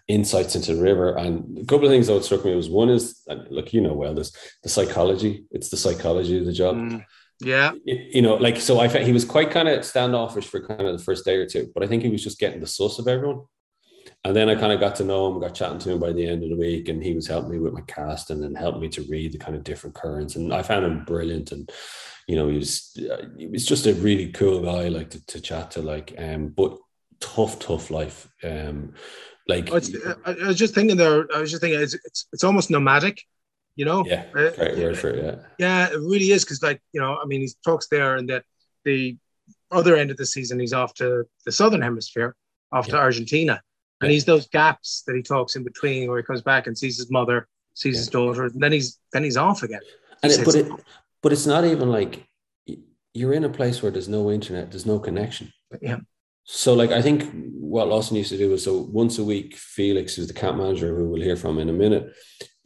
insights 0.09 0.56
into 0.56 0.74
the 0.74 0.83
river. 0.83 1.14
And 1.16 1.59
a 1.59 1.64
couple 1.66 1.85
of 1.85 1.90
things 1.90 2.06
that 2.06 2.24
struck 2.24 2.44
me 2.44 2.54
was 2.54 2.70
one 2.70 2.88
is, 2.88 3.22
look, 3.50 3.72
you 3.72 3.83
know 3.83 3.92
well, 3.92 4.14
this 4.14 4.33
the 4.62 4.70
psychology. 4.70 5.44
It's 5.50 5.68
the 5.68 5.76
psychology 5.76 6.38
of 6.38 6.46
the 6.46 6.52
job. 6.52 6.76
Mm, 6.76 7.04
yeah. 7.40 7.72
You 7.85 8.22
know, 8.22 8.35
like 8.35 8.61
so 8.61 8.81
I 8.81 8.88
felt 8.88 9.07
he 9.07 9.12
was 9.12 9.24
quite 9.24 9.50
kind 9.50 9.68
of 9.68 9.85
standoffish 9.85 10.46
for 10.46 10.66
kind 10.66 10.87
of 10.87 10.98
the 10.98 11.05
first 11.05 11.24
day 11.24 11.37
or 11.37 11.46
two, 11.46 11.70
but 11.74 11.83
I 11.83 11.87
think 11.87 12.03
he 12.03 12.11
was 12.11 12.22
just 12.22 12.38
getting 12.38 12.61
the 12.61 12.66
suss 12.66 12.98
of 12.98 13.09
everyone. 13.09 13.42
And 14.24 14.37
then 14.37 14.50
I 14.50 14.55
kind 14.55 14.72
of 14.72 14.81
got 14.81 14.96
to 14.96 15.05
know 15.05 15.33
him, 15.33 15.40
got 15.40 15.55
chatting 15.55 15.79
to 15.79 15.92
him 15.92 15.98
by 15.98 16.12
the 16.12 16.26
end 16.26 16.42
of 16.42 16.50
the 16.50 16.57
week, 16.57 16.88
and 16.88 17.03
he 17.03 17.14
was 17.14 17.26
helping 17.26 17.53
me 17.53 17.59
with 17.59 17.72
my 17.72 17.81
casting 17.83 18.44
and 18.44 18.57
helping 18.57 18.83
me 18.83 18.88
to 18.90 19.03
read 19.03 19.33
the 19.33 19.38
kind 19.38 19.57
of 19.57 19.64
different 19.64 19.94
currents. 19.94 20.37
And 20.37 20.53
I 20.53 20.62
found 20.62 20.85
him 20.85 21.05
brilliant. 21.05 21.53
And 21.53 21.70
you 22.29 22.37
know, 22.37 22.48
he 22.48 22.59
was 22.59 22.96
he 23.38 23.46
was 23.46 23.64
just 23.64 23.87
a 23.87 23.94
really 23.94 24.31
cool 24.33 24.62
guy, 24.62 24.88
like 24.88 25.11
to, 25.11 25.26
to 25.26 25.40
chat 25.40 25.70
to, 25.72 25.83
like, 25.83 26.14
um, 26.18 26.48
but 26.48 26.76
tough, 27.20 27.59
tough 27.59 27.90
life. 27.90 28.29
Um, 28.44 28.94
like 29.48 29.70
Oh, 29.72 29.76
it's, 29.76 29.90
I, 30.24 30.33
I 30.33 30.46
was 30.46 30.57
just 30.57 30.74
thinking 30.74 30.96
there. 30.96 31.26
I 31.35 31.40
was 31.40 31.50
just 31.50 31.62
thinking 31.62 31.81
it's 31.81 31.94
it's, 31.94 32.26
it's 32.33 32.44
almost 32.44 32.70
nomadic. 32.70 33.24
You 33.80 33.86
know. 33.86 34.04
yeah, 34.04 34.24
Uh, 34.34 34.50
great 34.50 34.76
word 34.76 34.98
for 34.98 35.08
it. 35.08 35.24
Yeah, 35.24 35.36
Yeah, 35.58 35.92
it 35.94 36.00
really 36.12 36.30
is 36.32 36.44
because, 36.44 36.62
like, 36.62 36.82
you 36.92 37.00
know, 37.00 37.16
I 37.22 37.24
mean, 37.24 37.40
he 37.40 37.48
talks 37.64 37.86
there, 37.88 38.16
and 38.16 38.28
that 38.28 38.44
the 38.84 39.16
other 39.70 39.96
end 39.96 40.10
of 40.10 40.18
the 40.18 40.26
season, 40.26 40.60
he's 40.60 40.74
off 40.74 40.92
to 41.02 41.24
the 41.46 41.52
southern 41.60 41.80
hemisphere, 41.80 42.36
off 42.72 42.86
to 42.88 42.96
Argentina, 42.98 43.54
and 44.02 44.08
Yeah. 44.10 44.12
he's 44.14 44.26
those 44.26 44.46
gaps 44.48 45.02
that 45.06 45.16
he 45.16 45.22
talks 45.22 45.56
in 45.56 45.64
between, 45.64 46.10
where 46.10 46.18
he 46.18 46.24
comes 46.30 46.42
back 46.42 46.66
and 46.66 46.76
sees 46.76 46.98
his 46.98 47.10
mother, 47.10 47.48
sees 47.72 47.96
his 47.96 48.08
daughter, 48.08 48.44
and 48.44 48.60
then 48.64 48.72
he's 48.72 48.98
then 49.14 49.24
he's 49.24 49.38
off 49.38 49.62
again. 49.62 49.80
and 50.22 50.30
it, 50.30 50.44
but 50.44 50.54
it, 50.54 50.66
but 51.22 51.32
it's 51.32 51.46
not 51.46 51.64
even 51.64 51.88
like 51.88 52.12
you're 53.14 53.32
in 53.32 53.44
a 53.44 53.48
place 53.60 53.76
where 53.82 53.90
there's 53.90 54.10
no 54.18 54.30
internet, 54.30 54.70
there's 54.70 54.84
no 54.94 54.98
connection. 54.98 55.50
Yeah. 55.80 56.00
So, 56.44 56.74
like, 56.74 56.90
I 56.90 57.00
think 57.00 57.18
what 57.76 57.88
Lawson 57.88 58.16
used 58.16 58.32
to 58.36 58.36
do 58.44 58.50
was 58.50 58.62
so 58.64 58.72
once 59.02 59.18
a 59.18 59.24
week, 59.24 59.56
Felix, 59.56 60.06
who's 60.16 60.26
the 60.26 60.34
camp 60.42 60.58
manager, 60.58 60.94
who 60.94 61.08
we'll 61.08 61.22
hear 61.22 61.36
from 61.36 61.58
in 61.58 61.70
a 61.70 61.72
minute, 61.84 62.12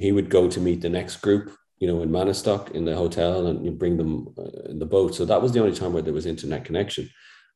he 0.05 0.13
would 0.13 0.29
go 0.29 0.43
to 0.49 0.61
meet 0.61 0.81
the 0.81 0.89
next 0.99 1.17
group, 1.27 1.45
you 1.81 1.89
know, 1.89 2.03
in 2.03 2.11
Maniitsoq 2.11 2.63
in 2.79 2.85
the 2.85 2.97
hotel 3.03 3.47
and 3.49 3.65
you 3.65 3.71
bring 3.83 3.97
them 3.97 4.13
uh, 4.39 4.71
in 4.73 4.79
the 4.79 4.91
boat. 4.97 5.15
So 5.15 5.25
that 5.25 5.43
was 5.43 5.53
the 5.53 5.61
only 5.63 5.77
time 5.77 5.93
where 5.93 6.03
there 6.03 6.19
was 6.19 6.27
internet 6.27 6.65
connection. 6.65 7.05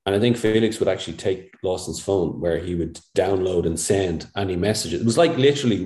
And 0.05 0.17
I 0.17 0.21
think 0.21 0.37
Felix 0.37 0.79
would 0.79 0.89
actually 0.89 1.19
take 1.19 1.41
Lawson's 1.63 2.01
phone 2.01 2.41
where 2.43 2.59
he 2.67 2.75
would 2.75 2.95
download 3.15 3.67
and 3.67 3.79
send 3.79 4.19
any 4.35 4.57
messages. 4.57 5.01
It 5.01 5.05
was 5.05 5.19
like 5.19 5.37
literally, 5.37 5.81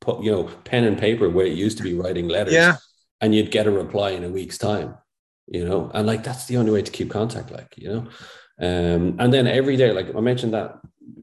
put, 0.00 0.22
you 0.24 0.32
know, 0.32 0.44
pen 0.64 0.84
and 0.84 0.98
paper 0.98 1.28
where 1.30 1.46
it 1.46 1.56
used 1.64 1.78
to 1.78 1.84
be 1.84 1.94
writing 1.94 2.28
letters. 2.28 2.54
Yeah. 2.54 2.76
And 3.20 3.34
you'd 3.34 3.52
get 3.52 3.66
a 3.66 3.70
reply 3.70 4.10
in 4.10 4.24
a 4.24 4.34
week's 4.38 4.58
time, 4.58 4.96
you 5.46 5.64
know, 5.64 5.90
and 5.94 6.06
like 6.06 6.22
that's 6.24 6.46
the 6.46 6.56
only 6.56 6.72
way 6.72 6.82
to 6.82 6.92
keep 6.92 7.10
contact, 7.10 7.50
like, 7.50 7.72
you 7.76 7.88
know. 7.92 8.02
Um, 8.68 9.16
and 9.20 9.32
then 9.32 9.46
every 9.46 9.76
day, 9.76 9.92
like 9.92 10.14
I 10.14 10.20
mentioned 10.20 10.54
that 10.54 10.80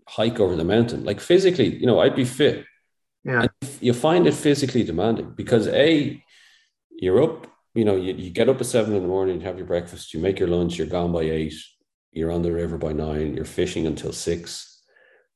hike 0.07 0.39
over 0.39 0.55
the 0.55 0.63
mountain, 0.75 1.03
like 1.03 1.19
physically, 1.19 1.69
you 1.75 1.86
know, 1.86 1.99
I'd 1.99 2.15
be 2.15 2.25
fit. 2.25 2.65
Yeah. 3.23 3.41
And 3.41 3.51
you 3.79 3.93
find 3.93 4.27
it 4.27 4.34
physically 4.34 4.84
demanding 4.84 5.34
because 5.36 5.67
A, 5.67 6.23
you're 6.89 7.23
up, 7.23 7.47
you 7.73 7.86
know, 7.86 7.95
you, 7.95 8.13
you 8.13 8.31
get 8.31 8.49
up 8.49 8.60
at 8.60 8.65
seven 8.65 8.95
in 8.95 9.01
the 9.01 9.07
morning, 9.07 9.39
you 9.39 9.45
have 9.45 9.57
your 9.57 9.67
breakfast, 9.67 10.13
you 10.13 10.19
make 10.19 10.39
your 10.39 10.49
lunch, 10.49 10.77
you're 10.77 10.88
gone 10.88 11.12
by 11.12 11.21
eight, 11.21 11.53
you're 12.12 12.31
on 12.31 12.41
the 12.41 12.51
river 12.51 12.77
by 12.77 12.93
nine, 12.93 13.36
you're 13.36 13.45
fishing 13.45 13.88
until 13.88 14.12
six, 14.12 14.84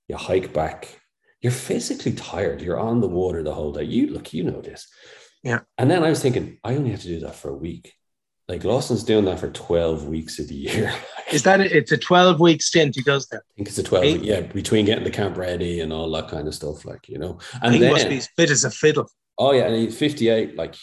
you 0.07 0.15
hike 0.15 0.53
back. 0.53 0.99
You're 1.41 1.51
physically 1.51 2.13
tired. 2.13 2.61
You're 2.61 2.79
on 2.79 3.01
the 3.01 3.07
water 3.07 3.43
the 3.43 3.53
whole 3.53 3.71
day. 3.71 3.83
You 3.83 4.07
look, 4.07 4.33
you 4.33 4.43
know 4.43 4.61
this. 4.61 4.87
Yeah. 5.43 5.59
And 5.77 5.91
then 5.91 6.03
I 6.03 6.09
was 6.09 6.21
thinking, 6.21 6.57
I 6.63 6.75
only 6.75 6.89
have 6.89 7.01
to 7.01 7.07
do 7.07 7.19
that 7.21 7.35
for 7.35 7.49
a 7.49 7.55
week. 7.55 7.93
Like 8.47 8.63
Lawson's 8.63 9.03
doing 9.03 9.25
that 9.25 9.39
for 9.39 9.49
12 9.49 10.07
weeks 10.07 10.39
of 10.39 10.47
the 10.47 10.55
year. 10.55 10.93
Is 11.35 11.43
that 11.43 11.61
it? 11.61 11.71
It's 11.71 11.91
a 11.91 11.97
twelve 11.97 12.39
week 12.39 12.61
stint 12.61 12.95
he 12.95 13.01
does 13.01 13.27
that? 13.27 13.37
I 13.37 13.51
think 13.57 13.67
it's 13.67 13.77
a 13.77 13.83
12 13.83 14.03
Eight. 14.05 14.21
yeah, 14.23 14.41
between 14.41 14.85
getting 14.85 15.03
the 15.03 15.11
camp 15.11 15.37
ready 15.37 15.81
and 15.81 15.91
all 15.93 16.09
that 16.11 16.29
kind 16.29 16.47
of 16.47 16.55
stuff, 16.55 16.85
like, 16.85 17.07
you 17.09 17.17
know. 17.19 17.37
And 17.61 17.71
think 17.71 17.81
then, 17.81 17.89
he 17.89 17.93
must 17.93 18.09
be 18.09 18.17
as 18.17 18.27
fit 18.35 18.49
as 18.49 18.63
a 18.63 18.71
fiddle. 18.71 19.09
oh, 19.37 19.51
yeah, 19.51 19.65
and 19.67 19.75
he's 19.75 19.97
58, 19.97 20.55
like, 20.55 20.75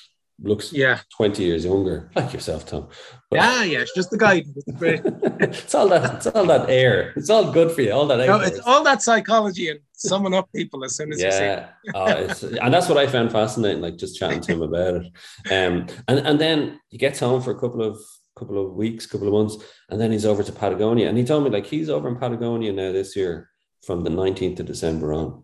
looks 0.42 0.72
Yeah. 0.72 0.98
20 1.16 1.42
years 1.44 1.64
younger, 1.64 2.10
like 2.16 2.32
yourself, 2.32 2.66
Tom. 2.66 2.88
But- 3.30 3.36
Yeah, 3.36 3.64
yeah. 3.64 3.78
It's 3.80 3.94
just 3.94 4.10
the 4.10 4.18
guy. 4.18 4.44
It's 4.56 4.66
it's 5.62 5.74
all 5.74 5.88
that, 5.88 6.14
it's 6.16 6.26
all 6.26 6.46
that 6.46 6.68
air. 6.68 7.12
It's 7.16 7.30
all 7.30 7.52
good 7.52 7.70
for 7.70 7.80
you, 7.82 7.92
all 7.92 8.06
that 8.06 8.20
air. 8.20 8.26
No, 8.26 8.40
it's 8.40 8.60
all 8.60 8.82
that 8.84 9.02
psychology 9.02 9.70
and 9.70 9.80
summing 9.92 10.34
up 10.34 10.48
people 10.52 10.84
as 10.84 10.96
soon 10.96 11.12
as 11.12 11.20
you 11.22 11.30
see. 11.30 11.38
yeah, 11.38 11.68
oh, 11.94 12.06
it's, 12.06 12.42
and 12.42 12.74
that's 12.74 12.88
what 12.88 12.98
I 12.98 13.06
found 13.06 13.30
fascinating. 13.30 13.80
Like 13.80 13.96
just 13.96 14.18
chatting 14.18 14.40
to 14.40 14.52
him 14.52 14.62
about 14.62 14.94
it, 14.96 15.06
um, 15.50 15.86
and 16.08 16.18
and 16.26 16.40
then 16.40 16.80
he 16.88 16.98
gets 16.98 17.20
home 17.20 17.40
for 17.40 17.52
a 17.52 17.58
couple 17.60 17.82
of 17.82 17.98
couple 18.36 18.64
of 18.64 18.74
weeks, 18.74 19.06
couple 19.06 19.26
of 19.28 19.32
months, 19.34 19.64
and 19.90 20.00
then 20.00 20.10
he's 20.12 20.26
over 20.26 20.42
to 20.42 20.52
Patagonia, 20.52 21.08
and 21.08 21.18
he 21.18 21.24
told 21.24 21.44
me 21.44 21.50
like 21.50 21.66
he's 21.66 21.90
over 21.90 22.08
in 22.08 22.16
Patagonia 22.16 22.72
now 22.72 22.92
this 22.92 23.14
year 23.16 23.48
from 23.86 24.02
the 24.04 24.10
nineteenth 24.10 24.60
of 24.60 24.66
December 24.66 25.12
on. 25.12 25.42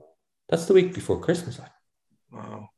That's 0.49 0.67
the 0.67 0.75
week 0.75 0.95
before 0.95 1.21
Christmas, 1.21 1.59
like. 1.59 1.71
Wow. 2.31 2.69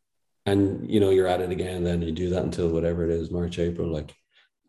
and 0.46 0.88
you 0.88 1.01
know 1.01 1.11
you're 1.11 1.27
at 1.27 1.40
it 1.40 1.51
again. 1.51 1.85
Then 1.85 2.03
you 2.03 2.12
do 2.12 2.31
that 2.31 2.42
until 2.44 2.68
whatever 2.70 3.05
it 3.05 3.11
is, 3.11 3.31
March, 3.31 3.59
April, 3.59 3.88
like 3.92 4.14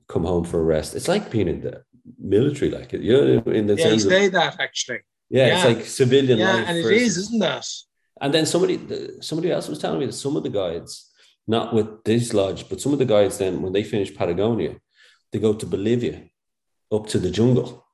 come 0.07 0.23
home 0.23 0.43
for 0.43 0.59
a 0.59 0.63
rest. 0.63 0.95
It's 0.95 1.07
like 1.07 1.31
being 1.31 1.47
in 1.47 1.61
the 1.61 1.83
military, 2.19 2.71
like 2.71 2.93
it, 2.93 3.01
you 3.01 3.13
know, 3.13 3.51
in 3.51 3.67
the 3.67 3.75
Yeah, 3.75 3.85
you 3.85 3.89
sense 3.91 4.05
of, 4.05 4.11
say 4.11 4.27
that 4.29 4.59
actually. 4.59 4.99
yeah, 5.29 5.47
yeah. 5.47 5.55
it's 5.55 5.65
like 5.77 5.85
civilian 5.85 6.39
Yeah, 6.39 6.53
life. 6.53 6.65
and 6.67 6.77
it 6.79 6.83
versus- 6.83 7.01
is, 7.01 7.17
isn't 7.17 7.39
that? 7.39 7.65
and 8.21 8.33
then 8.33 8.45
somebody 8.45 8.75
somebody 9.21 9.51
else 9.51 9.67
was 9.67 9.79
telling 9.79 9.99
me 9.99 10.05
that 10.07 10.13
some 10.13 10.35
of 10.35 10.43
the 10.43 10.49
guides, 10.49 11.09
not 11.47 11.73
with 11.73 12.03
this 12.03 12.33
lodge, 12.33 12.67
but 12.69 12.81
some 12.81 12.93
of 12.93 12.99
the 12.99 13.05
guides 13.05 13.37
then 13.37 13.61
when 13.63 13.73
they 13.73 13.83
finish 13.83 14.13
Patagonia, 14.15 14.75
they 15.31 15.39
go 15.39 15.53
to 15.53 15.65
Bolivia, 15.65 16.23
up 16.91 17.07
to 17.07 17.19
the 17.19 17.31
jungle 17.31 17.85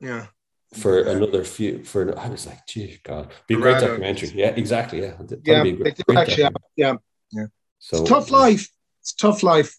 Yeah. 0.00 0.26
for 0.74 1.00
Yeah. 1.04 1.12
another 1.16 1.44
few. 1.44 1.84
For 1.84 2.16
I 2.18 2.28
was 2.28 2.46
like, 2.46 2.66
gee, 2.66 3.00
God, 3.02 3.30
be 3.46 3.54
a 3.54 3.58
great 3.58 3.72
Rather- 3.74 3.88
documentary. 3.88 4.28
Yeah, 4.34 4.50
exactly. 4.62 5.00
Yeah, 5.02 5.16
That'd 5.18 5.42
Yeah, 5.46 5.62
be 5.62 5.72
they 5.72 5.76
great, 5.76 5.96
do 5.96 6.16
actually 6.16 6.44
have- 6.44 6.52
documentary. 6.54 7.02
yeah. 7.32 7.46
So 7.80 8.00
It's 8.00 8.08
tough 8.10 8.30
life. 8.30 8.68
It's 9.02 9.12
tough 9.14 9.42
life. 9.42 9.76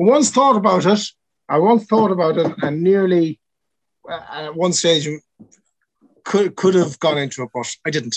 I 0.00 0.04
once 0.04 0.30
thought 0.30 0.56
about 0.56 0.86
it. 0.86 1.00
I 1.48 1.58
once 1.58 1.84
thought 1.86 2.10
about 2.10 2.36
it 2.38 2.52
and 2.62 2.82
nearly 2.82 3.40
uh, 4.08 4.20
at 4.30 4.54
one 4.54 4.72
stage 4.72 5.06
could 6.24 6.56
could 6.56 6.74
have 6.74 6.98
gone 6.98 7.18
into 7.18 7.42
it, 7.42 7.50
but 7.54 7.68
I 7.86 7.90
didn't. 7.90 8.16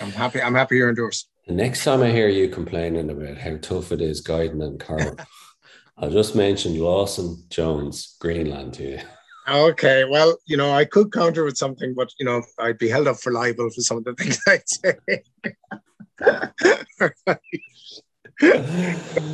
I'm 0.00 0.10
happy. 0.10 0.40
I'm 0.40 0.54
happy 0.54 0.76
you're 0.76 0.88
indoors. 0.88 1.28
The 1.46 1.54
next 1.54 1.82
time 1.84 2.02
I 2.02 2.10
hear 2.10 2.28
you 2.28 2.48
complaining 2.48 3.08
about 3.10 3.38
how 3.38 3.56
tough 3.56 3.90
it 3.92 4.00
is 4.00 4.20
guiding 4.20 4.62
and 4.62 4.78
Carl, 4.78 5.16
I'll 6.00 6.10
just 6.10 6.36
mention 6.36 6.78
Lawson 6.78 7.42
Jones, 7.50 8.16
Greenland 8.20 8.74
to 8.74 8.84
you. 8.84 9.00
Okay, 9.48 10.04
well, 10.04 10.36
you 10.44 10.58
know, 10.58 10.72
I 10.72 10.84
could 10.84 11.10
counter 11.10 11.42
with 11.42 11.56
something, 11.56 11.94
but 11.94 12.12
you 12.20 12.26
know, 12.26 12.42
I'd 12.58 12.76
be 12.76 12.90
held 12.90 13.08
up 13.08 13.16
for 13.16 13.32
libel 13.32 13.70
for 13.70 13.80
some 13.80 13.96
of 13.96 14.04
the 14.04 14.12
things 14.12 14.38
I'd 14.46 14.68
say. 14.68 14.98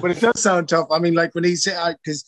but 0.00 0.10
it 0.12 0.20
does 0.20 0.40
sound 0.40 0.68
tough. 0.68 0.86
I 0.92 1.00
mean, 1.00 1.14
like 1.14 1.34
when 1.34 1.42
he 1.42 1.56
said, 1.56 1.78
I 1.78 1.94
because 1.94 2.24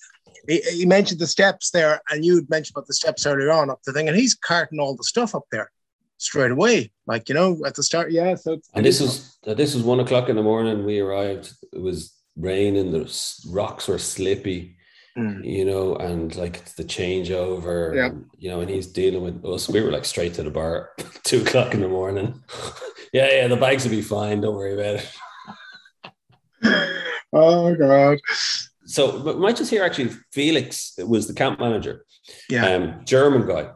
he, 0.48 0.62
he 0.62 0.84
mentioned 0.84 1.20
the 1.20 1.28
steps 1.28 1.70
there, 1.70 2.00
and 2.10 2.24
you'd 2.24 2.50
mentioned 2.50 2.76
about 2.76 2.88
the 2.88 2.94
steps 2.94 3.24
earlier 3.24 3.52
on 3.52 3.70
up 3.70 3.78
the 3.86 3.92
thing, 3.92 4.08
and 4.08 4.16
he's 4.16 4.34
carting 4.34 4.80
all 4.80 4.96
the 4.96 5.04
stuff 5.04 5.36
up 5.36 5.44
there 5.52 5.70
straight 6.18 6.50
away. 6.50 6.90
Like 7.06 7.28
you 7.28 7.36
know, 7.36 7.56
at 7.64 7.76
the 7.76 7.84
start, 7.84 8.10
yeah. 8.10 8.34
So 8.34 8.58
and 8.74 8.84
this 8.84 9.00
was 9.00 9.38
this 9.44 9.74
was 9.74 9.84
one 9.84 10.00
o'clock 10.00 10.28
in 10.28 10.34
the 10.34 10.42
morning. 10.42 10.84
We 10.84 10.98
arrived. 10.98 11.52
It 11.72 11.80
was 11.80 12.15
raining. 12.36 12.92
The 12.92 13.10
rocks 13.50 13.88
were 13.88 13.98
slippy 13.98 14.76
Mm. 15.16 15.46
you 15.46 15.64
know, 15.64 15.96
and 15.96 16.36
like 16.36 16.62
the 16.74 16.84
changeover, 16.84 17.94
yeah. 17.96 18.06
and, 18.08 18.26
you 18.36 18.50
know, 18.50 18.60
and 18.60 18.68
he's 18.68 18.86
dealing 18.86 19.22
with 19.22 19.42
us. 19.46 19.66
We 19.66 19.80
were 19.80 19.90
like 19.90 20.04
straight 20.04 20.34
to 20.34 20.42
the 20.42 20.50
bar, 20.50 20.90
two 21.24 21.40
o'clock 21.40 21.72
in 21.72 21.80
the 21.80 21.88
morning. 21.88 22.42
yeah, 23.14 23.32
yeah, 23.32 23.48
the 23.48 23.56
bags 23.56 23.84
will 23.84 23.92
be 23.92 24.02
fine. 24.02 24.42
Don't 24.42 24.54
worry 24.54 24.74
about 24.74 25.02
it. 26.62 26.92
oh 27.32 27.74
god. 27.76 28.18
So, 28.84 29.22
but 29.22 29.38
might 29.38 29.56
just 29.56 29.70
hear 29.70 29.82
actually, 29.82 30.10
Felix 30.32 30.92
was 30.98 31.26
the 31.26 31.34
camp 31.34 31.60
manager. 31.60 32.04
Yeah, 32.50 32.74
um, 32.74 33.00
German 33.06 33.46
guy. 33.46 33.70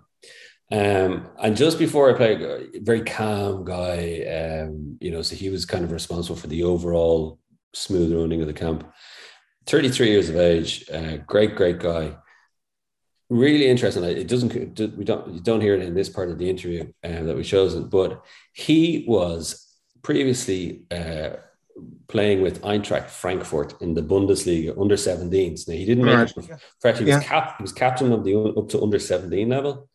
Um, 0.70 1.30
and 1.42 1.56
just 1.56 1.78
before 1.78 2.10
I 2.10 2.18
played, 2.18 2.84
very 2.84 3.02
calm 3.02 3.64
guy. 3.64 4.24
Um, 4.62 4.98
you 5.00 5.10
know, 5.10 5.22
so 5.22 5.36
he 5.36 5.48
was 5.48 5.64
kind 5.64 5.84
of 5.84 5.90
responsible 5.90 6.36
for 6.36 6.48
the 6.48 6.64
overall 6.64 7.38
smooth 7.74 8.14
running 8.14 8.40
of 8.40 8.46
the 8.46 8.52
camp. 8.52 8.90
33 9.66 10.10
years 10.10 10.28
of 10.28 10.36
age, 10.36 10.88
uh, 10.90 11.18
great, 11.18 11.54
great 11.54 11.78
guy. 11.78 12.16
Really 13.28 13.68
interesting. 13.68 14.02
It 14.02 14.26
doesn't 14.26 14.52
we 14.96 15.04
don't 15.04 15.32
you 15.32 15.40
don't 15.40 15.60
hear 15.60 15.74
it 15.74 15.82
in 15.82 15.94
this 15.94 16.08
part 16.08 16.30
of 16.30 16.38
the 16.38 16.50
interview 16.50 16.92
uh, 17.04 17.22
that 17.22 17.36
we 17.36 17.44
chosen, 17.44 17.88
but 17.88 18.24
he 18.52 19.04
was 19.06 19.72
previously 20.02 20.82
uh, 20.90 21.36
playing 22.08 22.42
with 22.42 22.62
Eintracht 22.62 23.08
Frankfurt 23.08 23.80
in 23.80 23.94
the 23.94 24.02
Bundesliga 24.02 24.78
under 24.80 24.96
17s. 24.96 25.68
Now 25.68 25.74
he 25.74 25.84
didn't 25.84 26.04
make 26.04 26.16
right. 26.16 26.36
it. 26.36 26.60
Fact, 26.82 26.98
he 26.98 27.04
was 27.04 27.14
yeah. 27.14 27.22
cap, 27.22 27.54
he 27.58 27.62
was 27.62 27.72
captain 27.72 28.12
of 28.12 28.24
the 28.24 28.34
up 28.34 28.68
to 28.70 28.82
under 28.82 28.98
17 28.98 29.48
level, 29.48 29.88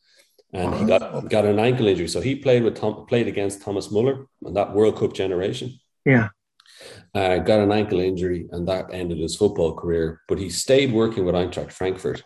and 0.54 0.74
he 0.76 0.86
got 0.86 1.30
got 1.30 1.46
an 1.46 1.60
ankle 1.60 1.88
injury. 1.88 2.08
So 2.08 2.22
he 2.22 2.36
played 2.36 2.64
with 2.64 2.78
Tom, 2.78 3.06
played 3.06 3.28
against 3.28 3.62
Thomas 3.62 3.92
Muller 3.92 4.28
and 4.44 4.56
that 4.56 4.74
World 4.74 4.98
Cup 4.98 5.14
generation. 5.14 5.78
Yeah. 6.06 6.30
Uh, 7.14 7.38
got 7.38 7.60
an 7.60 7.72
ankle 7.72 8.00
injury, 8.00 8.48
and 8.52 8.68
that 8.68 8.94
ended 8.94 9.20
his 9.20 9.36
football 9.36 9.76
career. 9.76 10.22
But 10.28 10.40
he 10.40 10.50
stayed 10.50 10.92
working 10.92 11.26
with 11.26 11.36
Eintracht 11.36 11.72
Frankfurt 11.72 12.24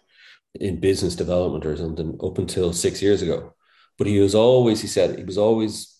in 0.55 0.79
business 0.79 1.15
development 1.15 1.65
or 1.65 1.77
something 1.77 2.17
up 2.23 2.37
until 2.37 2.73
six 2.73 3.01
years 3.01 3.21
ago. 3.21 3.53
But 3.97 4.07
he 4.07 4.19
was 4.19 4.33
always, 4.33 4.81
he 4.81 4.87
said, 4.87 5.17
he 5.17 5.23
was 5.23 5.37
always 5.37 5.99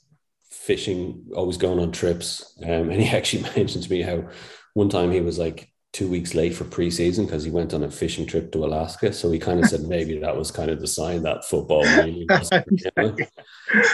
fishing, 0.50 1.26
always 1.36 1.58
going 1.58 1.80
on 1.80 1.92
trips. 1.92 2.58
Um, 2.64 2.90
and 2.90 3.02
he 3.02 3.10
actually 3.16 3.44
mentioned 3.56 3.84
to 3.84 3.92
me 3.92 4.02
how 4.02 4.30
one 4.74 4.90
time 4.90 5.12
he 5.12 5.22
was 5.22 5.38
like 5.38 5.70
two 5.92 6.08
weeks 6.08 6.36
late 6.36 6.54
for 6.54 6.66
preseason 6.66 7.26
because 7.26 7.44
he 7.44 7.52
went 7.52 7.74
on 7.74 7.84
a 7.84 7.90
fishing 7.90 8.26
trip 8.26 8.52
to 8.52 8.64
Alaska. 8.64 9.12
So 9.12 9.32
he 9.32 9.40
kind 9.40 9.60
of 9.60 9.70
said 9.70 9.82
maybe 9.82 10.20
that 10.20 10.38
was 10.38 10.52
kind 10.52 10.70
of 10.70 10.80
the 10.80 10.88
sign 10.88 11.24
that 11.24 11.46
football 11.46 11.84
really. 11.84 12.28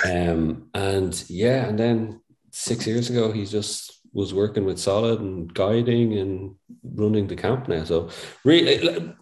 Um, 0.05 0.69
and 0.73 1.23
yeah, 1.27 1.65
and 1.65 1.77
then 1.77 2.21
six 2.51 2.87
years 2.87 3.09
ago, 3.09 3.33
he 3.33 3.45
just 3.45 3.94
was 4.15 4.33
working 4.33 4.63
with 4.63 4.79
Solid 4.79 5.19
and 5.19 5.53
guiding 5.53 6.17
and 6.17 6.55
running 6.83 7.27
the 7.27 7.35
camp 7.35 7.67
now. 7.67 7.83
So 7.83 8.09
really, 8.45 9.13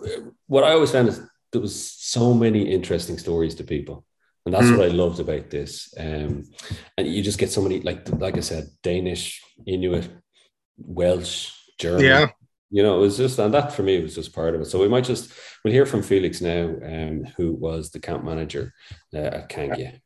what 0.46 0.64
I 0.64 0.74
always 0.74 0.92
found 0.92 1.10
is 1.10 1.20
there 1.52 1.62
was 1.62 1.92
so 1.92 2.34
many 2.34 2.72
interesting 2.72 3.18
stories 3.18 3.56
to 3.56 3.64
people. 3.64 4.06
And 4.46 4.54
that's 4.54 4.68
mm. 4.68 4.78
what 4.78 4.86
I 4.86 4.92
loved 4.92 5.20
about 5.20 5.50
this. 5.50 5.94
Um, 5.98 6.44
and 6.96 7.08
you 7.08 7.24
just 7.24 7.40
get 7.40 7.50
so 7.50 7.62
many, 7.62 7.80
like 7.82 8.08
like 8.10 8.38
I 8.38 8.42
said, 8.42 8.66
Danish, 8.84 9.42
Inuit, 9.66 10.10
Welsh, 10.78 11.52
German. 11.80 12.06
Yeah. 12.06 12.30
You 12.70 12.84
know, 12.84 12.98
it 12.98 13.02
was 13.02 13.18
just, 13.18 13.40
and 13.40 13.54
that 13.54 13.74
for 13.74 13.84
me 13.84 14.02
was 14.02 14.16
just 14.16 14.34
part 14.34 14.54
of 14.54 14.62
it. 14.62 14.66
So 14.66 14.80
we 14.80 14.90
might 14.90 15.06
just, 15.06 15.32
we'll 15.64 15.74
hear 15.74 15.86
from 15.86 16.04
Felix 16.04 16.42
now, 16.42 16.66
um, 16.66 17.24
who 17.38 17.54
was 17.54 17.90
the 17.90 18.00
camp 18.00 18.24
manager 18.24 18.74
uh, 19.14 19.18
at 19.18 19.50
Kangia 19.50 20.02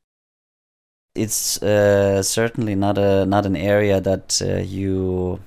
it's 1.18 1.62
uh, 1.62 2.22
certainly 2.24 2.76
not 2.76 2.98
a 2.98 3.26
not 3.26 3.46
an 3.46 3.56
area 3.56 4.00
that 4.02 4.42
uh, 4.42 4.58
you 4.58 5.40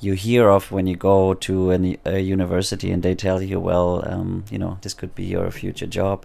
you 0.00 0.12
hear 0.12 0.48
of 0.48 0.70
when 0.70 0.86
you 0.86 0.96
go 0.96 1.34
to 1.34 1.70
an, 1.70 1.96
a 2.04 2.20
university 2.20 2.90
and 2.92 3.02
they 3.02 3.14
tell 3.14 3.42
you, 3.42 3.58
well, 3.58 4.04
um, 4.06 4.44
you 4.50 4.58
know, 4.58 4.78
this 4.82 4.94
could 4.94 5.14
be 5.14 5.24
your 5.24 5.50
future 5.50 5.86
job. 5.86 6.24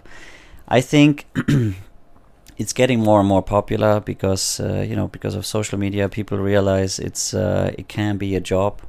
I 0.68 0.80
think 0.80 1.26
it's 2.56 2.72
getting 2.72 3.00
more 3.00 3.18
and 3.18 3.28
more 3.28 3.42
popular 3.42 4.00
because 4.00 4.60
uh, 4.60 4.84
you 4.88 4.94
know 4.96 5.08
because 5.08 5.34
of 5.34 5.46
social 5.46 5.78
media, 5.78 6.08
people 6.08 6.38
realize 6.38 6.98
it's 6.98 7.34
uh, 7.34 7.72
it 7.76 7.88
can 7.88 8.16
be 8.16 8.36
a 8.36 8.40
job. 8.40 8.80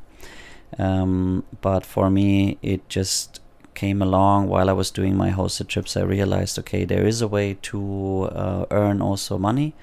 Um, 0.77 1.43
but 1.61 1.85
for 1.85 2.09
me, 2.09 2.57
it 2.61 2.87
just 2.89 3.39
came 3.75 4.01
along 4.01 4.47
while 4.47 4.69
I 4.69 4.73
was 4.73 4.91
doing 4.91 5.15
my 5.15 5.31
hosted 5.31 5.67
trips. 5.67 5.95
I 5.95 6.01
realized, 6.01 6.57
okay, 6.59 6.85
there 6.85 7.05
is 7.05 7.21
a 7.21 7.27
way 7.27 7.57
to 7.63 8.23
uh, 8.31 8.65
earn 8.71 9.01
also 9.01 9.37
money, 9.37 9.75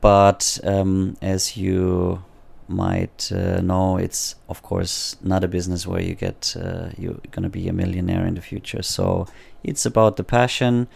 but 0.00 0.60
um, 0.62 1.16
as 1.20 1.56
you 1.56 2.22
might 2.68 3.32
uh, 3.32 3.60
know, 3.60 3.96
it's 3.96 4.36
of 4.48 4.62
course 4.62 5.16
not 5.22 5.42
a 5.42 5.48
business 5.48 5.86
where 5.86 6.02
you 6.02 6.14
get 6.14 6.54
uh, 6.60 6.90
you're 6.96 7.20
gonna 7.30 7.48
be 7.48 7.66
a 7.68 7.72
millionaire 7.72 8.26
in 8.26 8.34
the 8.34 8.42
future. 8.42 8.82
So 8.82 9.26
it's 9.64 9.86
about 9.86 10.16
the 10.16 10.24
passion. 10.24 10.86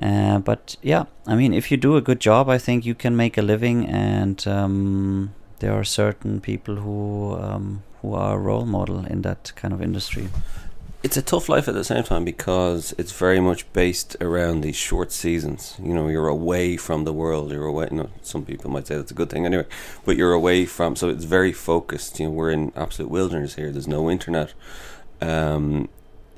Uh, 0.00 0.38
but 0.38 0.76
yeah, 0.82 1.04
I 1.26 1.34
mean, 1.36 1.52
if 1.52 1.70
you 1.70 1.76
do 1.76 1.96
a 1.96 2.00
good 2.00 2.18
job, 2.18 2.48
I 2.48 2.58
think 2.58 2.86
you 2.86 2.94
can 2.94 3.14
make 3.14 3.36
a 3.36 3.42
living, 3.42 3.86
and 3.86 4.44
um, 4.48 5.34
there 5.58 5.74
are 5.74 5.84
certain 5.84 6.40
people 6.40 6.76
who 6.76 7.36
um, 7.36 7.82
who 8.00 8.14
are 8.14 8.38
role 8.38 8.66
model 8.66 9.04
in 9.06 9.22
that 9.22 9.52
kind 9.54 9.74
of 9.74 9.82
industry 9.82 10.28
it's 11.02 11.16
a 11.16 11.22
tough 11.22 11.48
life 11.48 11.66
at 11.66 11.74
the 11.74 11.84
same 11.84 12.04
time 12.04 12.24
because 12.24 12.94
it's 12.96 13.10
very 13.12 13.40
much 13.40 13.70
based 13.72 14.16
around 14.20 14.60
these 14.60 14.76
short 14.76 15.10
seasons. 15.10 15.76
You 15.82 15.94
know, 15.94 16.08
you're 16.08 16.28
away 16.28 16.76
from 16.76 17.04
the 17.04 17.12
world. 17.12 17.50
You're 17.50 17.66
away. 17.66 17.88
You 17.90 17.96
know, 17.98 18.10
some 18.22 18.44
people 18.44 18.70
might 18.70 18.86
say 18.86 18.96
that's 18.96 19.10
a 19.10 19.14
good 19.14 19.28
thing 19.28 19.44
anyway, 19.44 19.66
but 20.04 20.16
you're 20.16 20.32
away 20.32 20.64
from. 20.64 20.94
So 20.94 21.08
it's 21.08 21.24
very 21.24 21.52
focused. 21.52 22.20
You 22.20 22.26
know, 22.26 22.32
we're 22.32 22.52
in 22.52 22.72
absolute 22.76 23.10
wilderness 23.10 23.56
here. 23.56 23.72
There's 23.72 23.88
no 23.88 24.08
internet. 24.10 24.54
Um, 25.20 25.88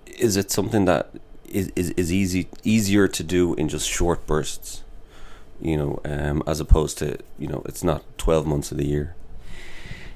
is 0.07 0.37
it 0.37 0.51
something 0.51 0.87
that 0.87 1.11
is, 1.47 1.71
is, 1.77 1.91
is 1.91 2.12
easy 2.12 2.49
easier 2.62 3.07
to 3.07 3.23
do 3.23 3.55
in 3.55 3.69
just 3.69 3.89
short 3.89 4.27
bursts? 4.27 4.83
You 5.61 5.77
know, 5.77 6.01
um, 6.05 6.43
as 6.47 6.59
opposed 6.59 6.97
to 6.99 7.19
you 7.39 7.49
know, 7.49 7.62
it's 7.67 7.85
not 7.85 8.03
twelve 8.17 8.47
months 8.47 8.73
of 8.73 8.79
the 8.79 8.87
year. 8.87 9.15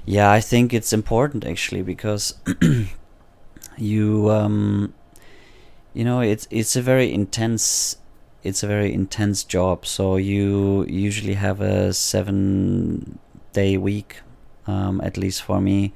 Yeah, 0.06 0.32
I 0.32 0.40
think 0.40 0.72
it's 0.72 0.94
important 0.94 1.44
actually 1.44 1.82
because 1.82 2.34
you 3.80 4.30
um, 4.30 4.94
you 5.94 6.04
know 6.04 6.20
it's 6.20 6.46
it's 6.50 6.76
a 6.76 6.82
very 6.82 7.12
intense 7.12 7.98
it's 8.42 8.62
a 8.62 8.66
very 8.66 8.92
intense 8.92 9.44
job. 9.44 9.84
So 9.86 10.16
you 10.16 10.84
usually 10.88 11.34
have 11.34 11.60
a 11.60 11.92
seven 11.92 13.18
day 13.52 13.76
week 13.76 14.20
um, 14.66 15.00
at 15.02 15.16
least 15.16 15.42
for 15.42 15.60
me. 15.60 15.92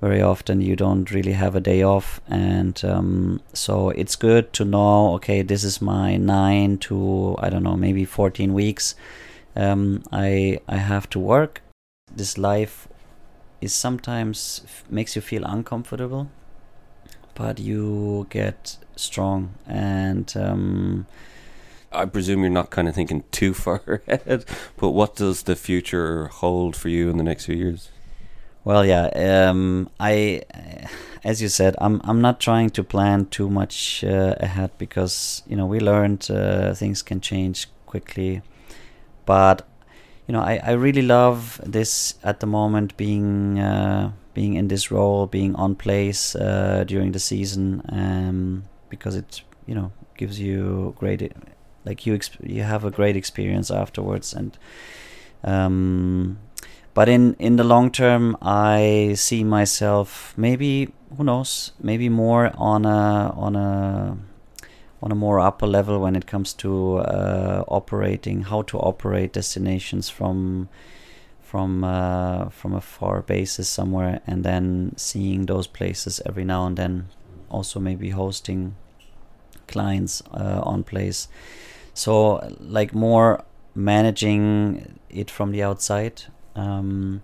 Very 0.00 0.20
often 0.22 0.60
you 0.60 0.76
don't 0.76 1.10
really 1.10 1.32
have 1.32 1.54
a 1.54 1.60
day 1.60 1.82
off. 1.82 2.20
And 2.28 2.82
um, 2.84 3.40
so 3.52 3.90
it's 3.90 4.16
good 4.16 4.52
to 4.54 4.64
know 4.64 5.14
okay 5.14 5.42
this 5.42 5.64
is 5.64 5.80
my 5.80 6.16
nine 6.16 6.78
to 6.78 7.36
i 7.38 7.48
don't 7.48 7.62
know 7.62 7.76
maybe 7.76 8.04
14 8.04 8.52
weeks 8.52 8.94
um, 9.54 10.02
i 10.12 10.58
i 10.68 10.76
have 10.76 11.08
to 11.10 11.18
work. 11.18 11.62
This 12.14 12.38
life 12.38 12.88
is 13.60 13.72
sometimes 13.74 14.62
makes 14.90 15.16
you 15.16 15.22
feel 15.22 15.44
uncomfortable 15.44 16.28
but 17.36 17.60
you 17.60 18.26
get 18.30 18.78
strong 18.96 19.54
and 19.66 20.34
um, 20.36 21.06
I 21.92 22.06
presume 22.06 22.40
you're 22.40 22.50
not 22.50 22.70
kind 22.70 22.88
of 22.88 22.94
thinking 22.94 23.22
too 23.30 23.54
far 23.64 24.02
ahead, 24.08 24.44
but 24.76 24.90
what 24.90 25.14
does 25.14 25.44
the 25.44 25.54
future 25.54 26.26
hold 26.26 26.74
for 26.74 26.88
you 26.88 27.08
in 27.08 27.16
the 27.16 27.24
next 27.24 27.46
few 27.46 27.56
years? 27.56 27.90
Well, 28.64 28.84
yeah, 28.84 29.48
um, 29.48 29.88
I, 30.00 30.42
as 31.22 31.40
you 31.40 31.48
said, 31.48 31.76
I'm 31.80 32.00
I'm 32.02 32.20
not 32.20 32.40
trying 32.40 32.70
to 32.70 32.82
plan 32.82 33.26
too 33.26 33.48
much 33.48 34.02
uh, 34.02 34.34
ahead 34.40 34.72
because 34.76 35.42
you 35.46 35.54
know 35.54 35.66
we 35.66 35.78
learned 35.78 36.28
uh, 36.28 36.74
things 36.74 37.00
can 37.00 37.20
change 37.20 37.68
quickly, 37.86 38.42
but 39.24 39.64
you 40.26 40.32
know 40.32 40.40
I, 40.40 40.60
I 40.64 40.72
really 40.72 41.02
love 41.02 41.60
this 41.64 42.14
at 42.24 42.40
the 42.40 42.46
moment 42.48 42.96
being 42.96 43.60
uh, 43.60 44.10
being 44.36 44.54
in 44.54 44.68
this 44.68 44.90
role, 44.90 45.26
being 45.26 45.54
on 45.54 45.74
place 45.74 46.36
uh, 46.36 46.84
during 46.86 47.12
the 47.12 47.18
season, 47.18 47.80
um, 47.88 48.64
because 48.90 49.16
it 49.16 49.42
you 49.66 49.74
know 49.74 49.90
gives 50.18 50.38
you 50.38 50.94
great 50.98 51.32
like 51.86 52.04
you 52.06 52.12
exp- 52.14 52.46
you 52.56 52.62
have 52.62 52.84
a 52.84 52.90
great 52.90 53.16
experience 53.16 53.70
afterwards 53.70 54.34
and 54.34 54.58
um, 55.42 56.38
but 56.92 57.08
in 57.08 57.34
in 57.38 57.56
the 57.56 57.64
long 57.64 57.90
term 57.90 58.36
I 58.42 59.14
see 59.16 59.42
myself 59.42 60.34
maybe 60.36 60.92
who 61.16 61.24
knows 61.24 61.72
maybe 61.80 62.08
more 62.10 62.52
on 62.58 62.84
a 62.84 63.32
on 63.36 63.56
a 63.56 64.18
on 65.02 65.12
a 65.12 65.14
more 65.14 65.40
upper 65.40 65.66
level 65.66 65.98
when 65.98 66.16
it 66.16 66.26
comes 66.26 66.54
to 66.54 66.98
uh, 66.98 67.64
operating, 67.68 68.42
how 68.42 68.62
to 68.62 68.78
operate 68.78 69.32
destinations 69.32 70.10
from 70.10 70.68
from 71.56 71.84
uh, 71.84 72.50
from 72.50 72.74
a 72.74 72.80
far 72.80 73.22
basis 73.22 73.66
somewhere, 73.66 74.20
and 74.26 74.44
then 74.44 74.92
seeing 74.96 75.46
those 75.46 75.66
places 75.66 76.20
every 76.26 76.44
now 76.44 76.66
and 76.66 76.76
then. 76.76 77.08
Also, 77.48 77.80
maybe 77.80 78.10
hosting 78.10 78.74
clients 79.66 80.22
uh, 80.32 80.60
on 80.62 80.84
place. 80.84 81.28
So, 81.94 82.14
like 82.60 82.92
more 82.92 83.44
managing 83.74 84.98
it 85.08 85.30
from 85.30 85.52
the 85.52 85.62
outside. 85.62 86.24
Um, 86.54 87.22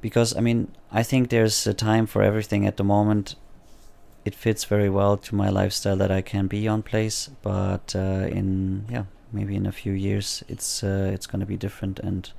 because 0.00 0.34
I 0.38 0.40
mean, 0.40 0.68
I 0.90 1.02
think 1.02 1.28
there's 1.28 1.66
a 1.66 1.74
time 1.74 2.06
for 2.06 2.22
everything 2.22 2.66
at 2.66 2.76
the 2.76 2.84
moment 2.84 3.36
it 4.24 4.34
fits 4.34 4.64
very 4.64 4.90
well 4.90 5.16
to 5.16 5.34
my 5.34 5.48
lifestyle 5.48 5.96
that 5.96 6.10
I 6.10 6.22
can 6.22 6.46
be 6.46 6.68
on 6.68 6.82
place. 6.82 7.30
But 7.42 7.94
uh, 7.94 8.38
in 8.38 8.86
yeah, 8.88 9.04
maybe 9.32 9.54
in 9.54 9.66
a 9.66 9.72
few 9.72 9.92
years, 9.92 10.44
it's 10.48 10.82
uh, 10.82 11.10
it's 11.12 11.26
going 11.26 11.40
to 11.40 11.46
be 11.46 11.58
different, 11.58 11.98
and 11.98 12.32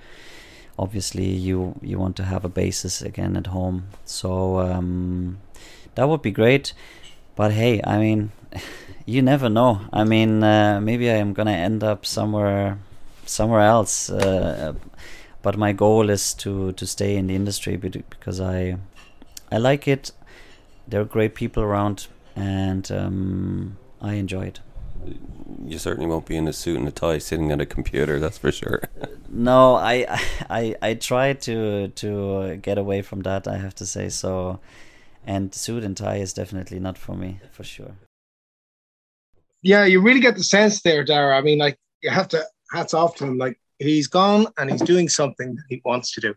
obviously 0.81 1.25
you 1.25 1.75
you 1.81 1.99
want 1.99 2.15
to 2.17 2.23
have 2.23 2.43
a 2.45 2.49
basis 2.49 3.01
again 3.01 3.37
at 3.37 3.47
home. 3.47 3.83
So 4.05 4.59
um, 4.59 5.37
that 5.95 6.09
would 6.09 6.21
be 6.21 6.31
great. 6.31 6.73
But 7.35 7.51
hey, 7.51 7.81
I 7.83 7.97
mean, 7.97 8.31
you 9.05 9.21
never 9.21 9.49
know. 9.49 9.81
I 9.93 10.03
mean, 10.03 10.43
uh, 10.43 10.79
maybe 10.81 11.09
I 11.09 11.15
am 11.15 11.33
gonna 11.33 11.59
end 11.67 11.83
up 11.83 12.05
somewhere 12.05 12.77
somewhere 13.25 13.61
else. 13.61 14.09
Uh, 14.09 14.73
but 15.41 15.57
my 15.57 15.73
goal 15.73 16.09
is 16.09 16.33
to 16.35 16.71
to 16.73 16.85
stay 16.85 17.15
in 17.15 17.27
the 17.27 17.35
industry 17.35 17.77
because 17.77 18.41
I 18.41 18.77
I 19.51 19.57
like 19.57 19.87
it 19.87 20.11
there 20.91 21.01
are 21.01 21.05
great 21.05 21.35
people 21.35 21.63
around, 21.63 22.07
and 22.35 22.91
um, 22.91 23.77
I 24.01 24.13
enjoy 24.15 24.43
it. 24.43 24.59
You 25.65 25.77
certainly 25.77 26.07
won't 26.07 26.25
be 26.25 26.37
in 26.37 26.47
a 26.47 26.53
suit 26.53 26.77
and 26.77 26.87
a 26.87 26.91
tie 26.91 27.17
sitting 27.17 27.51
at 27.51 27.61
a 27.61 27.65
computer. 27.65 28.19
That's 28.19 28.37
for 28.37 28.51
sure. 28.51 28.83
no, 29.29 29.75
I, 29.75 30.19
I, 30.49 30.75
I 30.81 30.93
try 30.95 31.33
to 31.33 31.87
to 31.89 32.33
uh, 32.35 32.55
get 32.55 32.77
away 32.77 33.01
from 33.01 33.21
that. 33.21 33.47
I 33.47 33.57
have 33.57 33.75
to 33.75 33.85
say 33.85 34.09
so, 34.09 34.59
and 35.25 35.53
suit 35.53 35.83
and 35.83 35.95
tie 35.95 36.17
is 36.17 36.33
definitely 36.33 36.79
not 36.79 36.97
for 36.97 37.15
me, 37.15 37.39
for 37.51 37.63
sure. 37.63 37.95
Yeah, 39.61 39.85
you 39.85 40.01
really 40.01 40.19
get 40.19 40.35
the 40.35 40.43
sense 40.43 40.81
there, 40.81 41.03
Dara. 41.03 41.37
I 41.37 41.41
mean, 41.41 41.59
like 41.59 41.77
you 42.01 42.09
have 42.09 42.27
to 42.29 42.43
hats 42.71 42.93
off 42.93 43.15
to 43.17 43.25
him. 43.25 43.37
Like 43.37 43.59
he's 43.79 44.07
gone 44.07 44.47
and 44.57 44.71
he's 44.71 44.81
doing 44.81 45.09
something 45.09 45.55
that 45.55 45.63
he 45.69 45.81
wants 45.85 46.13
to 46.13 46.21
do. 46.21 46.35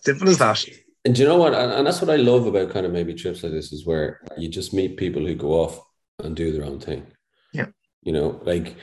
Simple 0.00 0.28
as 0.28 0.38
that. 0.38 0.64
And 1.04 1.14
do 1.14 1.22
you 1.22 1.28
know 1.28 1.36
what? 1.36 1.54
And, 1.54 1.86
that's 1.86 2.00
what 2.00 2.10
I 2.10 2.16
love 2.16 2.46
about 2.46 2.70
kind 2.70 2.86
of 2.86 2.92
maybe 2.92 3.14
trips 3.14 3.42
like 3.42 3.52
this 3.52 3.72
is 3.72 3.86
where 3.86 4.20
you 4.36 4.48
just 4.48 4.72
meet 4.72 4.96
people 4.96 5.24
who 5.24 5.34
go 5.34 5.52
off 5.52 5.80
and 6.20 6.36
do 6.36 6.52
their 6.52 6.64
own 6.64 6.78
thing. 6.78 7.06
You 8.02 8.12
know, 8.12 8.40
like, 8.44 8.76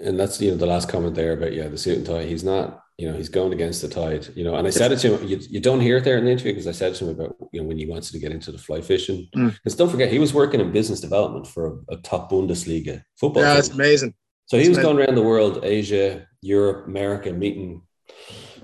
and 0.00 0.18
that's, 0.18 0.40
you 0.40 0.50
know, 0.50 0.56
the 0.56 0.66
last 0.66 0.88
comment 0.88 1.14
there 1.14 1.32
about, 1.32 1.52
yeah, 1.52 1.68
the 1.68 1.78
suit 1.78 1.98
and 1.98 2.06
tie. 2.06 2.24
He's 2.24 2.44
not, 2.44 2.82
you 2.98 3.08
know, 3.08 3.16
he's 3.16 3.28
going 3.28 3.52
against 3.52 3.82
the 3.82 3.88
tide, 3.88 4.28
you 4.34 4.44
know. 4.44 4.56
And 4.56 4.66
I 4.66 4.70
said 4.70 4.92
it 4.92 4.98
to 4.98 5.16
him, 5.16 5.28
you, 5.28 5.38
you 5.48 5.60
don't 5.60 5.80
hear 5.80 5.98
it 5.98 6.04
there 6.04 6.18
in 6.18 6.24
the 6.24 6.30
interview 6.30 6.52
because 6.52 6.66
I 6.66 6.72
said 6.72 6.94
to 6.96 7.04
him 7.04 7.20
about, 7.20 7.36
you 7.52 7.60
know, 7.60 7.68
when 7.68 7.78
he 7.78 7.86
wants 7.86 8.10
to 8.10 8.18
get 8.18 8.32
into 8.32 8.52
the 8.52 8.58
fly 8.58 8.80
fishing. 8.80 9.28
Because 9.32 9.74
mm. 9.74 9.78
don't 9.78 9.90
forget, 9.90 10.10
he 10.10 10.18
was 10.18 10.34
working 10.34 10.60
in 10.60 10.72
business 10.72 11.00
development 11.00 11.46
for 11.46 11.78
a, 11.88 11.94
a 11.94 11.96
top 11.98 12.30
Bundesliga 12.30 13.02
football. 13.16 13.42
Yeah, 13.42 13.54
that's 13.54 13.70
amazing. 13.70 14.14
So 14.46 14.58
he 14.58 14.68
was 14.68 14.78
amazing. 14.78 14.96
going 14.96 15.06
around 15.06 15.14
the 15.14 15.22
world, 15.22 15.60
Asia, 15.62 16.26
Europe, 16.40 16.86
America, 16.86 17.32
meeting, 17.32 17.82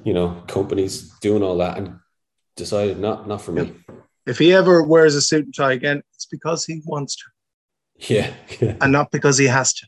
you 0.05 0.13
know, 0.13 0.43
companies, 0.49 1.13
doing 1.21 1.43
all 1.43 1.59
that. 1.59 1.79
And 1.79 1.99
decided 2.59 2.99
not 2.99 3.27
not 3.27 3.41
for 3.41 3.53
me. 3.53 3.73
If 4.27 4.37
he 4.39 4.53
ever 4.53 4.83
wears 4.83 5.15
a 5.15 5.23
suit 5.23 5.47
and 5.47 5.55
tie 5.55 5.73
again, 5.73 6.03
it's 6.15 6.27
because 6.27 6.67
he 6.67 6.83
wants 6.85 7.17
to. 7.17 7.23
Yeah, 7.99 8.33
and 8.61 8.93
not 8.93 9.11
because 9.11 9.39
he 9.39 9.47
has 9.47 9.73
to. 9.75 9.87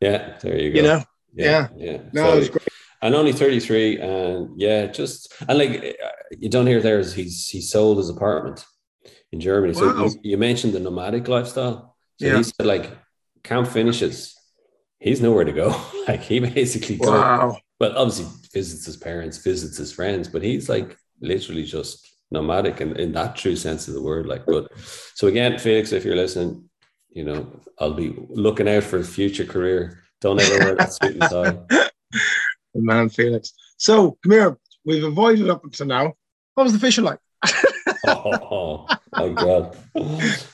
Yeah, 0.00 0.36
there 0.40 0.58
you 0.58 0.72
go. 0.72 0.76
You 0.76 0.82
know, 0.82 1.04
yeah, 1.34 1.68
yeah. 1.76 1.92
yeah. 1.92 1.98
No, 2.12 2.24
so, 2.24 2.32
it 2.34 2.38
was 2.38 2.48
great. 2.48 2.68
And 3.02 3.14
only 3.14 3.32
thirty 3.32 3.60
three, 3.60 4.00
and 4.00 4.50
yeah, 4.60 4.86
just 4.86 5.32
and 5.48 5.58
like 5.58 5.96
you 6.38 6.48
don't 6.48 6.66
hear 6.66 6.80
there 6.80 6.98
is 6.98 7.14
he's 7.14 7.48
he 7.48 7.60
sold 7.60 7.98
his 7.98 8.08
apartment 8.08 8.64
in 9.32 9.40
Germany. 9.40 9.74
So 9.74 9.86
wow. 9.86 10.04
you, 10.04 10.18
you, 10.22 10.36
mentioned 10.36 10.72
the 10.72 10.80
nomadic 10.80 11.28
lifestyle. 11.28 11.96
So 12.20 12.26
yeah. 12.26 12.36
he 12.36 12.42
said 12.42 12.66
like 12.66 12.90
camp 13.42 13.68
finishes, 13.68 14.36
he's 14.98 15.20
nowhere 15.20 15.44
to 15.44 15.52
go. 15.52 15.74
like 16.08 16.22
he 16.22 16.40
basically 16.40 16.98
wow. 16.98 17.50
Goes, 17.50 17.60
well, 17.80 17.98
obviously 17.98 18.26
visits 18.52 18.86
his 18.86 18.96
parents, 18.96 19.38
visits 19.38 19.76
his 19.76 19.92
friends, 19.92 20.28
but 20.28 20.42
he's 20.42 20.68
like 20.68 20.96
literally 21.20 21.64
just 21.64 22.06
nomadic 22.30 22.80
and 22.80 22.98
in 22.98 23.12
that 23.12 23.36
true 23.36 23.56
sense 23.56 23.88
of 23.88 23.94
the 23.94 24.02
word. 24.02 24.26
Like, 24.26 24.46
but 24.46 24.70
so 25.14 25.26
again, 25.26 25.58
Felix, 25.58 25.92
if 25.92 26.04
you're 26.04 26.16
listening, 26.16 26.68
you 27.14 27.24
know, 27.24 27.60
I'll 27.78 27.94
be 27.94 28.14
looking 28.28 28.68
out 28.68 28.84
for 28.84 28.98
a 28.98 29.04
future 29.04 29.44
career. 29.44 30.02
Don't 30.20 30.40
ever 30.40 30.58
wear 30.58 30.74
that 30.76 30.92
suit 30.92 31.20
and 31.20 31.22
tie. 31.22 31.88
Man, 32.74 33.08
Felix. 33.08 33.52
So 33.76 34.16
come 34.22 34.32
here. 34.32 34.58
We've 34.84 35.04
avoided 35.04 35.50
up 35.50 35.64
until 35.64 35.86
now. 35.86 36.14
What 36.54 36.64
was 36.64 36.72
the 36.72 36.78
fishing 36.78 37.04
like? 37.04 37.18
oh, 38.06 38.86
my 39.12 39.28
god, 39.28 39.76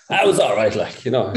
that 0.09 0.27
was 0.27 0.39
all 0.39 0.57
right. 0.57 0.75
Like 0.75 1.05
you 1.05 1.11
know, 1.11 1.33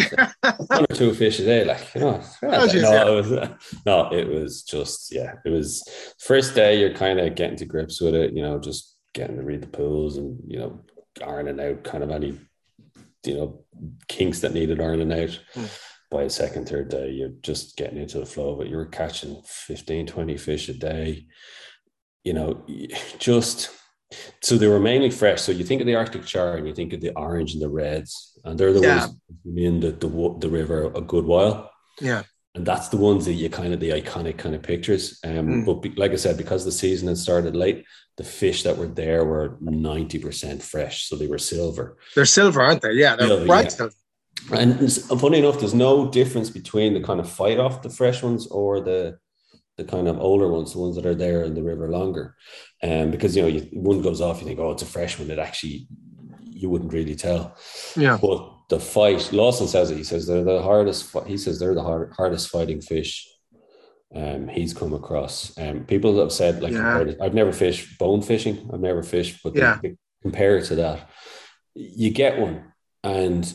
one 0.68 0.84
or 0.90 0.96
two 0.96 1.14
fish 1.14 1.40
a 1.40 1.46
day. 1.46 1.66
Like 1.66 1.94
you 1.94 2.02
know, 2.02 2.22
no, 2.42 2.64
it 2.64 3.16
was 3.16 3.50
no, 3.86 4.12
it 4.12 4.28
was 4.28 4.64
just 4.64 5.14
yeah. 5.14 5.36
It 5.46 5.50
was 5.50 5.84
first 6.20 6.56
day. 6.56 6.80
You're 6.80 6.94
kind 6.94 7.20
of 7.20 7.36
getting 7.36 7.58
to 7.58 7.66
grips 7.66 8.02
with 8.02 8.16
it. 8.16 8.34
You 8.34 8.42
know, 8.42 8.60
just 8.60 8.96
getting 9.14 9.38
to 9.38 9.44
read 9.44 9.62
the 9.62 9.68
pools 9.68 10.18
and 10.18 10.40
you 10.48 10.60
know 10.60 10.82
ironing 11.26 11.60
out 11.60 11.84
kind 11.84 12.04
of 12.04 12.12
any 12.12 12.38
you 13.24 13.36
know 13.36 13.66
kinks 14.08 14.40
that 14.40 14.54
needed 14.54 14.82
ironing 14.82 15.12
out. 15.12 15.40
Mm. 15.56 15.80
By 16.10 16.24
a 16.24 16.30
second, 16.30 16.68
third 16.68 16.90
day, 16.90 17.12
you're 17.12 17.34
just 17.42 17.78
getting 17.78 17.98
into 17.98 18.20
the 18.20 18.26
flow 18.26 18.54
of 18.54 18.62
it. 18.62 18.68
You're 18.68 18.86
catching 18.86 19.42
15, 19.46 20.08
20 20.08 20.38
fish 20.38 20.68
a 20.68 20.74
day. 20.74 21.26
You 22.26 22.34
know, 22.34 22.66
just 23.20 23.70
so 24.42 24.58
they 24.58 24.68
were 24.68 24.80
mainly 24.80 25.10
fresh. 25.10 25.42
So 25.42 25.54
you 25.54 25.64
think 25.64 25.80
of 25.80 25.88
the 25.88 25.96
Arctic 25.96 26.26
char 26.26 26.58
and 26.58 26.68
you 26.68 26.76
think 26.76 26.92
of 26.92 27.00
the 27.00 27.16
orange 27.16 27.54
and 27.54 27.62
the 27.62 27.70
reds, 27.70 28.38
and 28.44 28.60
they're 28.60 28.74
the 28.74 28.82
yeah. 28.82 29.00
ones 29.06 29.16
in 29.46 29.80
the, 29.80 29.92
the 29.92 30.38
the 30.40 30.50
river 30.50 30.92
a 30.94 31.02
good 31.02 31.26
while. 31.26 31.72
Yeah 32.02 32.24
and 32.54 32.66
that's 32.66 32.90
the 32.90 32.98
ones 32.98 33.26
that 33.26 33.34
you 33.34 33.50
kind 33.50 33.74
of 33.74 33.80
the 33.80 33.90
iconic 33.90 34.38
kind 34.38 34.56
of 34.56 34.62
pictures. 34.62 35.20
Um, 35.24 35.48
mm. 35.48 35.66
but 35.66 35.76
be, 35.76 35.90
like 35.92 36.12
I 36.12 36.18
said, 36.18 36.38
because 36.38 36.66
the 36.66 36.72
season 36.72 37.08
had 37.08 37.18
started 37.18 37.56
late, 37.56 37.86
the 38.18 38.24
fish 38.24 38.64
that 38.64 38.78
were 38.78 38.88
there 38.88 39.24
were 39.24 39.58
ninety 39.62 40.20
percent 40.20 40.62
fresh, 40.62 41.08
so 41.08 41.16
they 41.16 41.28
were 41.28 41.38
silver. 41.38 41.98
They're 42.16 42.26
silver, 42.26 42.62
aren't 42.62 42.82
they? 42.82 42.94
Yeah, 42.94 43.16
they're 43.16 43.28
silver, 43.28 43.46
bright 43.46 43.66
yeah. 43.66 43.70
silver. 43.70 43.96
And 44.54 44.92
funny 45.22 45.40
enough, 45.40 45.60
there's 45.60 45.74
no 45.74 46.10
difference 46.10 46.50
between 46.50 46.94
the 46.94 47.02
kind 47.02 47.20
of 47.20 47.30
fight 47.30 47.60
off 47.60 47.84
the 47.84 47.90
fresh 47.90 48.22
ones 48.22 48.48
or 48.48 48.82
the 48.82 49.18
the 49.78 49.86
kind 49.86 50.08
of 50.08 50.20
older 50.20 50.50
ones, 50.50 50.74
the 50.74 50.80
ones 50.80 50.96
that 50.96 51.06
are 51.06 51.16
there 51.16 51.44
in 51.44 51.54
the 51.54 51.64
river 51.64 51.90
longer. 51.90 52.36
Um, 52.84 53.12
because 53.12 53.36
you 53.36 53.42
know, 53.44 53.48
you, 53.48 53.62
one 53.72 54.02
goes 54.02 54.20
off, 54.20 54.42
you 54.42 54.48
think, 54.48 54.60
oh, 54.60 54.72
it's 54.72 54.84
a 54.84 54.86
fresh 54.86 55.18
one. 55.18 55.32
It 55.32 55.40
actually 55.40 55.88
you 56.62 56.70
wouldn't 56.70 56.94
really 56.94 57.16
tell. 57.16 57.56
Yeah. 57.96 58.18
But 58.22 58.61
the 58.72 58.80
fight, 58.80 59.34
Lawson 59.34 59.68
says 59.68 59.92
it. 59.92 59.98
He 59.98 60.04
says 60.06 60.26
they're 60.26 60.46
the 60.46 60.62
hardest. 60.62 61.14
He 61.28 61.38
says 61.38 61.60
they're 61.60 61.76
the 61.76 61.84
hard, 61.84 62.14
hardest 62.16 62.48
fighting 62.48 62.80
fish. 62.80 63.28
Um, 64.16 64.48
he's 64.48 64.74
come 64.74 64.94
across. 64.94 65.56
Um, 65.58 65.84
people 65.84 66.18
have 66.22 66.32
said 66.32 66.64
like 66.64 66.72
yeah. 66.72 67.12
I've 67.22 67.34
never 67.34 67.52
fished 67.52 68.00
bone 68.00 68.22
fishing. 68.22 68.70
I've 68.74 68.80
never 68.80 69.04
fished, 69.04 69.44
but 69.44 69.58
yeah. 69.58 69.78
compare 70.22 70.58
it 70.58 70.66
to 70.68 70.76
that. 70.76 71.10
You 71.76 72.12
get 72.12 72.40
one, 72.40 72.72
and 73.04 73.54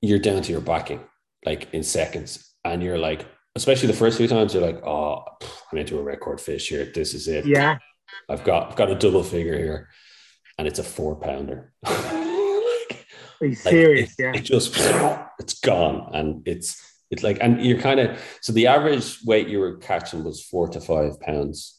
you're 0.00 0.18
down 0.18 0.42
to 0.42 0.50
your 0.50 0.60
backing 0.60 1.00
like 1.46 1.72
in 1.72 1.84
seconds, 1.84 2.52
and 2.64 2.82
you're 2.82 2.98
like, 2.98 3.24
especially 3.54 3.86
the 3.86 4.02
first 4.02 4.18
few 4.18 4.26
times, 4.26 4.54
you're 4.54 4.66
like, 4.66 4.84
oh, 4.84 5.22
I'm 5.70 5.78
into 5.78 6.00
a 6.00 6.02
record 6.02 6.40
fish 6.40 6.68
here. 6.68 6.90
This 6.92 7.14
is 7.14 7.28
it. 7.28 7.46
Yeah, 7.46 7.78
I've 8.28 8.42
got 8.42 8.70
I've 8.70 8.76
got 8.76 8.90
a 8.90 8.96
double 8.96 9.22
figure 9.22 9.56
here, 9.56 9.88
and 10.58 10.66
it's 10.66 10.80
a 10.80 10.84
four 10.84 11.14
pounder. 11.14 11.72
Serious? 13.50 14.10
Like 14.10 14.18
it, 14.18 14.22
yeah. 14.22 14.40
It 14.40 14.44
just 14.44 14.74
it's 15.38 15.60
gone, 15.60 16.10
and 16.14 16.46
it's 16.46 16.80
it's 17.10 17.22
like, 17.22 17.38
and 17.40 17.64
you're 17.64 17.78
kind 17.78 18.00
of 18.00 18.18
so 18.40 18.52
the 18.52 18.66
average 18.68 19.18
weight 19.24 19.48
you 19.48 19.58
were 19.58 19.76
catching 19.76 20.24
was 20.24 20.42
four 20.42 20.68
to 20.68 20.80
five 20.80 21.20
pounds, 21.20 21.78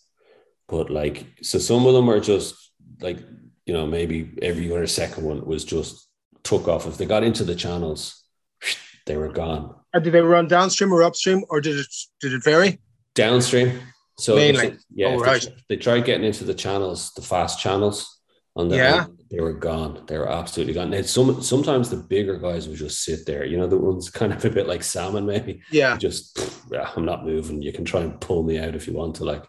but 0.68 0.89
like 0.89 1.26
so 1.41 1.57
some 1.57 1.86
of 1.88 1.93
them 1.93 2.09
are 2.09 2.20
just 2.20 2.55
like 3.01 3.20
you 3.66 3.74
know 3.74 3.88
maybe 3.88 4.32
every 4.41 4.72
other 4.72 4.88
second 4.88 5.24
one 5.24 5.45
was 5.45 5.66
just 5.66 6.07
took 6.43 6.68
off. 6.68 6.86
If 6.86 6.97
they 6.97 7.05
got 7.05 7.24
into 7.24 7.43
the 7.43 7.55
channels, 7.55 8.24
they 9.05 9.18
were 9.18 9.32
gone. 9.32 9.76
And 9.93 10.03
did 10.03 10.14
they 10.14 10.22
run 10.22 10.47
downstream 10.47 10.93
or 10.93 11.03
upstream, 11.03 11.43
or 11.49 11.61
did 11.61 11.80
it 11.80 11.88
did 12.22 12.34
it 12.34 12.43
vary? 12.43 12.80
Downstream. 13.16 13.80
So 14.20 14.36
mainly, 14.36 14.78
yeah, 14.93 15.07
oh, 15.07 15.20
right. 15.20 15.41
they, 15.41 15.76
they 15.76 15.76
tried 15.78 16.05
getting 16.05 16.26
into 16.26 16.43
the 16.43 16.53
channels, 16.53 17.11
the 17.16 17.24
fast 17.24 17.59
channels 17.59 18.20
on 18.55 18.70
the 18.70 18.76
yeah. 18.76 19.05
They 19.34 19.42
were 19.42 19.54
gone. 19.54 20.04
They 20.06 20.18
were 20.20 20.30
absolutely 20.30 20.76
gone. 20.76 20.94
And 20.94 21.06
some 21.06 21.42
sometimes 21.42 21.90
the 21.90 21.98
bigger 21.98 22.38
guys 22.38 22.68
would 22.68 22.78
just 22.78 23.04
sit 23.04 23.26
there. 23.26 23.44
You 23.44 23.58
know, 23.58 23.66
the 23.66 23.78
ones 23.80 24.12
kind 24.12 24.32
of 24.32 24.46
a 24.46 24.50
bit 24.52 24.68
like 24.68 24.84
salmon, 24.84 25.26
maybe. 25.26 25.62
Yeah. 25.72 25.98
Just 25.98 26.40
yeah, 26.72 26.92
I'm 26.96 27.04
not 27.04 27.26
moving. 27.26 27.60
You 27.64 27.74
can 27.74 27.84
try 27.84 28.02
and 28.02 28.22
pull 28.22 28.44
me 28.44 28.60
out 28.60 28.76
if 28.76 28.88
you 28.88 28.94
want 28.94 29.16
to, 29.16 29.26
like. 29.26 29.44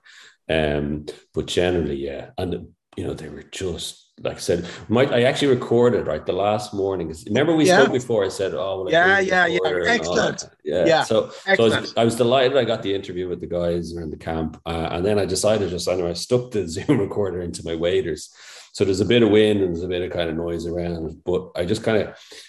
Um, 0.48 1.04
but 1.34 1.46
generally, 1.46 1.96
yeah. 1.96 2.30
And 2.38 2.68
you 2.96 3.06
know, 3.06 3.12
they 3.12 3.28
were 3.28 3.42
just 3.42 4.00
like 4.22 4.36
I 4.36 4.40
said, 4.40 4.66
my, 4.88 5.04
I 5.06 5.22
actually 5.22 5.48
recorded 5.48 6.06
right 6.06 6.24
the 6.24 6.32
last 6.32 6.72
morning. 6.72 7.12
Remember 7.26 7.54
we 7.54 7.66
Yeah. 7.66 7.82
spoke 7.82 7.92
before? 7.92 8.24
I 8.24 8.28
said, 8.28 8.54
"Oh, 8.54 8.84
well, 8.84 8.90
Yeah, 8.92 9.18
yeah, 9.18 9.46
yeah. 9.46 9.58
water 9.60 9.78
and 9.80 10.06
all 10.06 10.18
Excellent. 10.18 10.44
Yeah, 10.64 10.86
Yeah, 10.86 11.02
So, 11.02 11.30
so 11.30 11.64
I, 11.64 11.80
was, 11.80 11.94
I 11.96 12.04
was 12.04 12.14
delighted. 12.14 12.56
I 12.56 12.64
got 12.64 12.82
the 12.82 12.94
interview 12.94 13.28
with 13.28 13.40
the 13.40 13.48
guys 13.48 13.92
around 13.94 14.12
the 14.12 14.16
camp, 14.16 14.60
uh, 14.64 14.88
and 14.92 15.04
then 15.04 15.18
I 15.18 15.26
decided 15.26 15.68
just 15.70 15.88
anyway. 15.88 16.10
I 16.10 16.14
stuck 16.14 16.52
the 16.52 16.66
Zoom 16.74 17.00
recorder 17.00 17.40
into 17.42 17.64
my 17.64 17.74
waders, 17.74 18.30
so 18.74 18.84
there's 18.84 19.00
a 19.00 19.04
bit 19.04 19.22
of 19.22 19.30
wind 19.30 19.60
and 19.60 19.72
there's 19.72 19.84
a 19.84 19.88
bit 19.88 20.02
of 20.02 20.10
kind 20.10 20.28
of 20.28 20.34
noise 20.34 20.66
around. 20.66 21.22
But 21.24 21.52
I 21.54 21.64
just 21.64 21.84
kind 21.84 21.98
of, 21.98 22.08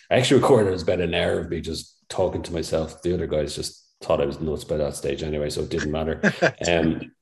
I 0.10 0.16
actually 0.16 0.42
recorded 0.42 0.70
it 0.70 0.74
was 0.74 0.82
about 0.82 1.00
an 1.00 1.14
hour 1.14 1.40
of 1.40 1.50
me 1.50 1.62
just 1.62 2.00
talking 2.10 2.42
to 2.42 2.52
myself. 2.52 3.00
The 3.04 3.14
other 3.14 3.28
guys 3.28 3.56
just 3.56 3.86
thought 4.02 4.22
I 4.22 4.26
was 4.26 4.42
nuts 4.42 4.64
by 4.64 4.78
that 4.78 4.96
stage 4.96 5.22
anyway, 5.22 5.52
so 5.52 5.62
it 5.62 5.70
didn't 5.70 5.92
matter. 5.92 6.20
um, 6.68 7.12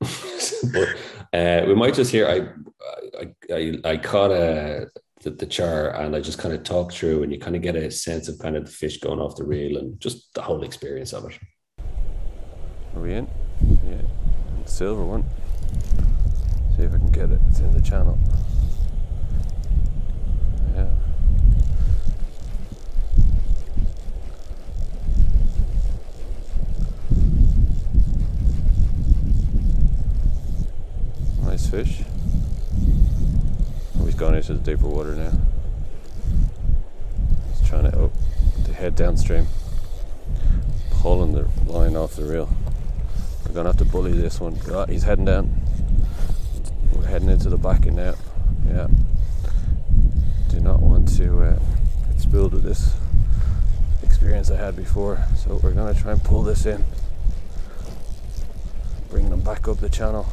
but 0.72 0.88
uh, 1.34 1.66
we 1.66 1.74
might 1.74 1.92
just 1.92 2.10
hear. 2.10 2.26
I 2.26 3.20
I 3.20 3.54
I, 3.54 3.90
I 3.92 3.96
caught 3.98 4.30
a 4.30 4.88
the, 5.20 5.30
the 5.32 5.46
char 5.46 5.90
and 5.90 6.16
I 6.16 6.20
just 6.20 6.38
kind 6.38 6.54
of 6.54 6.62
talk 6.62 6.90
through, 6.90 7.24
and 7.24 7.30
you 7.30 7.38
kind 7.38 7.56
of 7.56 7.60
get 7.60 7.76
a 7.76 7.90
sense 7.90 8.28
of 8.28 8.38
kind 8.38 8.56
of 8.56 8.64
the 8.64 8.72
fish 8.72 9.00
going 9.00 9.20
off 9.20 9.36
the 9.36 9.44
reel 9.44 9.76
and 9.76 10.00
just 10.00 10.32
the 10.32 10.40
whole 10.40 10.64
experience 10.64 11.12
of 11.12 11.26
it. 11.26 11.38
Are 12.96 13.02
we 13.02 13.12
in? 13.12 13.28
Yeah. 13.86 14.00
Silver 14.64 15.04
one. 15.04 15.24
See 16.74 16.84
if 16.84 16.94
I 16.94 16.96
can 16.96 17.12
get 17.12 17.30
it. 17.30 17.40
It's 17.50 17.60
in 17.60 17.70
the 17.70 17.82
channel. 17.82 18.18
Nice 31.42 31.68
fish. 31.68 32.02
Oh, 33.96 34.06
he's 34.06 34.16
gone 34.16 34.34
into 34.34 34.54
the 34.54 34.58
deeper 34.58 34.88
water 34.88 35.14
now. 35.14 35.30
He's 37.50 37.68
trying 37.68 37.84
to 37.84 37.96
oh, 37.96 38.12
to 38.64 38.72
head 38.72 38.96
downstream, 38.96 39.46
pulling 40.90 41.32
the 41.32 41.46
line 41.70 41.94
off 41.96 42.16
the 42.16 42.24
reel. 42.24 42.48
We're 43.46 43.54
gonna 43.54 43.68
have 43.68 43.78
to 43.78 43.84
bully 43.84 44.12
this 44.12 44.40
one. 44.40 44.58
Oh, 44.68 44.86
he's 44.86 45.04
heading 45.04 45.26
down. 45.26 45.60
We're 46.92 47.06
heading 47.06 47.28
into 47.28 47.48
the 47.48 47.58
backing 47.58 47.94
now. 47.94 48.14
Yeah. 48.66 48.88
Do 50.54 50.60
not 50.60 50.80
want 50.80 51.08
to 51.16 51.42
uh, 51.42 51.58
get 52.08 52.20
spilled 52.20 52.52
with 52.52 52.62
this 52.62 52.94
experience 54.04 54.52
I 54.52 54.56
had 54.56 54.76
before. 54.76 55.26
So 55.36 55.58
we're 55.60 55.72
gonna 55.72 55.94
try 55.94 56.12
and 56.12 56.22
pull 56.22 56.42
this 56.42 56.64
in. 56.64 56.84
Bring 59.10 59.30
them 59.30 59.40
back 59.40 59.66
up 59.66 59.78
the 59.78 59.88
channel. 59.88 60.28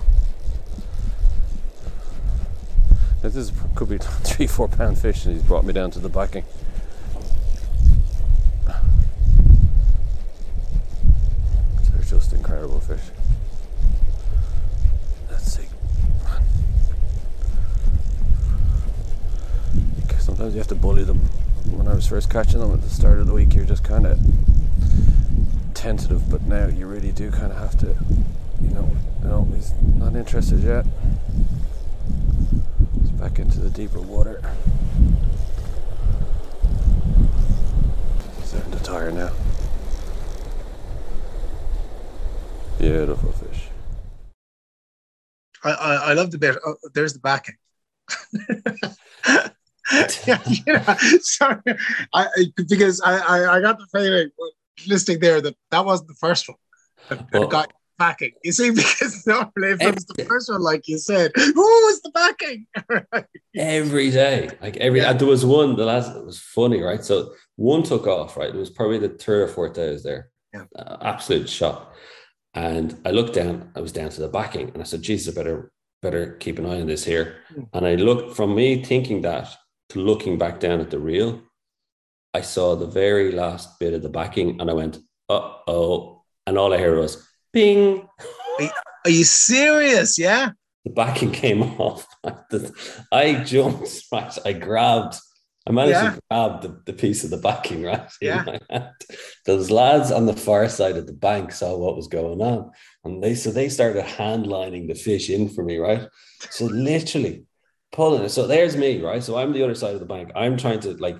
This 3.23 3.35
is 3.35 3.51
could 3.73 3.89
be 3.89 3.97
three, 3.99 4.45
four 4.45 4.67
pound 4.67 4.99
fish, 4.99 5.25
and 5.25 5.33
he's 5.33 5.43
brought 5.43 5.65
me 5.65 5.73
down 5.73 5.89
to 5.89 5.99
the 5.99 6.07
backing. 6.07 6.43
They're 11.89 12.03
just 12.07 12.31
incredible 12.31 12.79
fish. 12.79 13.01
Let's 15.31 15.51
see. 15.51 15.65
Sometimes 20.41 20.55
you 20.55 20.59
have 20.59 20.67
to 20.69 20.75
bully 20.75 21.03
them. 21.03 21.19
When 21.69 21.87
I 21.87 21.93
was 21.93 22.07
first 22.07 22.31
catching 22.31 22.61
them 22.61 22.73
at 22.73 22.81
the 22.81 22.89
start 22.89 23.19
of 23.19 23.27
the 23.27 23.33
week, 23.35 23.53
you're 23.53 23.63
just 23.63 23.83
kind 23.83 24.07
of 24.07 24.19
tentative, 25.75 26.31
but 26.31 26.41
now 26.41 26.65
you 26.65 26.87
really 26.87 27.11
do 27.11 27.29
kind 27.29 27.51
of 27.51 27.59
have 27.59 27.77
to, 27.81 27.95
you 28.59 28.71
know, 28.71 28.89
no, 29.23 29.43
he's 29.53 29.71
not 29.83 30.15
interested 30.15 30.61
yet. 30.61 30.87
He's 32.99 33.11
back 33.11 33.37
into 33.37 33.59
the 33.59 33.69
deeper 33.69 34.01
water. 34.01 34.41
He's 38.39 38.49
starting 38.49 38.71
to 38.71 38.79
tire 38.79 39.11
now. 39.11 39.29
Beautiful 42.79 43.31
fish. 43.33 43.67
I, 45.63 45.69
I, 45.69 45.95
I 45.95 46.13
love 46.13 46.31
the 46.31 46.39
bit. 46.39 46.57
Oh, 46.65 46.77
there's 46.95 47.13
the 47.13 47.19
backing. 47.19 47.57
yeah, 50.27 50.39
yeah. 50.67 50.95
Sorry, 51.21 51.59
I, 52.13 52.27
because 52.55 53.01
I, 53.01 53.17
I, 53.17 53.57
I 53.57 53.61
got 53.61 53.77
the 53.79 53.87
feeling 53.91 54.29
listening 54.87 55.19
there 55.19 55.41
that 55.41 55.55
that 55.71 55.85
wasn't 55.85 56.07
the 56.09 56.15
first 56.15 56.47
one 56.47 56.57
that, 57.09 57.31
that 57.31 57.39
Well- 57.39 57.47
got 57.49 57.71
backing. 57.97 58.31
You 58.43 58.51
see, 58.51 58.71
because 58.75 59.25
normally 59.27 59.73
if 59.73 59.81
it 59.81 59.93
was 59.93 60.05
the 60.05 60.25
first 60.25 60.49
one, 60.49 60.61
like 60.61 60.87
you 60.87 60.97
said, 60.97 61.31
who 61.35 61.53
was 61.53 62.01
the 62.01 62.09
backing? 62.11 62.65
every 63.55 64.09
day. 64.09 64.49
Like 64.59 64.77
every, 64.77 65.01
Yeah. 65.01 65.13
there 65.13 65.27
was 65.27 65.45
one, 65.45 65.75
the 65.75 65.85
last, 65.85 66.15
it 66.15 66.25
was 66.25 66.39
funny, 66.39 66.81
right? 66.81 67.03
So 67.05 67.33
one 67.57 67.83
took 67.83 68.07
off, 68.07 68.37
right? 68.37 68.49
It 68.49 68.55
was 68.55 68.71
probably 68.71 68.97
the 68.97 69.09
third 69.09 69.43
or 69.43 69.47
fourth 69.47 69.73
day 69.75 69.89
I 69.89 69.91
was 69.91 70.03
there. 70.03 70.29
Yeah. 70.51 70.63
Uh, 70.75 70.97
absolute 71.01 71.47
shot. 71.47 71.93
And 72.55 72.99
I 73.05 73.11
looked 73.11 73.35
down, 73.35 73.71
I 73.75 73.81
was 73.81 73.91
down 73.93 74.09
to 74.09 74.21
the 74.21 74.27
backing, 74.27 74.71
and 74.73 74.81
I 74.81 74.85
said, 74.85 75.03
Jesus, 75.03 75.33
I 75.33 75.37
better, 75.37 75.71
better 76.01 76.33
keep 76.37 76.57
an 76.59 76.65
eye 76.65 76.81
on 76.81 76.87
this 76.87 77.05
here. 77.05 77.37
Hmm. 77.53 77.61
And 77.73 77.85
I 77.85 77.95
looked 77.95 78.35
from 78.35 78.55
me 78.55 78.83
thinking 78.83 79.21
that 79.21 79.47
to 79.91 79.99
looking 79.99 80.37
back 80.37 80.59
down 80.59 80.79
at 80.79 80.89
the 80.89 80.99
reel, 80.99 81.41
I 82.33 82.41
saw 82.41 82.75
the 82.75 82.87
very 82.87 83.31
last 83.31 83.79
bit 83.79 83.93
of 83.93 84.01
the 84.01 84.09
backing, 84.09 84.59
and 84.61 84.69
I 84.69 84.73
went, 84.73 84.97
uh 85.29 85.51
oh. 85.67 86.23
And 86.47 86.57
all 86.57 86.73
I 86.73 86.77
heard 86.77 86.97
was, 86.97 87.27
bing. 87.53 88.07
Are 89.05 89.09
you 89.09 89.23
serious? 89.23 90.17
Yeah. 90.17 90.51
the 90.85 90.91
backing 90.91 91.31
came 91.31 91.61
off. 91.79 92.07
I 93.11 93.43
jumped, 93.43 94.03
right? 94.11 94.37
I 94.45 94.53
grabbed, 94.53 95.15
I 95.67 95.71
managed 95.71 95.93
Yeah. 95.99 96.11
to 96.15 96.19
grab 96.29 96.61
the, 96.61 96.81
the 96.85 96.93
piece 96.93 97.23
of 97.23 97.29
the 97.29 97.37
backing, 97.37 97.83
right? 97.83 98.09
Yeah. 98.21 98.45
Those 99.45 99.69
lads 99.69 100.11
on 100.11 100.25
the 100.25 100.33
far 100.35 100.69
side 100.69 100.97
of 100.97 101.05
the 101.07 101.13
bank 101.13 101.51
saw 101.51 101.77
what 101.77 101.95
was 101.97 102.07
going 102.07 102.41
on. 102.41 102.71
And 103.03 103.21
they 103.23 103.35
so 103.35 103.51
they 103.51 103.69
started 103.69 104.03
hand 104.03 104.47
lining 104.47 104.87
the 104.87 104.95
fish 104.95 105.29
in 105.29 105.49
for 105.49 105.63
me, 105.63 105.77
right? 105.77 106.07
So 106.49 106.65
literally 106.65 107.45
pulling 107.91 108.23
it. 108.23 108.29
So 108.29 108.47
there's 108.47 108.75
me, 108.77 109.01
right? 109.01 109.23
So 109.23 109.37
I'm 109.37 109.51
the 109.53 109.63
other 109.63 109.75
side 109.75 109.93
of 109.93 109.99
the 109.99 110.05
bank. 110.05 110.31
I'm 110.35 110.57
trying 110.57 110.79
to 110.81 110.93
like 110.97 111.17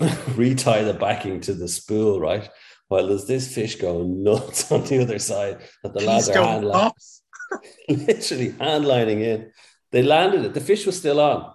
retie 0.36 0.82
the 0.84 0.94
backing 0.98 1.40
to 1.42 1.54
the 1.54 1.68
spool, 1.68 2.20
right? 2.20 2.48
While 2.88 3.08
there's 3.08 3.26
this 3.26 3.52
fish 3.54 3.76
going 3.76 4.22
nuts 4.22 4.70
on 4.72 4.84
the 4.84 5.02
other 5.02 5.18
side 5.18 5.58
that 5.82 5.92
the 5.94 6.00
lads 6.04 6.28
are 6.28 6.44
hand 6.44 6.64
literally 7.88 8.50
hand 8.60 8.84
lining 8.86 9.20
in. 9.20 9.50
They 9.92 10.02
landed 10.02 10.44
it. 10.44 10.54
The 10.54 10.60
fish 10.60 10.86
was 10.86 10.98
still 10.98 11.20
on. 11.20 11.52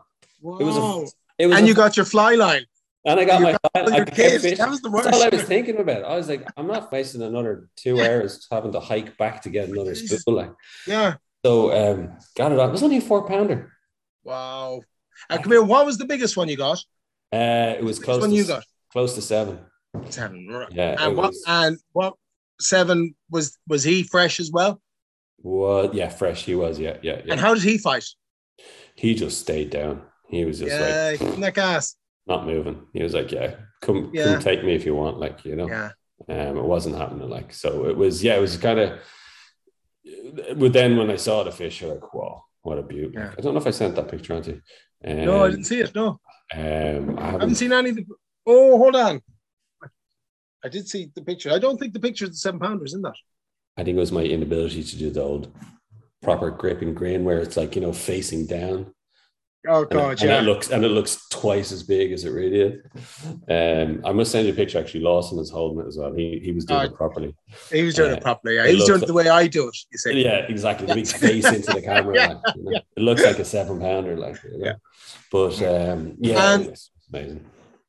It 0.59 0.63
was 0.63 0.77
a- 0.77 1.07
It 1.37 1.47
was 1.47 1.57
and 1.57 1.65
a- 1.65 1.67
you 1.67 1.73
got 1.73 1.97
your 1.97 2.05
fly 2.05 2.35
line. 2.35 2.63
and 3.05 3.19
I 3.19 3.25
got 3.25 3.39
you 3.39 3.45
my 3.45 3.51
got 3.51 3.59
I, 3.75 3.79
I 3.81 3.95
your 3.97 4.05
kept 4.05 4.15
kids. 4.17 4.57
That 4.57 4.69
was 4.69 4.81
the 4.81 4.89
That's 4.89 5.07
all 5.15 5.23
I 5.23 5.29
was 5.29 5.43
thinking 5.43 5.77
about. 5.77 6.03
I 6.03 6.15
was 6.15 6.27
like, 6.29 6.45
I'm 6.57 6.67
not 6.67 6.91
wasting 6.91 7.21
another 7.21 7.69
two 7.75 8.01
hours 8.01 8.47
having 8.51 8.71
to 8.73 8.79
hike 8.79 9.17
back 9.17 9.41
to 9.43 9.49
get 9.49 9.69
another 9.69 9.95
spool. 9.95 10.35
Like 10.35 10.53
Yeah. 10.87 11.15
so, 11.45 11.71
um, 11.71 12.17
got 12.37 12.51
it 12.51 12.59
on. 12.59 12.69
It 12.69 12.71
was 12.71 12.83
only 12.83 12.97
a 12.97 13.01
four 13.01 13.25
pounder. 13.27 13.71
Wow. 14.29 14.81
And 15.29 15.43
come 15.43 15.51
here. 15.51 15.63
What 15.63 15.85
was 15.85 15.97
the 15.97 16.05
biggest 16.05 16.37
one 16.37 16.47
you 16.47 16.57
got? 16.57 16.77
Uh, 17.33 17.75
it 17.77 17.83
was 17.83 17.99
close 17.99 18.21
one 18.21 18.29
to 18.29 18.35
you 18.35 18.45
got? 18.45 18.63
close 18.91 19.15
to 19.15 19.21
seven. 19.21 19.59
Seven. 20.09 20.47
Right. 20.47 20.67
Yeah, 20.71 20.95
And 20.99 21.17
what? 21.17 21.29
was, 21.29 21.43
And 21.47 21.77
what? 21.93 22.13
Seven 22.61 23.15
was 23.29 23.57
was 23.67 23.83
he 23.83 24.03
fresh 24.03 24.39
as 24.39 24.51
well? 24.51 24.81
was 25.41 25.89
yeah, 25.93 26.09
fresh. 26.09 26.43
He 26.45 26.55
was 26.55 26.79
yeah, 26.79 26.97
yeah, 27.01 27.21
yeah. 27.25 27.31
And 27.31 27.39
how 27.39 27.53
did 27.53 27.63
he 27.63 27.77
fight? 27.77 28.05
he 28.95 29.15
just 29.15 29.39
stayed 29.39 29.69
down. 29.69 30.01
He 30.29 30.43
was 30.45 30.59
just 30.59 30.71
yeah, 30.75 31.15
like 31.21 31.37
neck 31.37 31.57
ass. 31.57 31.95
not 32.27 32.45
moving. 32.45 32.85
He 32.93 33.01
was 33.01 33.13
like, 33.13 33.31
yeah, 33.31 33.55
come, 33.81 34.11
Yeah. 34.13 34.33
come 34.33 34.41
take 34.41 34.63
me 34.63 34.75
if 34.75 34.85
you 34.85 34.93
want. 34.93 35.17
Like 35.19 35.45
you 35.45 35.55
know. 35.55 35.67
Yeah. 35.67 35.91
um, 36.27 36.57
it 36.57 36.65
wasn't 36.65 36.97
happening 36.97 37.29
like 37.29 37.53
so 37.53 37.85
it 37.87 37.95
was 37.95 38.21
yeah 38.21 38.35
it 38.35 38.41
was 38.41 38.57
kind 38.57 38.77
of 38.79 38.99
but 40.57 40.73
then 40.73 40.97
when 40.97 41.09
I 41.09 41.15
saw 41.15 41.43
the 41.43 41.51
fish 41.51 41.79
you're 41.81 41.93
like 41.93 42.13
wow 42.13 42.43
what 42.63 42.77
a 42.77 42.83
beauty 42.83 43.11
Yeah. 43.13 43.33
I 43.37 43.41
don't 43.41 43.53
know 43.53 43.59
if 43.59 43.67
I 43.67 43.71
sent 43.71 43.95
that 43.95 44.09
picture 44.09 44.33
on 44.35 44.41
to 44.43 44.51
you 44.51 44.61
um, 45.05 45.25
No, 45.25 45.43
I 45.45 45.49
didn't 45.51 45.65
see 45.65 45.79
it. 45.79 45.93
No, 45.95 46.07
um, 46.07 46.19
I 46.53 46.57
I 46.57 46.61
haven't, 46.61 47.17
haven't 47.41 47.55
seen 47.55 47.73
any. 47.73 47.89
of 47.91 47.95
the- 47.97 48.05
Oh, 48.45 48.77
hold 48.77 48.95
on. 48.95 49.21
I 50.63 50.67
did 50.69 50.87
see 50.89 51.11
the 51.15 51.21
picture. 51.21 51.51
I 51.51 51.59
don't 51.59 51.77
think 51.77 51.93
the 51.93 51.99
picture 51.99 52.25
is 52.25 52.31
the 52.31 52.37
seven 52.37 52.59
pounders 52.59 52.93
in 52.93 53.01
that. 53.03 53.13
I 53.77 53.83
think 53.83 53.95
it 53.95 53.99
was 53.99 54.11
my 54.11 54.23
inability 54.23 54.83
to 54.83 54.97
do 54.97 55.09
the 55.09 55.21
old 55.21 55.53
proper 56.21 56.49
grip 56.51 56.81
and 56.81 56.95
grain 56.95 57.23
where 57.23 57.39
it's 57.39 57.55
like 57.55 57.75
you 57.75 57.81
know 57.81 57.93
facing 57.93 58.45
down 58.45 58.93
Oh 59.67 59.81
and, 59.81 59.89
God, 59.89 60.11
it, 60.13 60.21
and 60.21 60.29
yeah. 60.29 60.39
it 60.39 60.43
looks 60.43 60.69
and 60.71 60.85
it 60.85 60.89
looks 60.89 61.27
twice 61.29 61.71
as 61.71 61.83
big 61.83 62.13
as 62.13 62.23
it 62.23 62.31
really 62.31 62.61
is 62.61 62.81
um, 63.49 64.01
I 64.05 64.13
must 64.13 64.31
send 64.31 64.47
you 64.47 64.53
a 64.53 64.55
picture 64.55 64.79
actually 64.79 65.01
Lawson 65.01 65.37
is 65.39 65.49
holding 65.49 65.83
it 65.83 65.87
as 65.87 65.97
well 65.97 66.13
he, 66.13 66.39
he 66.41 66.53
was 66.53 66.63
doing 66.63 66.79
Oh, 66.79 66.83
it 66.85 66.95
properly 66.95 67.35
he 67.71 67.83
was 67.83 67.95
doing 67.95 68.11
uh, 68.11 68.15
it 68.15 68.21
properly. 68.21 68.55
Yeah, 68.55 68.65
it 68.65 68.69
he 68.69 68.75
was 68.75 68.85
doing 68.85 69.01
it 69.01 69.07
the 69.07 69.13
way 69.13 69.27
I 69.27 69.47
do 69.47 69.67
it. 69.67 69.77
You 69.91 69.97
see. 69.97 70.23
Yeah, 70.23 70.45
exactly. 70.47 70.87
The 70.87 70.95
big 70.95 71.07
face 71.07 71.45
into 71.45 71.73
the 71.73 71.81
camera. 71.89 72.15
Yeah, 72.15 72.27
like, 72.27 72.55
you 72.55 72.63
know. 72.63 72.81
It 72.95 73.01
looks 73.01 73.23
like 73.23 73.39
a 73.39 73.45
seven 73.45 73.79
pounder, 73.79 74.17
like 74.17 74.41
you 74.43 74.57
know. 74.57 74.65
Yeah. 74.65 74.73
But 75.31 75.61
um, 75.61 76.15
yeah, 76.19 76.53
And- 76.53 76.65
it's 76.67 76.91
amazing. 77.11 77.45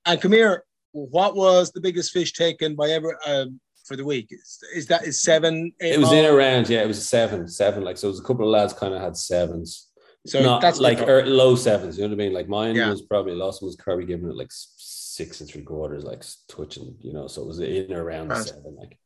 And 0.07 0.21
come 0.21 0.33
here. 0.33 0.65
What 0.93 1.37
was 1.37 1.71
the 1.71 1.81
biggest 1.81 2.11
fish 2.11 2.33
taken 2.33 2.75
by 2.75 2.89
ever 2.91 3.17
um, 3.25 3.61
for 3.85 3.95
the 3.95 4.05
week? 4.05 4.27
Is, 4.31 4.59
is 4.75 4.87
that 4.87 5.05
is 5.05 5.23
seven? 5.23 5.73
It 5.79 6.01
was 6.01 6.11
in 6.11 6.25
all? 6.25 6.35
around, 6.35 6.69
yeah, 6.69 6.83
it 6.83 6.89
was 6.89 6.99
a 6.99 7.03
seven, 7.03 7.47
seven. 7.47 7.85
Like 7.85 7.97
so, 7.97 8.09
it 8.09 8.11
was 8.11 8.21
a 8.21 8.25
couple 8.25 8.45
of 8.45 8.51
lads 8.51 8.73
kind 8.73 8.93
of 8.93 9.01
had 9.01 9.17
sevens. 9.17 9.90
So 10.27 10.43
Not 10.43 10.61
that's 10.61 10.79
like 10.79 11.01
er, 11.01 11.25
low 11.25 11.57
sevens. 11.57 11.97
You 11.97 12.05
know 12.05 12.09
what 12.15 12.15
I 12.23 12.25
mean? 12.25 12.33
Like 12.35 12.49
mine 12.49 12.77
Yeah. 12.77 12.91
was 12.91 13.03
probably 13.03 13.35
last 13.35 13.63
one 13.63 13.69
was 13.69 13.77
probably 13.77 14.05
giving 14.05 14.29
it 14.29 14.37
like 14.37 14.51
six 14.51 15.41
and 15.41 15.49
three 15.49 15.63
quarters, 15.63 16.05
like 16.05 16.23
touching. 16.49 16.95
You 17.01 17.13
know, 17.15 17.27
so 17.27 17.43
it 17.43 17.49
was 17.49 17.61
in 17.61 17.93
or 17.93 18.03
around 18.05 18.29
Right. 18.29 18.47
seven. 18.47 18.77
Like 18.79 18.99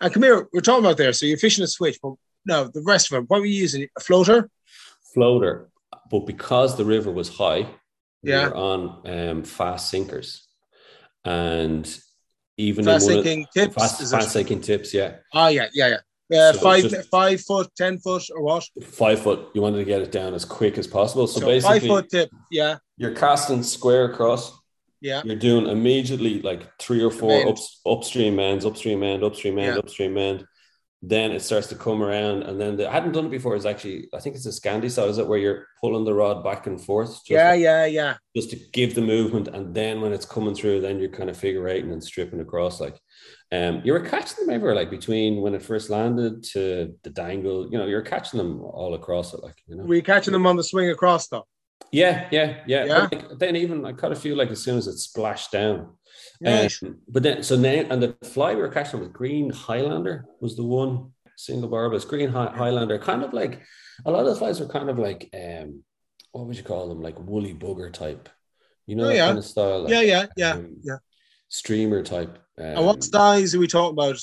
and 0.00 0.12
come 0.12 0.22
here. 0.24 0.48
We're 0.52 0.60
talking 0.60 0.84
about 0.84 0.96
there. 0.96 1.12
So 1.12 1.26
you're 1.26 1.38
fishing 1.38 1.62
a 1.64 1.68
switch, 1.68 1.98
but 2.02 2.14
no, 2.44 2.64
the 2.64 2.82
rest 2.82 3.12
of 3.12 3.18
it. 3.18 3.30
What 3.30 3.40
were 3.40 3.46
you 3.46 3.60
using? 3.60 3.86
A 3.96 4.00
floater? 4.00 4.50
floater, 5.14 5.68
but 6.10 6.20
because 6.26 6.76
the 6.76 6.84
river 6.84 7.10
was 7.10 7.28
high, 7.28 7.66
Yeah. 8.22 8.44
we 8.44 8.50
were 8.50 8.56
on 8.56 9.02
um, 9.06 9.42
fast 9.44 9.90
sinkers, 9.90 10.46
and 11.24 11.84
even 12.56 12.84
Fast 12.84 13.08
of- 13.08 13.14
sinking 13.14 13.46
tips? 13.52 13.74
fast, 13.74 14.10
fast 14.10 14.30
sinking 14.32 14.60
tips, 14.60 14.94
yeah, 14.94 15.16
Oh 15.34 15.48
yeah, 15.48 15.66
yeah, 15.74 15.88
yeah. 15.88 15.96
Uh, 16.32 16.52
So 16.52 16.60
five, 16.60 16.82
just- 16.88 17.08
five 17.10 17.40
foot, 17.40 17.68
ten 17.76 17.98
foot, 17.98 18.22
or 18.34 18.42
what? 18.42 18.64
five 18.84 19.20
foot. 19.20 19.48
You 19.54 19.62
wanted 19.62 19.78
to 19.78 19.84
get 19.84 20.00
it 20.00 20.12
down 20.12 20.34
as 20.34 20.44
quick 20.44 20.78
as 20.78 20.86
possible. 20.86 21.26
So, 21.26 21.40
So, 21.40 21.46
basically, 21.46 21.80
five 21.80 21.88
foot 21.88 22.10
tip. 22.10 22.30
Yeah, 22.50 22.76
you're 22.96 23.14
casting 23.14 23.62
square 23.62 24.04
across. 24.04 24.52
yeah. 25.00 25.22
You're 25.24 25.36
doing 25.36 25.66
immediately 25.66 26.40
like 26.42 26.62
three 26.78 27.02
or 27.02 27.10
four 27.10 27.48
up, 27.48 27.56
upstream 27.86 28.38
ends, 28.38 28.64
upstream 28.64 29.02
end, 29.02 29.24
upstream 29.24 29.58
end, 29.58 29.74
Yeah. 29.74 29.78
upstream 29.78 30.16
end. 30.18 30.44
Then 31.02 31.32
it 31.32 31.40
starts 31.40 31.66
to 31.68 31.76
come 31.76 32.02
around, 32.02 32.42
and 32.42 32.60
then 32.60 32.76
the, 32.76 32.86
I 32.86 32.92
hadn't 32.92 33.12
done 33.12 33.24
it 33.24 33.30
before. 33.30 33.56
It's 33.56 33.64
actually 33.64 34.08
I 34.12 34.20
think 34.20 34.36
it's 34.36 34.44
a 34.44 34.50
Scandi 34.50 34.90
style, 34.90 35.08
is 35.08 35.16
it 35.16 35.26
where 35.26 35.38
you're 35.38 35.66
pulling 35.80 36.04
the 36.04 36.12
rod 36.12 36.44
back 36.44 36.66
and 36.66 36.78
forth, 36.78 37.08
just, 37.08 37.30
Yeah, 37.30 37.54
yeah, 37.54 37.86
yeah. 37.86 38.16
just 38.36 38.50
to 38.50 38.56
give 38.72 38.94
the 38.94 39.00
movement, 39.00 39.48
and 39.48 39.74
then 39.74 40.02
when 40.02 40.12
it's 40.12 40.26
coming 40.26 40.54
through, 40.54 40.82
then 40.82 40.98
you're 40.98 41.08
kind 41.08 41.30
of 41.30 41.38
figure 41.38 41.66
eighting 41.68 41.92
and 41.92 42.04
stripping 42.04 42.40
across. 42.40 42.82
Like, 42.82 43.00
um, 43.50 43.80
you 43.82 43.94
were 43.94 44.00
catching 44.00 44.44
them 44.44 44.54
everywhere, 44.54 44.74
like 44.74 44.90
between 44.90 45.40
when 45.40 45.54
it 45.54 45.62
first 45.62 45.88
landed 45.88 46.42
to 46.52 46.94
the 47.02 47.10
dangle. 47.10 47.70
You 47.72 47.78
know, 47.78 47.86
you're 47.86 48.02
catching 48.02 48.36
them 48.36 48.60
all 48.60 48.92
across 48.92 49.32
it, 49.32 49.42
like 49.42 49.56
you 49.66 49.76
know. 49.76 49.84
Were 49.84 49.94
you 49.94 50.02
catching 50.02 50.32
them 50.34 50.46
on 50.46 50.56
the 50.56 50.64
swing 50.64 50.90
across 50.90 51.28
though? 51.28 51.46
Yeah, 51.92 52.28
yeah, 52.30 52.58
yeah. 52.66 52.84
Yeah? 52.84 53.08
Like, 53.10 53.38
then 53.38 53.56
even 53.56 53.84
I 53.86 53.92
caught 53.92 54.12
a 54.12 54.16
few, 54.16 54.36
like 54.36 54.50
as 54.50 54.62
soon 54.62 54.76
as 54.76 54.86
it 54.86 54.98
splashed 54.98 55.50
down. 55.50 55.96
Right. 56.42 56.72
Um, 56.82 56.98
but 57.08 57.22
then 57.22 57.42
so 57.42 57.56
now 57.56 57.84
and 57.90 58.02
the 58.02 58.16
fly 58.24 58.54
we 58.54 58.62
were 58.62 58.68
catching 58.70 59.00
was 59.00 59.08
green 59.10 59.50
Highlander 59.50 60.24
was 60.40 60.56
the 60.56 60.64
one 60.64 61.12
single 61.36 61.68
barbless 61.68 62.04
green 62.06 62.30
Hi- 62.30 62.52
Highlander, 62.56 62.98
kind 62.98 63.22
of 63.22 63.32
like 63.34 63.60
a 64.06 64.10
lot 64.10 64.20
of 64.20 64.26
the 64.26 64.36
flies 64.36 64.58
were 64.60 64.66
kind 64.68 64.88
of 64.88 64.98
like 64.98 65.28
um 65.34 65.82
what 66.32 66.46
would 66.46 66.56
you 66.56 66.62
call 66.62 66.88
them 66.88 67.02
like 67.02 67.18
woolly 67.18 67.52
bugger 67.54 67.92
type, 67.92 68.28
you 68.86 68.96
know 68.96 69.08
Oh, 69.08 69.10
yeah. 69.10 69.26
kind 69.26 69.38
of 69.38 69.44
style. 69.44 69.82
like, 69.82 69.92
yeah, 69.92 70.00
yeah, 70.00 70.26
yeah, 70.36 70.52
um, 70.52 70.76
yeah. 70.82 70.96
streamer 71.48 72.02
type. 72.02 72.38
Um, 72.58 72.64
And 72.64 72.86
what 72.86 73.02
size 73.04 73.54
are 73.54 73.58
we 73.58 73.66
talking 73.66 73.92
about? 73.98 74.16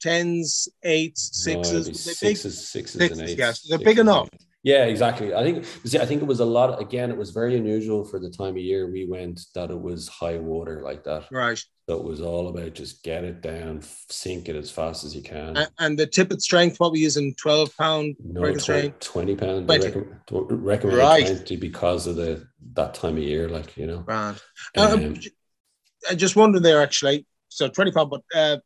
Tens, 0.00 0.68
eights, 0.82 1.30
sixes? 1.44 1.70
be 1.70 1.76
Were 1.76 1.82
they 1.82 2.28
big? 2.28 2.36
sixes, 2.36 2.68
sixes, 2.68 2.98
Sixes, 3.00 3.18
and 3.20 3.28
eights. 3.28 3.38
yes. 3.38 3.62
They're 3.68 3.78
Sixes 3.78 3.84
big 3.94 3.98
enough. 3.98 4.28
eights. 4.32 4.46
Yeah, 4.62 4.84
exactly. 4.84 5.34
I 5.34 5.42
think 5.42 5.64
see, 5.84 5.98
I 5.98 6.04
think 6.04 6.20
it 6.20 6.26
was 6.26 6.40
a 6.40 6.44
lot. 6.44 6.80
Again, 6.80 7.10
it 7.10 7.16
was 7.16 7.30
very 7.30 7.56
unusual 7.56 8.04
for 8.04 8.18
the 8.20 8.30
time 8.30 8.50
of 8.50 8.58
year 8.58 8.90
we 8.90 9.06
went 9.06 9.40
that 9.54 9.70
it 9.70 9.80
was 9.80 10.08
high 10.08 10.36
water 10.36 10.82
like 10.82 11.04
that. 11.04 11.26
Right. 11.30 11.58
So 11.88 11.96
it 11.96 12.04
was 12.04 12.20
all 12.20 12.48
about 12.48 12.74
just 12.74 13.02
get 13.02 13.24
it 13.24 13.40
down, 13.40 13.82
sink 14.10 14.48
it 14.48 14.56
as 14.56 14.70
fast 14.70 15.02
as 15.04 15.16
you 15.16 15.22
can. 15.22 15.56
A- 15.56 15.70
And 15.78 15.98
the 15.98 16.06
tippet 16.06 16.42
strength, 16.42 16.78
what 16.78 16.92
we 16.92 17.00
using? 17.00 17.34
12 17.34 17.74
pound 17.76 18.16
no, 18.22 18.42
breaking 18.42 18.60
20, 18.60 18.80
strength? 18.80 19.00
20 19.00 19.34
pounds. 19.36 19.66
20. 19.66 19.84
Recommend, 19.86 20.64
recommend 20.64 20.98
Right. 20.98 21.26
20 21.26 21.56
because 21.56 22.06
of 22.06 22.16
the 22.16 22.46
that 22.74 22.94
time 22.94 23.16
of 23.16 23.22
year, 23.22 23.48
like 23.48 23.76
you 23.76 23.86
know. 23.86 24.04
Uh, 24.06 24.34
Um, 24.76 25.14
I 26.08 26.14
just 26.14 26.36
wondered 26.36 26.62
there 26.62 26.82
actually. 26.82 27.26
So 27.48 27.68
20 27.68 27.92
pound, 27.92 28.10
but 28.10 28.22
uh, 28.34 28.58
in 28.58 28.60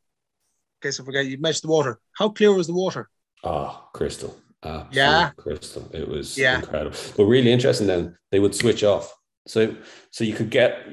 case 0.83 0.99
I 1.01 1.05
forget, 1.05 1.27
you 1.27 1.39
mentioned 1.39 1.69
the 1.69 1.73
water. 1.73 2.01
How 2.19 2.29
clear 2.29 2.53
was 2.53 2.67
the 2.67 2.75
water? 2.75 3.09
Oh, 3.45 3.89
crystal. 3.93 4.37
Absolute 4.65 4.95
Yeah. 4.97 5.31
crystal. 5.37 5.89
It 5.93 6.09
was 6.09 6.37
Yeah. 6.39 6.57
incredible. 6.61 6.97
But 7.17 7.25
really 7.25 7.53
interesting 7.53 7.87
then 7.87 8.17
they 8.31 8.39
would 8.41 8.55
switch 8.55 8.83
off. 8.85 9.15
So 9.47 9.77
so 10.11 10.25
you 10.25 10.35
could 10.35 10.51
get 10.51 10.87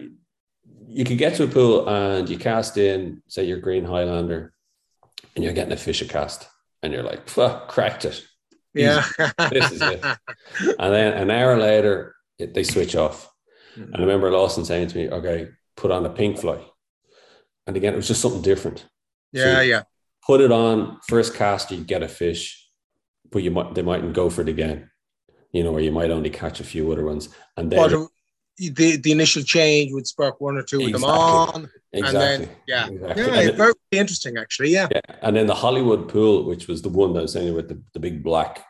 you 0.87 1.05
could 1.05 1.17
get 1.17 1.35
to 1.35 1.43
a 1.43 1.47
pool 1.47 1.87
and 1.87 2.29
you 2.29 2.37
cast 2.37 2.77
in, 2.77 3.23
say 3.27 3.45
your 3.45 3.59
green 3.59 3.85
Highlander, 3.85 4.53
and 5.35 5.43
you're 5.43 5.53
getting 5.53 5.71
a 5.71 5.77
fish 5.77 6.01
a 6.01 6.05
cast, 6.05 6.47
and 6.83 6.91
you're 6.91 7.03
like, 7.03 7.29
"Fuck, 7.29 7.69
cracked 7.69 8.03
it. 8.05 8.21
Yeah. 8.73 9.03
This 9.51 9.71
is 9.71 9.81
it. 9.81 10.03
And 10.79 10.93
then 10.93 11.13
an 11.13 11.31
hour 11.31 11.57
later, 11.57 12.15
it, 12.37 12.53
they 12.53 12.63
switch 12.63 12.95
off. 12.95 13.29
And 13.75 13.95
I 13.95 13.99
remember 13.99 14.29
Lawson 14.31 14.65
saying 14.65 14.89
to 14.89 14.97
me, 14.97 15.09
okay, 15.09 15.47
put 15.77 15.91
on 15.91 16.05
a 16.05 16.09
pink 16.09 16.37
fly. 16.39 16.59
And 17.67 17.77
again, 17.77 17.93
it 17.93 17.97
was 17.97 18.07
just 18.09 18.21
something 18.21 18.41
different. 18.41 18.85
yeah, 19.31 19.61
yeah. 19.61 19.83
Put 20.25 20.41
it 20.41 20.51
on, 20.51 20.99
first 21.07 21.35
cast, 21.35 21.71
you 21.71 21.83
get 21.83 22.03
a 22.03 22.07
fish, 22.09 22.60
but 23.31 23.43
you 23.43 23.51
might 23.51 23.73
they 23.75 23.81
mightn't 23.81 24.13
go 24.13 24.29
for 24.29 24.41
it 24.41 24.49
again. 24.49 24.89
You 25.51 25.63
know, 25.63 25.71
or 25.71 25.81
you 25.81 25.91
might 25.91 26.11
only 26.11 26.29
catch 26.29 26.59
a 26.59 26.63
few 26.63 26.91
other 26.91 27.03
ones. 27.03 27.27
And 27.57 27.69
then 27.71 27.79
uh, 27.93 28.05
the, 28.57 28.97
the 28.97 29.11
initial 29.11 29.43
change 29.43 29.91
would 29.91 30.07
spark 30.07 30.39
one 30.39 30.55
or 30.55 30.63
two 30.63 30.79
with 30.79 30.93
them 30.93 31.03
on. 31.03 31.69
exactly. 31.91 32.45
then- 32.45 32.55
yeah. 32.67 32.87
exactly. 32.87 33.23
Yeah, 33.23 33.29
And 33.39 33.49
then- 33.49 33.57
very 33.57 33.73
interesting 33.91 34.37
actually. 34.37 34.69
Yeah. 34.69 34.87
yeah. 34.91 35.01
And 35.21 35.35
then 35.35 35.47
the 35.47 35.55
Hollywood 35.55 36.07
pool, 36.07 36.45
which 36.45 36.67
was 36.67 36.81
the 36.81 36.89
one 36.89 37.11
that 37.13 37.19
I 37.19 37.21
was 37.23 37.33
saying 37.33 37.53
with 37.53 37.67
the, 37.67 37.81
the 37.93 37.99
big 37.99 38.23
black 38.23 38.65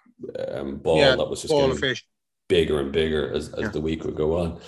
um, 0.49 0.77
ball 0.77 0.97
Yeah, 0.97 1.15
that 1.15 1.29
was 1.29 1.41
just 1.43 1.53
getting 1.53 1.71
of 1.71 2.01
bigger 2.47 2.79
and 2.79 2.91
bigger 2.91 3.31
as, 3.31 3.53
as 3.53 3.59
Yeah. 3.59 3.67
the 3.69 3.81
week 3.81 4.03
would 4.03 4.15
go 4.15 4.37
on. 4.39 4.59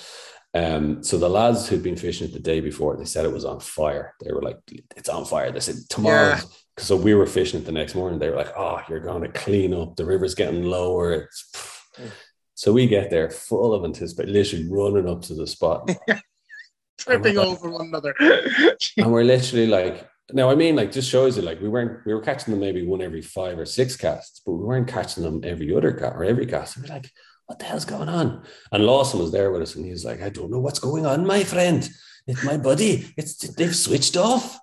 Um, 0.53 1.03
so 1.03 1.17
the 1.17 1.29
lads 1.29 1.67
who'd 1.67 1.81
been 1.81 1.95
fishing 1.95 2.27
it 2.27 2.33
the 2.33 2.39
day 2.39 2.59
before, 2.59 2.95
they 2.95 3.05
said 3.05 3.25
it 3.25 3.33
was 3.33 3.45
on 3.45 3.59
fire. 3.59 4.13
They 4.23 4.31
were 4.31 4.41
like, 4.41 4.59
"It's 4.95 5.09
on 5.09 5.25
fire." 5.25 5.51
They 5.51 5.59
said 5.59 5.75
tomorrow. 5.89 6.37
So 6.77 6.95
we 6.95 7.13
were 7.13 7.25
fishing 7.25 7.61
it 7.61 7.65
the 7.65 7.71
next 7.71 7.95
morning. 7.95 8.19
They 8.19 8.29
were 8.29 8.35
like, 8.35 8.53
"Oh, 8.55 8.81
you're 8.87 8.99
going 8.99 9.23
to 9.23 9.29
clean 9.29 9.73
up. 9.73 9.95
The 9.95 10.05
river's 10.05 10.35
getting 10.35 10.63
lower." 10.63 11.13
It's 11.13 11.49
so 12.53 12.71
we 12.71 12.87
get 12.87 13.09
there 13.09 13.29
full 13.29 13.73
of 13.73 13.83
anticipation, 13.83 14.33
literally 14.33 14.67
running 14.69 15.09
up 15.09 15.21
to 15.23 15.33
the 15.33 15.47
spot, 15.47 15.89
Tripping 16.97 17.37
over 17.37 17.69
one 17.69 17.87
another. 17.87 18.15
and 18.97 19.11
we're 19.11 19.23
literally 19.23 19.67
like, 19.67 20.07
now 20.31 20.49
I 20.49 20.55
mean, 20.55 20.75
like, 20.75 20.91
just 20.91 21.09
shows 21.09 21.35
you, 21.35 21.43
like, 21.43 21.59
we 21.59 21.67
weren't 21.67 22.05
we 22.05 22.13
were 22.13 22.21
catching 22.21 22.51
them 22.51 22.61
maybe 22.61 22.85
one 22.85 23.01
every 23.01 23.21
five 23.21 23.57
or 23.57 23.65
six 23.65 23.97
casts, 23.97 24.41
but 24.45 24.53
we 24.53 24.63
weren't 24.63 24.87
catching 24.87 25.23
them 25.23 25.41
every 25.43 25.75
other 25.75 25.91
cast 25.91 26.15
or 26.15 26.23
every 26.23 26.45
cast. 26.45 26.77
And 26.77 26.87
we're 26.87 26.95
like, 26.95 27.09
what 27.47 27.59
the 27.59 27.65
hell's 27.65 27.85
going 27.85 28.09
on? 28.09 28.43
And 28.71 28.85
Lawson 28.85 29.19
was 29.19 29.31
there 29.31 29.51
with 29.51 29.61
us, 29.61 29.75
and 29.75 29.85
he's 29.85 30.05
like, 30.05 30.21
I 30.21 30.29
don't 30.29 30.51
know 30.51 30.59
what's 30.59 30.79
going 30.79 31.05
on, 31.05 31.25
my 31.25 31.43
friend. 31.43 31.87
It's 32.25 32.43
my 32.43 32.57
buddy. 32.57 33.13
It's 33.17 33.35
they've 33.55 33.75
switched 33.75 34.15
off, 34.15 34.57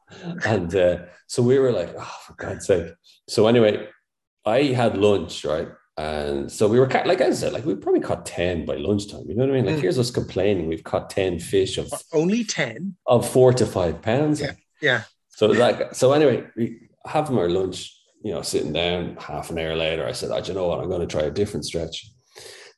and 0.47 0.75
uh, 0.75 0.99
so 1.27 1.43
we 1.43 1.59
were 1.59 1.73
like, 1.73 1.95
oh, 1.99 2.17
for 2.27 2.35
God's 2.35 2.67
sake. 2.67 2.93
So 3.29 3.47
anyway, 3.49 3.87
I 4.47 4.63
had 4.65 4.97
lunch, 4.97 5.45
right? 5.45 5.69
And 5.99 6.51
so 6.51 6.67
we 6.67 6.81
were 6.81 6.87
like 7.05 7.21
I 7.21 7.31
said, 7.33 7.53
like 7.53 7.67
we 7.67 7.75
probably 7.75 8.01
caught 8.01 8.25
10 8.25 8.65
by 8.65 8.77
lunchtime. 8.77 9.25
You 9.29 9.35
know 9.35 9.45
what 9.45 9.51
I 9.51 9.57
mean? 9.57 9.67
Like 9.67 9.75
Mm. 9.77 9.81
here's 9.83 9.99
us 9.99 10.11
complaining. 10.11 10.67
We've 10.69 10.83
caught 10.83 11.11
10 11.11 11.39
fish 11.41 11.77
of 11.77 11.93
Only 12.15 12.43
10. 12.45 12.97
of 13.07 13.29
four 13.29 13.53
to 13.53 13.67
five 13.67 14.01
pounds. 14.01 14.41
Yeah, 14.41 14.53
yeah. 14.81 15.03
So 15.29 15.49
like 15.49 15.95
so 15.95 16.13
anyway, 16.15 16.47
we 16.57 16.89
having 17.05 17.37
our 17.37 17.51
lunch, 17.51 17.95
you 18.25 18.33
know, 18.33 18.41
sitting 18.41 18.73
down 18.73 19.17
half 19.21 19.51
an 19.51 19.59
hour 19.59 19.77
later, 19.77 20.07
I 20.07 20.13
said, 20.13 20.31
oh, 20.31 20.41
do 20.41 20.49
you 20.49 20.55
know 20.55 20.69
what? 20.69 20.81
I'm 20.81 20.89
going 20.89 21.07
to 21.07 21.07
try 21.07 21.23
a 21.27 21.31
different 21.31 21.67
stretch. 21.67 22.11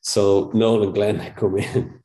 So 0.05 0.51
Noel 0.53 0.83
and 0.83 0.93
Glenn 0.93 1.17
had 1.19 1.35
come 1.35 1.57
in. 1.57 1.99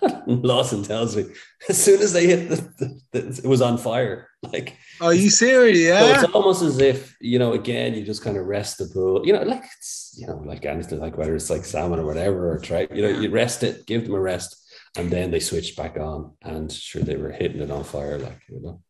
Lawson 0.26 0.82
tells 0.84 1.16
me 1.16 1.24
as 1.68 1.82
soon 1.82 2.00
as 2.00 2.12
they 2.12 2.26
hit 2.26 2.48
the, 2.48 2.56
the, 2.78 3.20
the 3.20 3.40
it 3.44 3.46
was 3.48 3.60
on 3.62 3.78
fire. 3.78 4.28
Like 4.42 4.76
Are 5.00 5.12
you 5.14 5.28
serious? 5.30 5.78
so 5.78 6.06
Yeah. 6.06 6.14
it's 6.22 6.32
almost 6.32 6.62
as 6.62 6.78
if, 6.78 7.16
you 7.20 7.38
know, 7.40 7.52
again, 7.54 7.94
you 7.94 8.04
just 8.04 8.22
kind 8.22 8.36
of 8.36 8.46
rest 8.46 8.78
the 8.78 8.86
pool, 8.86 9.26
you 9.26 9.32
know, 9.32 9.42
like 9.42 9.64
it's, 9.76 10.14
you 10.18 10.26
know, 10.28 10.36
like 10.46 10.64
anything, 10.64 11.00
like 11.00 11.16
whether 11.18 11.34
it's 11.34 11.50
like 11.50 11.64
salmon 11.64 11.98
or 11.98 12.06
whatever, 12.06 12.52
or 12.52 12.58
trout, 12.60 12.94
you 12.94 13.02
know, 13.02 13.08
you 13.20 13.30
rest 13.30 13.62
it, 13.64 13.86
give 13.86 14.04
them 14.04 14.14
a 14.14 14.20
rest, 14.20 14.56
and 14.96 15.10
then 15.10 15.30
they 15.32 15.40
switched 15.40 15.76
back 15.76 15.96
on. 15.98 16.32
And 16.42 16.70
sure, 16.70 17.02
they 17.02 17.16
were 17.16 17.32
hitting 17.32 17.60
it 17.60 17.70
on 17.72 17.82
fire, 17.82 18.18
like, 18.18 18.40
you 18.48 18.60
know. 18.62 18.82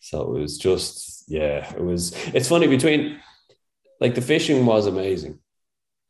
So 0.00 0.36
it 0.36 0.40
was 0.40 0.58
just, 0.58 1.24
yeah, 1.28 1.72
it 1.74 1.82
was, 1.82 2.14
it's 2.34 2.48
funny 2.48 2.68
between, 2.68 3.18
like, 4.00 4.14
the 4.14 4.20
fishing 4.20 4.64
was 4.66 4.86
amazing, 4.86 5.40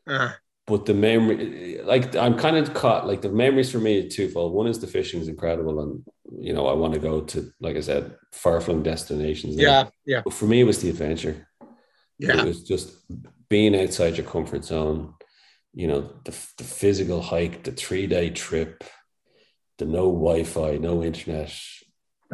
Uh, 0.07 0.33
but 0.67 0.87
the 0.87 0.95
memory, 0.95 1.81
like, 1.85 2.15
I'm 2.17 2.39
kind 2.39 2.57
of 2.57 2.73
caught, 2.75 3.07
like, 3.07 3.21
the 3.23 3.29
memories 3.29 3.71
for 3.71 3.79
me 3.79 4.07
are 4.07 4.09
twofold. 4.09 4.53
One 4.53 4.67
is 4.67 4.79
the 4.81 4.87
fishing 4.87 5.21
is 5.21 5.29
incredible, 5.29 5.81
and, 5.81 6.05
you 6.39 6.53
know, 6.55 6.67
I 6.67 6.73
want 6.75 6.95
to 6.95 7.01
go 7.01 7.21
to, 7.21 7.51
like 7.61 7.77
I 7.77 7.81
said, 7.81 8.17
far 8.33 8.61
flung 8.61 8.83
destinations. 8.83 9.57
now. 9.57 9.63
yeah. 9.63 9.85
Yeah. 10.07 10.21
But 10.25 10.33
for 10.35 10.47
me, 10.47 10.61
it 10.61 10.65
was 10.65 10.81
the 10.81 10.91
adventure. 10.91 11.47
Yeah. 12.19 12.41
It 12.41 12.47
was 12.47 12.63
just 12.63 12.93
being 13.49 13.79
outside 13.79 14.17
your 14.17 14.27
comfort 14.27 14.65
zone, 14.65 15.15
you 15.75 15.87
know, 15.87 16.01
the, 16.25 16.31
the 16.59 16.65
physical 16.65 17.21
hike, 17.21 17.65
the 17.65 17.73
three 17.73 18.07
day 18.07 18.31
trip, 18.31 18.85
the 19.79 19.85
no 19.85 20.11
Wi 20.13 20.45
Fi, 20.45 20.77
no 20.79 21.03
internet. 21.03 21.53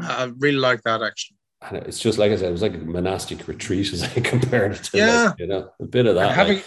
I 0.00 0.30
really 0.38 0.58
like 0.58 0.82
that 0.82 1.02
actually. 1.02 1.36
And 1.62 1.78
it's 1.78 1.98
just 1.98 2.18
like 2.18 2.30
I 2.32 2.36
said, 2.36 2.48
it 2.48 2.52
was 2.52 2.62
like 2.62 2.74
a 2.74 2.78
monastic 2.78 3.48
retreat 3.48 3.92
as 3.92 4.02
I 4.02 4.20
compared 4.20 4.72
it 4.72 4.84
to, 4.84 4.98
Yeah. 4.98 5.24
like, 5.24 5.38
you 5.38 5.46
know, 5.46 5.70
a 5.80 5.84
bit 5.86 6.06
of 6.06 6.16
And 6.16 6.26
that. 6.28 6.34
having 6.36 6.56
like, 6.58 6.66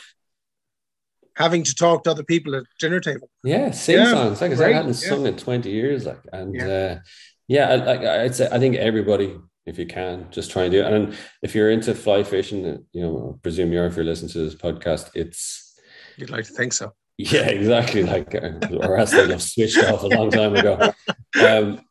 having 1.36 1.63
to 1.63 1.73
talk 1.75 2.03
to 2.03 2.11
other 2.11 2.23
people 2.23 2.55
at 2.55 2.63
dinner 2.79 2.99
table. 2.99 3.29
yeah, 3.43 3.71
sing 3.71 3.97
Yeah, 3.97 4.11
songs. 4.11 4.41
Like 4.41 4.51
I 4.51 4.55
said, 4.55 4.69
I 4.69 4.73
hadn't 4.73 5.01
yeah. 5.01 5.09
sung 5.09 5.25
in 5.25 5.36
20 5.38 5.69
years. 5.69 6.05
Like, 6.05 6.19
and 6.31 6.53
Yeah. 6.55 6.65
uh, 6.67 6.99
yeah, 7.47 7.69
I, 7.69 7.75
like 7.75 8.01
I'd 8.01 8.36
say, 8.36 8.47
I 8.51 8.59
think 8.59 8.75
everybody, 8.75 9.36
if 9.65 9.77
you 9.79 9.86
can, 9.86 10.27
just 10.31 10.51
try 10.51 10.63
and 10.63 10.71
do 10.71 10.81
it. 10.81 10.91
And 10.93 11.15
if 11.41 11.55
you're 11.55 11.71
into 11.71 11.93
fly 11.95 12.23
fishing, 12.23 12.86
you 12.91 13.01
know, 13.01 13.34
I 13.36 13.39
presume 13.41 13.71
you 13.73 13.81
are 13.81 13.88
if 13.88 13.95
you're 13.95 14.05
listening 14.05 14.31
to 14.31 14.39
this 14.39 14.55
podcast, 14.55 15.09
it's, 15.15 15.73
You'd 16.17 16.29
like 16.29 16.45
to 16.45 16.53
think 16.53 16.73
so. 16.73 16.93
Yeah, 17.17 17.47
exactly. 17.47 18.03
Like, 18.03 18.34
or 18.36 18.97
else 18.97 19.11
they'd 19.11 19.29
have 19.29 19.41
switched 19.41 19.77
off 19.84 20.03
a 20.03 20.07
long 20.07 20.29
time 20.31 20.55
ago. 20.55 20.93
Um, 21.41 21.81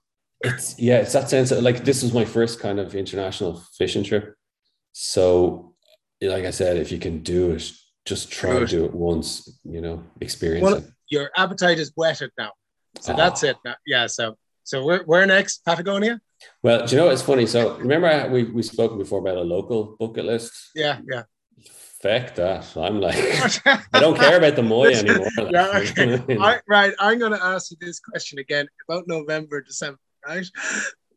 it's 0.40 0.76
yeah, 0.78 0.98
it's 0.98 1.12
that 1.12 1.30
sense 1.30 1.50
of 1.52 1.62
like 1.62 1.84
this 1.84 2.02
was 2.02 2.12
my 2.12 2.24
first 2.24 2.58
kind 2.60 2.80
of 2.80 2.94
international 2.94 3.62
fishing 3.78 4.02
trip. 4.04 4.34
So, 4.92 5.74
like 6.20 6.44
I 6.44 6.50
said, 6.50 6.76
if 6.76 6.90
you 6.92 6.98
can 6.98 7.22
do 7.22 7.52
it, 7.52 7.70
just 8.04 8.30
try 8.30 8.58
to 8.58 8.66
do 8.66 8.84
it 8.84 8.94
once. 8.94 9.58
You 9.64 9.80
know, 9.80 10.02
experience 10.20 10.64
well, 10.64 10.76
it. 10.76 10.84
Your 11.08 11.30
appetite 11.36 11.78
is 11.78 11.92
whetted 11.94 12.30
now, 12.38 12.52
so 13.00 13.12
oh. 13.12 13.16
that's 13.16 13.42
it. 13.42 13.56
Now. 13.64 13.76
Yeah. 13.86 14.06
So, 14.06 14.36
so 14.64 14.84
where 14.84 15.02
where 15.04 15.26
next? 15.26 15.64
Patagonia. 15.64 16.20
Well, 16.62 16.86
do 16.86 16.94
you 16.94 17.00
know 17.00 17.08
it's 17.10 17.22
funny? 17.22 17.46
So 17.46 17.76
remember 17.76 18.28
we 18.30 18.44
we 18.44 18.62
spoken 18.62 18.98
before 18.98 19.20
about 19.20 19.36
a 19.36 19.42
local 19.42 19.96
bucket 19.98 20.24
list. 20.24 20.52
Yeah, 20.74 20.98
yeah. 21.08 21.24
Feck 22.02 22.34
that. 22.34 22.76
I'm 22.76 23.00
like, 23.00 23.14
I 23.94 24.00
don't 24.00 24.18
care 24.18 24.36
about 24.36 24.56
the 24.56 24.62
Moy 24.62 24.88
anymore. 24.88 25.28
yeah, 25.52 25.68
okay. 25.72 26.36
I, 26.40 26.58
right. 26.68 26.92
I'm 26.98 27.20
going 27.20 27.30
to 27.30 27.42
ask 27.42 27.70
you 27.70 27.76
this 27.80 28.00
question 28.00 28.40
again 28.40 28.66
about 28.88 29.06
November, 29.06 29.60
December, 29.60 30.00
right? 30.26 30.44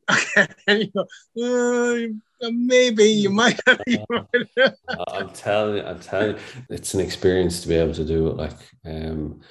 Okay. 0.37 0.47
You 0.67 0.91
go, 0.91 2.11
uh, 2.43 2.49
maybe 2.51 3.05
you 3.05 3.29
might. 3.29 3.59
I'm 3.67 5.29
telling 5.29 5.77
you, 5.77 5.83
I'm 5.83 5.99
telling 5.99 6.35
you, 6.35 6.41
it's 6.69 6.93
an 6.93 6.99
experience 6.99 7.61
to 7.61 7.67
be 7.67 7.75
able 7.75 7.93
to 7.93 8.05
do 8.05 8.27
it. 8.27 8.35
Like, 8.35 8.57
um, 8.85 9.41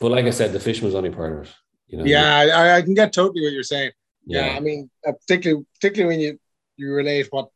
but 0.00 0.10
like 0.10 0.24
I 0.24 0.30
said, 0.30 0.52
the 0.52 0.60
fish 0.60 0.80
was 0.80 0.94
only 0.94 1.10
part 1.10 1.32
of 1.32 1.44
it. 1.44 1.54
You 1.88 1.98
know. 1.98 2.04
Yeah, 2.04 2.36
I, 2.36 2.76
I 2.76 2.82
can 2.82 2.94
get 2.94 3.12
totally 3.12 3.42
what 3.42 3.52
you're 3.52 3.62
saying. 3.62 3.92
Yeah, 4.26 4.46
yeah 4.46 4.56
I 4.56 4.60
mean, 4.60 4.90
uh, 5.06 5.12
particularly 5.12 5.64
particularly 5.74 6.16
when 6.16 6.20
you 6.20 6.38
you 6.76 6.92
relate 6.92 7.28
what 7.30 7.48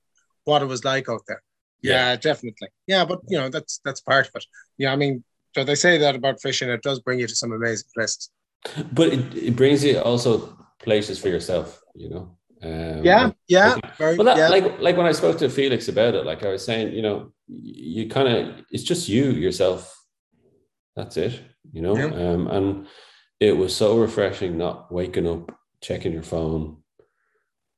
what 0.45 0.63
it 0.63 0.67
was 0.67 0.85
like 0.85 1.09
out 1.09 1.23
there. 1.29 1.43
Yeah, 1.83 1.93
yeah, 1.93 2.17
definitely. 2.17 2.69
Yeah, 2.87 3.05
but 3.05 3.21
you 3.29 3.39
know 3.39 3.49
that's 3.49 3.81
that's 3.85 4.01
part 4.01 4.29
of 4.29 4.33
it. 4.35 4.47
Yeah, 4.79 4.93
I 4.93 4.97
mean, 4.97 5.25
so 5.55 5.65
they 5.65 5.75
say 5.75 5.99
that 5.99 6.15
about 6.15 6.41
fishing. 6.41 6.69
It 6.69 6.83
does 6.83 7.01
bring 7.01 7.21
you 7.21 7.27
to 7.27 7.37
some 7.37 7.53
amazing 7.53 7.89
places. 7.95 8.31
But 8.93 9.13
it, 9.13 9.35
it 9.35 9.57
brings 9.57 9.85
you 9.85 9.99
also 9.99 10.57
places 10.79 11.19
for 11.19 11.29
yourself. 11.29 11.82
You 11.95 12.11
know. 12.11 12.36
Um, 12.62 13.05
yeah, 13.05 13.32
yeah. 13.49 13.76
Very, 13.99 14.16
well, 14.16 14.26
that, 14.26 14.36
yeah. 14.36 14.49
like 14.49 14.80
like 14.80 14.97
when 14.97 15.07
I 15.07 15.12
spoke 15.12 15.38
to 15.38 15.51
Felix 15.51 15.88
about 15.88 16.14
it, 16.14 16.24
like 16.24 16.45
I 16.45 16.49
was 16.51 16.64
saying, 16.64 16.93
you 16.95 17.03
know, 17.03 17.32
you 17.49 18.09
kind 18.09 18.28
of 18.28 18.64
it's 18.70 18.84
just 18.84 19.09
you 19.09 19.30
yourself. 19.32 19.99
That's 20.95 21.16
it. 21.16 21.40
You 21.72 21.82
know, 21.82 21.97
yeah. 21.97 22.05
um, 22.07 22.47
and 22.49 22.86
it 23.40 23.57
was 23.57 23.74
so 23.74 23.99
refreshing 23.99 24.59
not 24.59 24.93
waking 24.93 25.26
up, 25.26 25.53
checking 25.80 26.12
your 26.12 26.22
phone. 26.22 26.78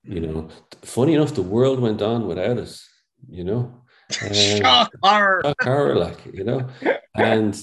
You 0.02 0.20
know, 0.20 0.48
funny 0.82 1.14
enough, 1.14 1.34
the 1.34 1.42
world 1.42 1.80
went 1.80 2.02
on 2.02 2.26
without 2.26 2.58
us. 2.58 2.86
You 3.26 3.44
know, 3.44 3.82
um, 4.22 4.34
shock 4.34 4.92
horror. 5.02 5.40
Shock 5.44 5.62
horror, 5.62 5.96
like, 5.96 6.26
you 6.32 6.44
know. 6.44 6.68
And 7.14 7.56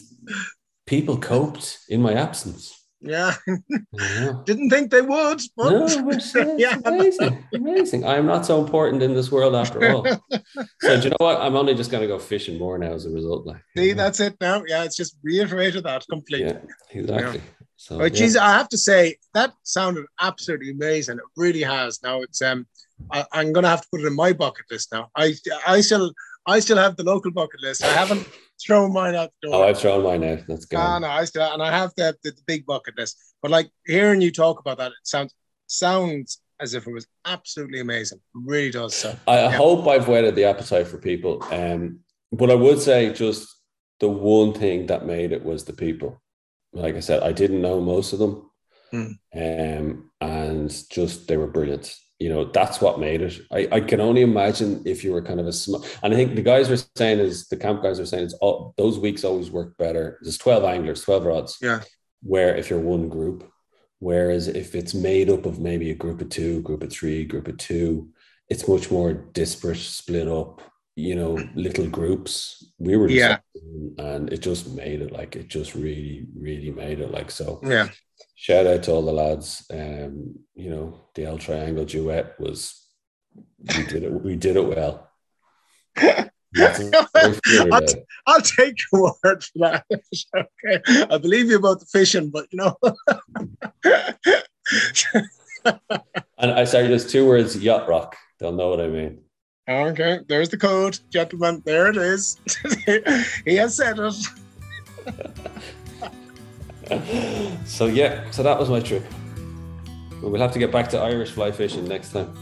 people 0.87 1.17
coped 1.17 1.79
in 1.89 2.01
my 2.01 2.13
absence. 2.13 2.80
Yeah. 3.01 3.33
Didn't 4.45 4.69
think 4.69 4.91
they 4.91 5.01
would, 5.01 5.41
but 5.57 5.69
no, 5.71 6.05
but 6.05 6.23
yeah. 6.59 6.77
amazing. 6.85 7.43
Amazing. 7.53 8.05
I'm 8.05 8.27
not 8.27 8.45
so 8.45 8.63
important 8.63 9.01
in 9.01 9.15
this 9.15 9.31
world 9.31 9.55
after 9.55 9.91
all. 9.91 10.05
so 10.81 10.97
do 10.97 11.03
you 11.03 11.09
know 11.09 11.15
what? 11.17 11.41
I'm 11.41 11.55
only 11.55 11.73
just 11.73 11.89
gonna 11.89 12.07
go 12.07 12.19
fishing 12.19 12.59
more 12.59 12.77
now 12.77 12.93
as 12.93 13.05
a 13.05 13.09
result. 13.09 13.47
Like 13.47 13.61
see, 13.75 13.89
know? 13.89 14.03
that's 14.03 14.19
it 14.19 14.35
now. 14.39 14.63
Yeah, 14.67 14.83
it's 14.83 14.95
just 14.95 15.17
reiterated 15.23 15.83
that 15.85 16.05
completely. 16.09 16.53
Yeah, 16.53 16.59
exactly. 16.91 17.39
Yeah. 17.39 17.65
So, 17.77 17.97
but 17.97 18.13
geez, 18.13 18.37
I 18.37 18.49
have 18.49 18.69
to 18.69 18.77
say 18.77 19.17
that 19.33 19.53
sounded 19.63 20.05
absolutely 20.19 20.69
amazing. 20.69 21.17
It 21.17 21.23
really 21.35 21.63
has. 21.63 21.99
Now 22.03 22.21
it's 22.21 22.41
um 22.41 22.67
I, 23.11 23.25
am 23.33 23.51
gonna 23.51 23.69
have 23.69 23.81
to 23.81 23.87
put 23.91 24.01
it 24.01 24.07
in 24.07 24.15
my 24.15 24.33
bucket 24.33 24.65
list 24.69 24.91
now. 24.91 25.09
I 25.15 25.33
I 25.65 25.81
still 25.81 26.13
I 26.45 26.59
still 26.59 26.77
have 26.77 26.97
the 26.97 27.03
local 27.03 27.31
bucket 27.31 27.61
list. 27.61 27.83
I 27.83 27.87
haven't 27.87 28.27
thrown 28.65 28.93
mine 28.93 29.15
out 29.15 29.31
the 29.41 29.49
door. 29.49 29.63
Oh, 29.63 29.67
I've 29.67 29.79
thrown 29.79 30.03
mine 30.03 30.23
out. 30.23 30.39
That's 30.47 30.65
good. 30.65 30.77
Ah, 30.77 30.99
no, 30.99 31.07
I 31.07 31.25
still 31.25 31.53
and 31.53 31.61
I 31.61 31.71
have 31.71 31.91
the, 31.95 32.15
the, 32.23 32.31
the 32.31 32.41
big 32.45 32.65
bucket 32.65 32.97
list. 32.97 33.17
But 33.41 33.51
like 33.51 33.69
hearing 33.85 34.21
you 34.21 34.31
talk 34.31 34.59
about 34.59 34.77
that, 34.77 34.91
it 34.91 34.97
sounds 35.03 35.33
sounds 35.67 36.41
as 36.59 36.73
if 36.73 36.85
it 36.85 36.93
was 36.93 37.07
absolutely 37.25 37.79
amazing. 37.79 38.19
It 38.19 38.41
really 38.45 38.71
does. 38.71 38.95
So 38.95 39.15
I 39.27 39.41
yeah. 39.41 39.51
hope 39.51 39.87
I've 39.87 40.07
whetted 40.07 40.35
the 40.35 40.45
appetite 40.45 40.87
for 40.87 40.97
people. 40.97 41.43
Um, 41.51 41.99
but 42.31 42.51
I 42.51 42.55
would 42.55 42.79
say 42.79 43.11
just 43.11 43.47
the 43.99 44.09
one 44.09 44.53
thing 44.53 44.87
that 44.87 45.05
made 45.05 45.31
it 45.31 45.43
was 45.43 45.65
the 45.65 45.73
people. 45.73 46.21
Like 46.73 46.95
I 46.95 46.99
said, 46.99 47.23
I 47.23 47.31
didn't 47.31 47.61
know 47.61 47.81
most 47.81 48.13
of 48.13 48.19
them. 48.19 48.49
Mm. 48.93 49.17
Um, 49.35 50.11
and 50.19 50.89
just 50.89 51.27
they 51.27 51.37
were 51.37 51.47
brilliant 51.47 51.95
you 52.21 52.29
know 52.29 52.45
that's 52.45 52.79
what 52.79 52.99
made 52.99 53.21
it. 53.23 53.41
I, 53.51 53.67
I 53.71 53.79
can 53.79 53.99
only 53.99 54.21
imagine 54.21 54.83
if 54.85 55.03
you 55.03 55.11
were 55.11 55.23
kind 55.23 55.39
of 55.39 55.47
a 55.47 55.53
small 55.53 55.83
and 56.03 56.13
i 56.13 56.15
think 56.15 56.35
the 56.35 56.43
guys 56.43 56.69
were 56.69 56.77
saying 56.95 57.19
is 57.19 57.47
the 57.47 57.57
camp 57.57 57.81
guys 57.81 57.99
are 57.99 58.05
saying 58.05 58.25
it's 58.25 58.35
all 58.35 58.75
those 58.77 58.99
weeks 58.99 59.23
always 59.23 59.49
work 59.49 59.75
better. 59.77 60.19
There's 60.21 60.37
12 60.37 60.63
anglers 60.63 61.01
12 61.01 61.25
rods. 61.25 61.57
Yeah. 61.61 61.81
Where 62.21 62.55
if 62.55 62.69
you're 62.69 62.79
one 62.95 63.09
group 63.09 63.51
whereas 63.97 64.47
if 64.47 64.75
it's 64.75 64.93
made 64.93 65.29
up 65.31 65.47
of 65.47 65.59
maybe 65.59 65.89
a 65.89 65.95
group 65.95 66.21
of 66.21 66.29
two 66.29 66.61
group 66.61 66.83
of 66.83 66.91
three 66.91 67.25
group 67.25 67.47
of 67.47 67.57
two 67.57 68.09
it's 68.49 68.67
much 68.67 68.91
more 68.91 69.13
disparate 69.13 69.77
split 69.77 70.27
up 70.27 70.61
you 70.95 71.15
know 71.15 71.33
little 71.55 71.87
groups. 71.87 72.71
We 72.77 72.97
were 72.97 73.09
yeah. 73.09 73.37
and 73.97 74.31
it 74.31 74.41
just 74.41 74.69
made 74.75 75.01
it 75.01 75.11
like 75.11 75.35
it 75.35 75.47
just 75.47 75.73
really 75.73 76.27
really 76.37 76.71
made 76.71 76.99
it 76.99 77.11
like 77.11 77.31
so 77.31 77.59
yeah 77.63 77.89
shout 78.41 78.65
out 78.65 78.81
to 78.81 78.91
all 78.91 79.03
the 79.03 79.13
lads. 79.13 79.63
Um, 79.71 80.39
you 80.55 80.71
know, 80.71 80.99
the 81.13 81.25
L 81.25 81.37
Triangle 81.37 81.85
duet 81.85 82.39
was 82.39 82.83
we 83.59 83.83
did 83.85 84.03
it. 84.03 84.11
We 84.11 84.35
did 84.35 84.55
it 84.55 84.65
well. 84.65 85.07
I'll, 86.57 87.85
I'll, 88.27 88.41
take 88.41 88.77
your 88.91 89.15
word 89.23 89.43
for 89.43 89.59
that. 89.59 89.85
okay, 90.35 91.05
I 91.09 91.17
believe 91.17 91.49
you 91.49 91.57
about 91.57 91.79
the 91.79 91.85
fishing, 91.85 92.29
but 92.29 92.47
you 92.51 92.57
know. 92.57 92.75
and 96.39 96.51
I 96.51 96.63
sorry, 96.65 96.87
there's 96.87 97.09
two 97.09 97.27
words: 97.27 97.55
yacht 97.55 97.87
rock. 97.87 98.17
They'll 98.39 98.51
know 98.51 98.69
what 98.69 98.81
I 98.81 98.87
mean. 98.87 99.21
Okay, 99.69 100.19
there's 100.27 100.49
the 100.49 100.57
code, 100.57 100.99
gentlemen. 101.11 101.61
There 101.63 101.87
it 101.87 101.95
is. 101.95 102.37
he 103.45 103.55
has 103.55 103.75
said 103.77 103.99
it. 103.99 104.15
so 107.65 107.85
yeah, 107.85 108.29
so 108.31 108.43
that 108.43 108.59
was 108.59 108.69
my 108.69 108.79
trip. 108.79 109.03
We'll 110.21 110.41
have 110.41 110.51
to 110.53 110.59
get 110.59 110.71
back 110.71 110.89
to 110.89 110.99
Irish 110.99 111.31
fly 111.31 111.51
fishing 111.51 111.87
next 111.87 112.11
time. 112.11 112.33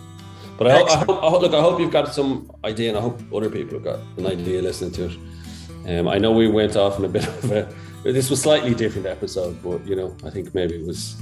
But 0.58 0.68
I, 0.68 0.78
hope, 0.78 0.90
I, 0.90 0.96
hope, 0.98 1.24
I 1.24 1.30
hope, 1.30 1.42
look, 1.42 1.54
I 1.54 1.62
hope 1.62 1.80
you've 1.80 1.92
got 1.92 2.14
some 2.14 2.52
idea, 2.66 2.90
and 2.90 2.98
I 2.98 3.02
hope 3.02 3.22
other 3.34 3.50
people 3.50 3.76
have 3.76 3.84
got 3.84 4.00
an 4.18 4.26
idea 4.26 4.62
listening 4.62 4.92
to 4.92 5.06
it. 5.06 6.00
Um, 6.00 6.10
I 6.10 6.18
know 6.18 6.32
we 6.32 6.50
went 6.50 6.76
off 6.76 7.00
in 7.00 7.06
a 7.06 7.08
bit 7.08 7.28
of 7.44 7.52
a. 7.52 7.74
This 8.04 8.30
was 8.30 8.42
slightly 8.42 8.74
different 8.74 9.08
episode, 9.08 9.62
but 9.64 9.86
you 9.86 9.96
know, 9.96 10.16
I 10.26 10.30
think 10.30 10.54
maybe 10.54 10.76
it 10.76 10.86
was 10.86 11.16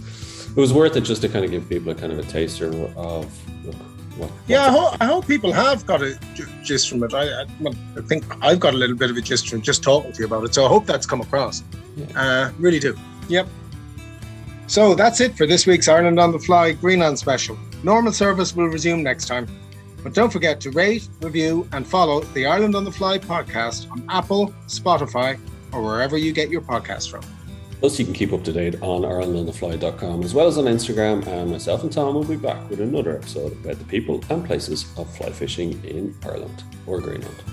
it 0.50 0.60
was 0.60 0.74
worth 0.74 0.96
it 0.96 1.02
just 1.02 1.22
to 1.22 1.30
kind 1.30 1.46
of 1.46 1.52
give 1.52 1.70
people 1.70 1.92
a 1.92 1.96
kind 1.96 2.12
of 2.12 2.20
a 2.20 2.24
taster 2.24 2.68
of 2.96 3.66
look, 3.66 3.76
what, 4.18 4.32
yeah, 4.48 4.66
I 4.66 4.70
hope, 4.72 4.98
I 5.00 5.06
hope, 5.06 5.28
people 5.28 5.52
have 5.54 5.86
got 5.86 6.02
a 6.02 6.18
gist 6.64 6.90
from 6.90 7.04
it. 7.04 7.14
I, 7.14 7.42
I, 7.42 7.46
I, 7.96 8.02
think 8.02 8.24
I've 8.44 8.60
got 8.60 8.74
a 8.74 8.78
little 8.78 8.96
bit 8.96 9.12
of 9.12 9.18
a 9.18 9.22
gist 9.22 9.50
from 9.50 9.62
just 9.62 9.84
talking 9.84 10.12
to 10.12 10.20
you 10.20 10.26
about 10.26 10.44
it. 10.44 10.56
So 10.56 10.66
I 10.66 10.68
hope 10.68 10.88
that's 10.88 11.06
come 11.06 11.22
across. 11.22 11.64
Yeah. 11.96 12.06
Uh, 12.16 12.52
really 12.58 12.80
do. 12.80 12.98
Yep. 13.30 13.48
So 14.68 14.96
that's 14.96 15.22
it 15.22 15.38
for 15.38 15.46
this 15.46 15.66
week's 15.66 15.88
Ireland 15.88 16.20
on 16.20 16.32
the 16.32 16.40
Fly 16.40 16.74
Greenland 16.74 17.18
special. 17.18 17.58
Normal 17.84 18.12
service 18.12 18.56
will 18.56 18.68
resume 18.68 19.04
next 19.04 19.26
time. 19.26 19.48
But 20.04 20.14
don't 20.14 20.32
forget 20.32 20.60
to 20.62 20.72
rate, 20.72 21.08
review, 21.22 21.68
and 21.72 21.86
follow 21.86 22.22
the 22.22 22.46
Ireland 22.46 22.76
on 22.76 22.84
the 22.84 22.92
Fly 22.92 23.18
podcast 23.18 23.90
on 23.92 24.06
Apple, 24.10 24.54
Spotify, 24.68 25.40
or 25.72 25.82
wherever 25.82 26.18
you 26.18 26.34
get 26.34 26.50
your 26.50 26.62
podcast 26.62 27.10
from. 27.10 27.24
Plus, 27.80 28.00
you 28.00 28.06
can 28.06 28.14
keep 28.14 28.34
up 28.34 28.44
to 28.44 28.52
date 28.52 28.76
on 28.82 29.04
IrelandOnTheFly.com 29.04 30.24
as 30.24 30.34
well 30.34 30.48
as 30.48 30.58
on 30.58 30.66
Instagram. 30.66 31.26
And 31.28 31.52
myself 31.52 31.84
and 31.84 31.92
Tom 31.92 32.16
will 32.16 32.24
be 32.24 32.36
back 32.36 32.70
with 32.70 32.82
another 32.82 33.16
episode 33.16 33.52
about 33.54 33.78
the 33.78 33.86
people 33.86 34.24
and 34.30 34.46
places 34.46 34.86
of 34.98 35.16
fly 35.16 35.30
fishing 35.30 35.84
in 35.84 36.16
Ireland 36.24 36.64
or 36.88 37.00
Greenland. 37.00 37.44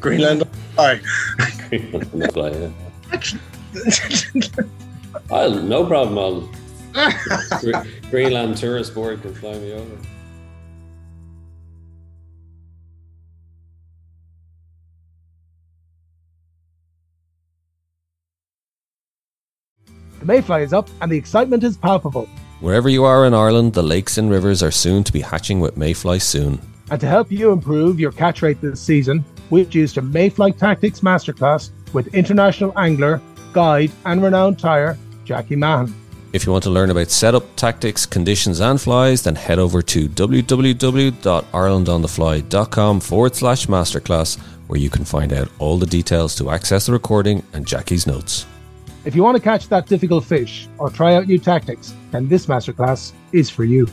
Greenland, 0.00 0.44
hi. 0.76 1.00
Greenland 1.68 2.10
on 2.12 2.18
the 2.20 2.28
fly, 2.28 2.50
yeah. 2.50 2.70
I'll, 5.30 5.62
no 5.62 5.86
problem. 5.86 6.18
I'll 6.18 6.50
Greenland 8.10 8.56
tourist 8.56 8.94
board 8.94 9.22
can 9.22 9.34
fly 9.34 9.56
me 9.58 9.72
over. 9.72 9.96
The 20.18 20.24
mayfly 20.24 20.62
is 20.62 20.72
up 20.72 20.88
and 21.00 21.12
the 21.12 21.16
excitement 21.16 21.62
is 21.62 21.76
palpable. 21.76 22.28
Wherever 22.60 22.88
you 22.88 23.04
are 23.04 23.24
in 23.24 23.34
Ireland, 23.34 23.74
the 23.74 23.84
lakes 23.84 24.18
and 24.18 24.28
rivers 24.28 24.64
are 24.64 24.72
soon 24.72 25.04
to 25.04 25.12
be 25.12 25.20
hatching 25.20 25.60
with 25.60 25.76
mayfly 25.76 26.18
soon. 26.18 26.58
And 26.90 27.00
to 27.00 27.06
help 27.06 27.30
you 27.30 27.52
improve 27.52 28.00
your 28.00 28.10
catch 28.10 28.42
rate 28.42 28.60
this 28.60 28.80
season, 28.80 29.24
we've 29.50 29.72
used 29.72 29.98
a 29.98 30.00
Mayfly 30.00 30.58
Tactics 30.58 31.00
Masterclass 31.00 31.70
with 31.94 32.14
international 32.14 32.78
angler, 32.78 33.20
guide, 33.52 33.90
and 34.04 34.22
renowned 34.22 34.58
tyer 34.58 34.96
Jackie 35.24 35.56
Mahan. 35.56 35.94
If 36.32 36.44
you 36.44 36.52
want 36.52 36.64
to 36.64 36.70
learn 36.70 36.90
about 36.90 37.10
setup, 37.10 37.56
tactics, 37.56 38.04
conditions, 38.04 38.60
and 38.60 38.78
flies, 38.80 39.22
then 39.22 39.34
head 39.34 39.58
over 39.58 39.80
to 39.82 40.08
www.irelandonthefly.com 40.08 43.00
forward 43.00 43.34
slash 43.34 43.66
masterclass, 43.66 44.38
where 44.66 44.78
you 44.78 44.90
can 44.90 45.06
find 45.06 45.32
out 45.32 45.48
all 45.58 45.78
the 45.78 45.86
details 45.86 46.36
to 46.36 46.50
access 46.50 46.84
the 46.86 46.92
recording 46.92 47.42
and 47.54 47.66
Jackie's 47.66 48.06
notes. 48.06 48.44
If 49.06 49.14
you 49.14 49.22
want 49.22 49.38
to 49.38 49.42
catch 49.42 49.68
that 49.68 49.86
difficult 49.86 50.24
fish 50.24 50.68
or 50.76 50.90
try 50.90 51.14
out 51.14 51.28
new 51.28 51.38
tactics, 51.38 51.94
then 52.10 52.28
this 52.28 52.44
masterclass 52.44 53.12
is 53.32 53.48
for 53.48 53.64
you. 53.64 53.88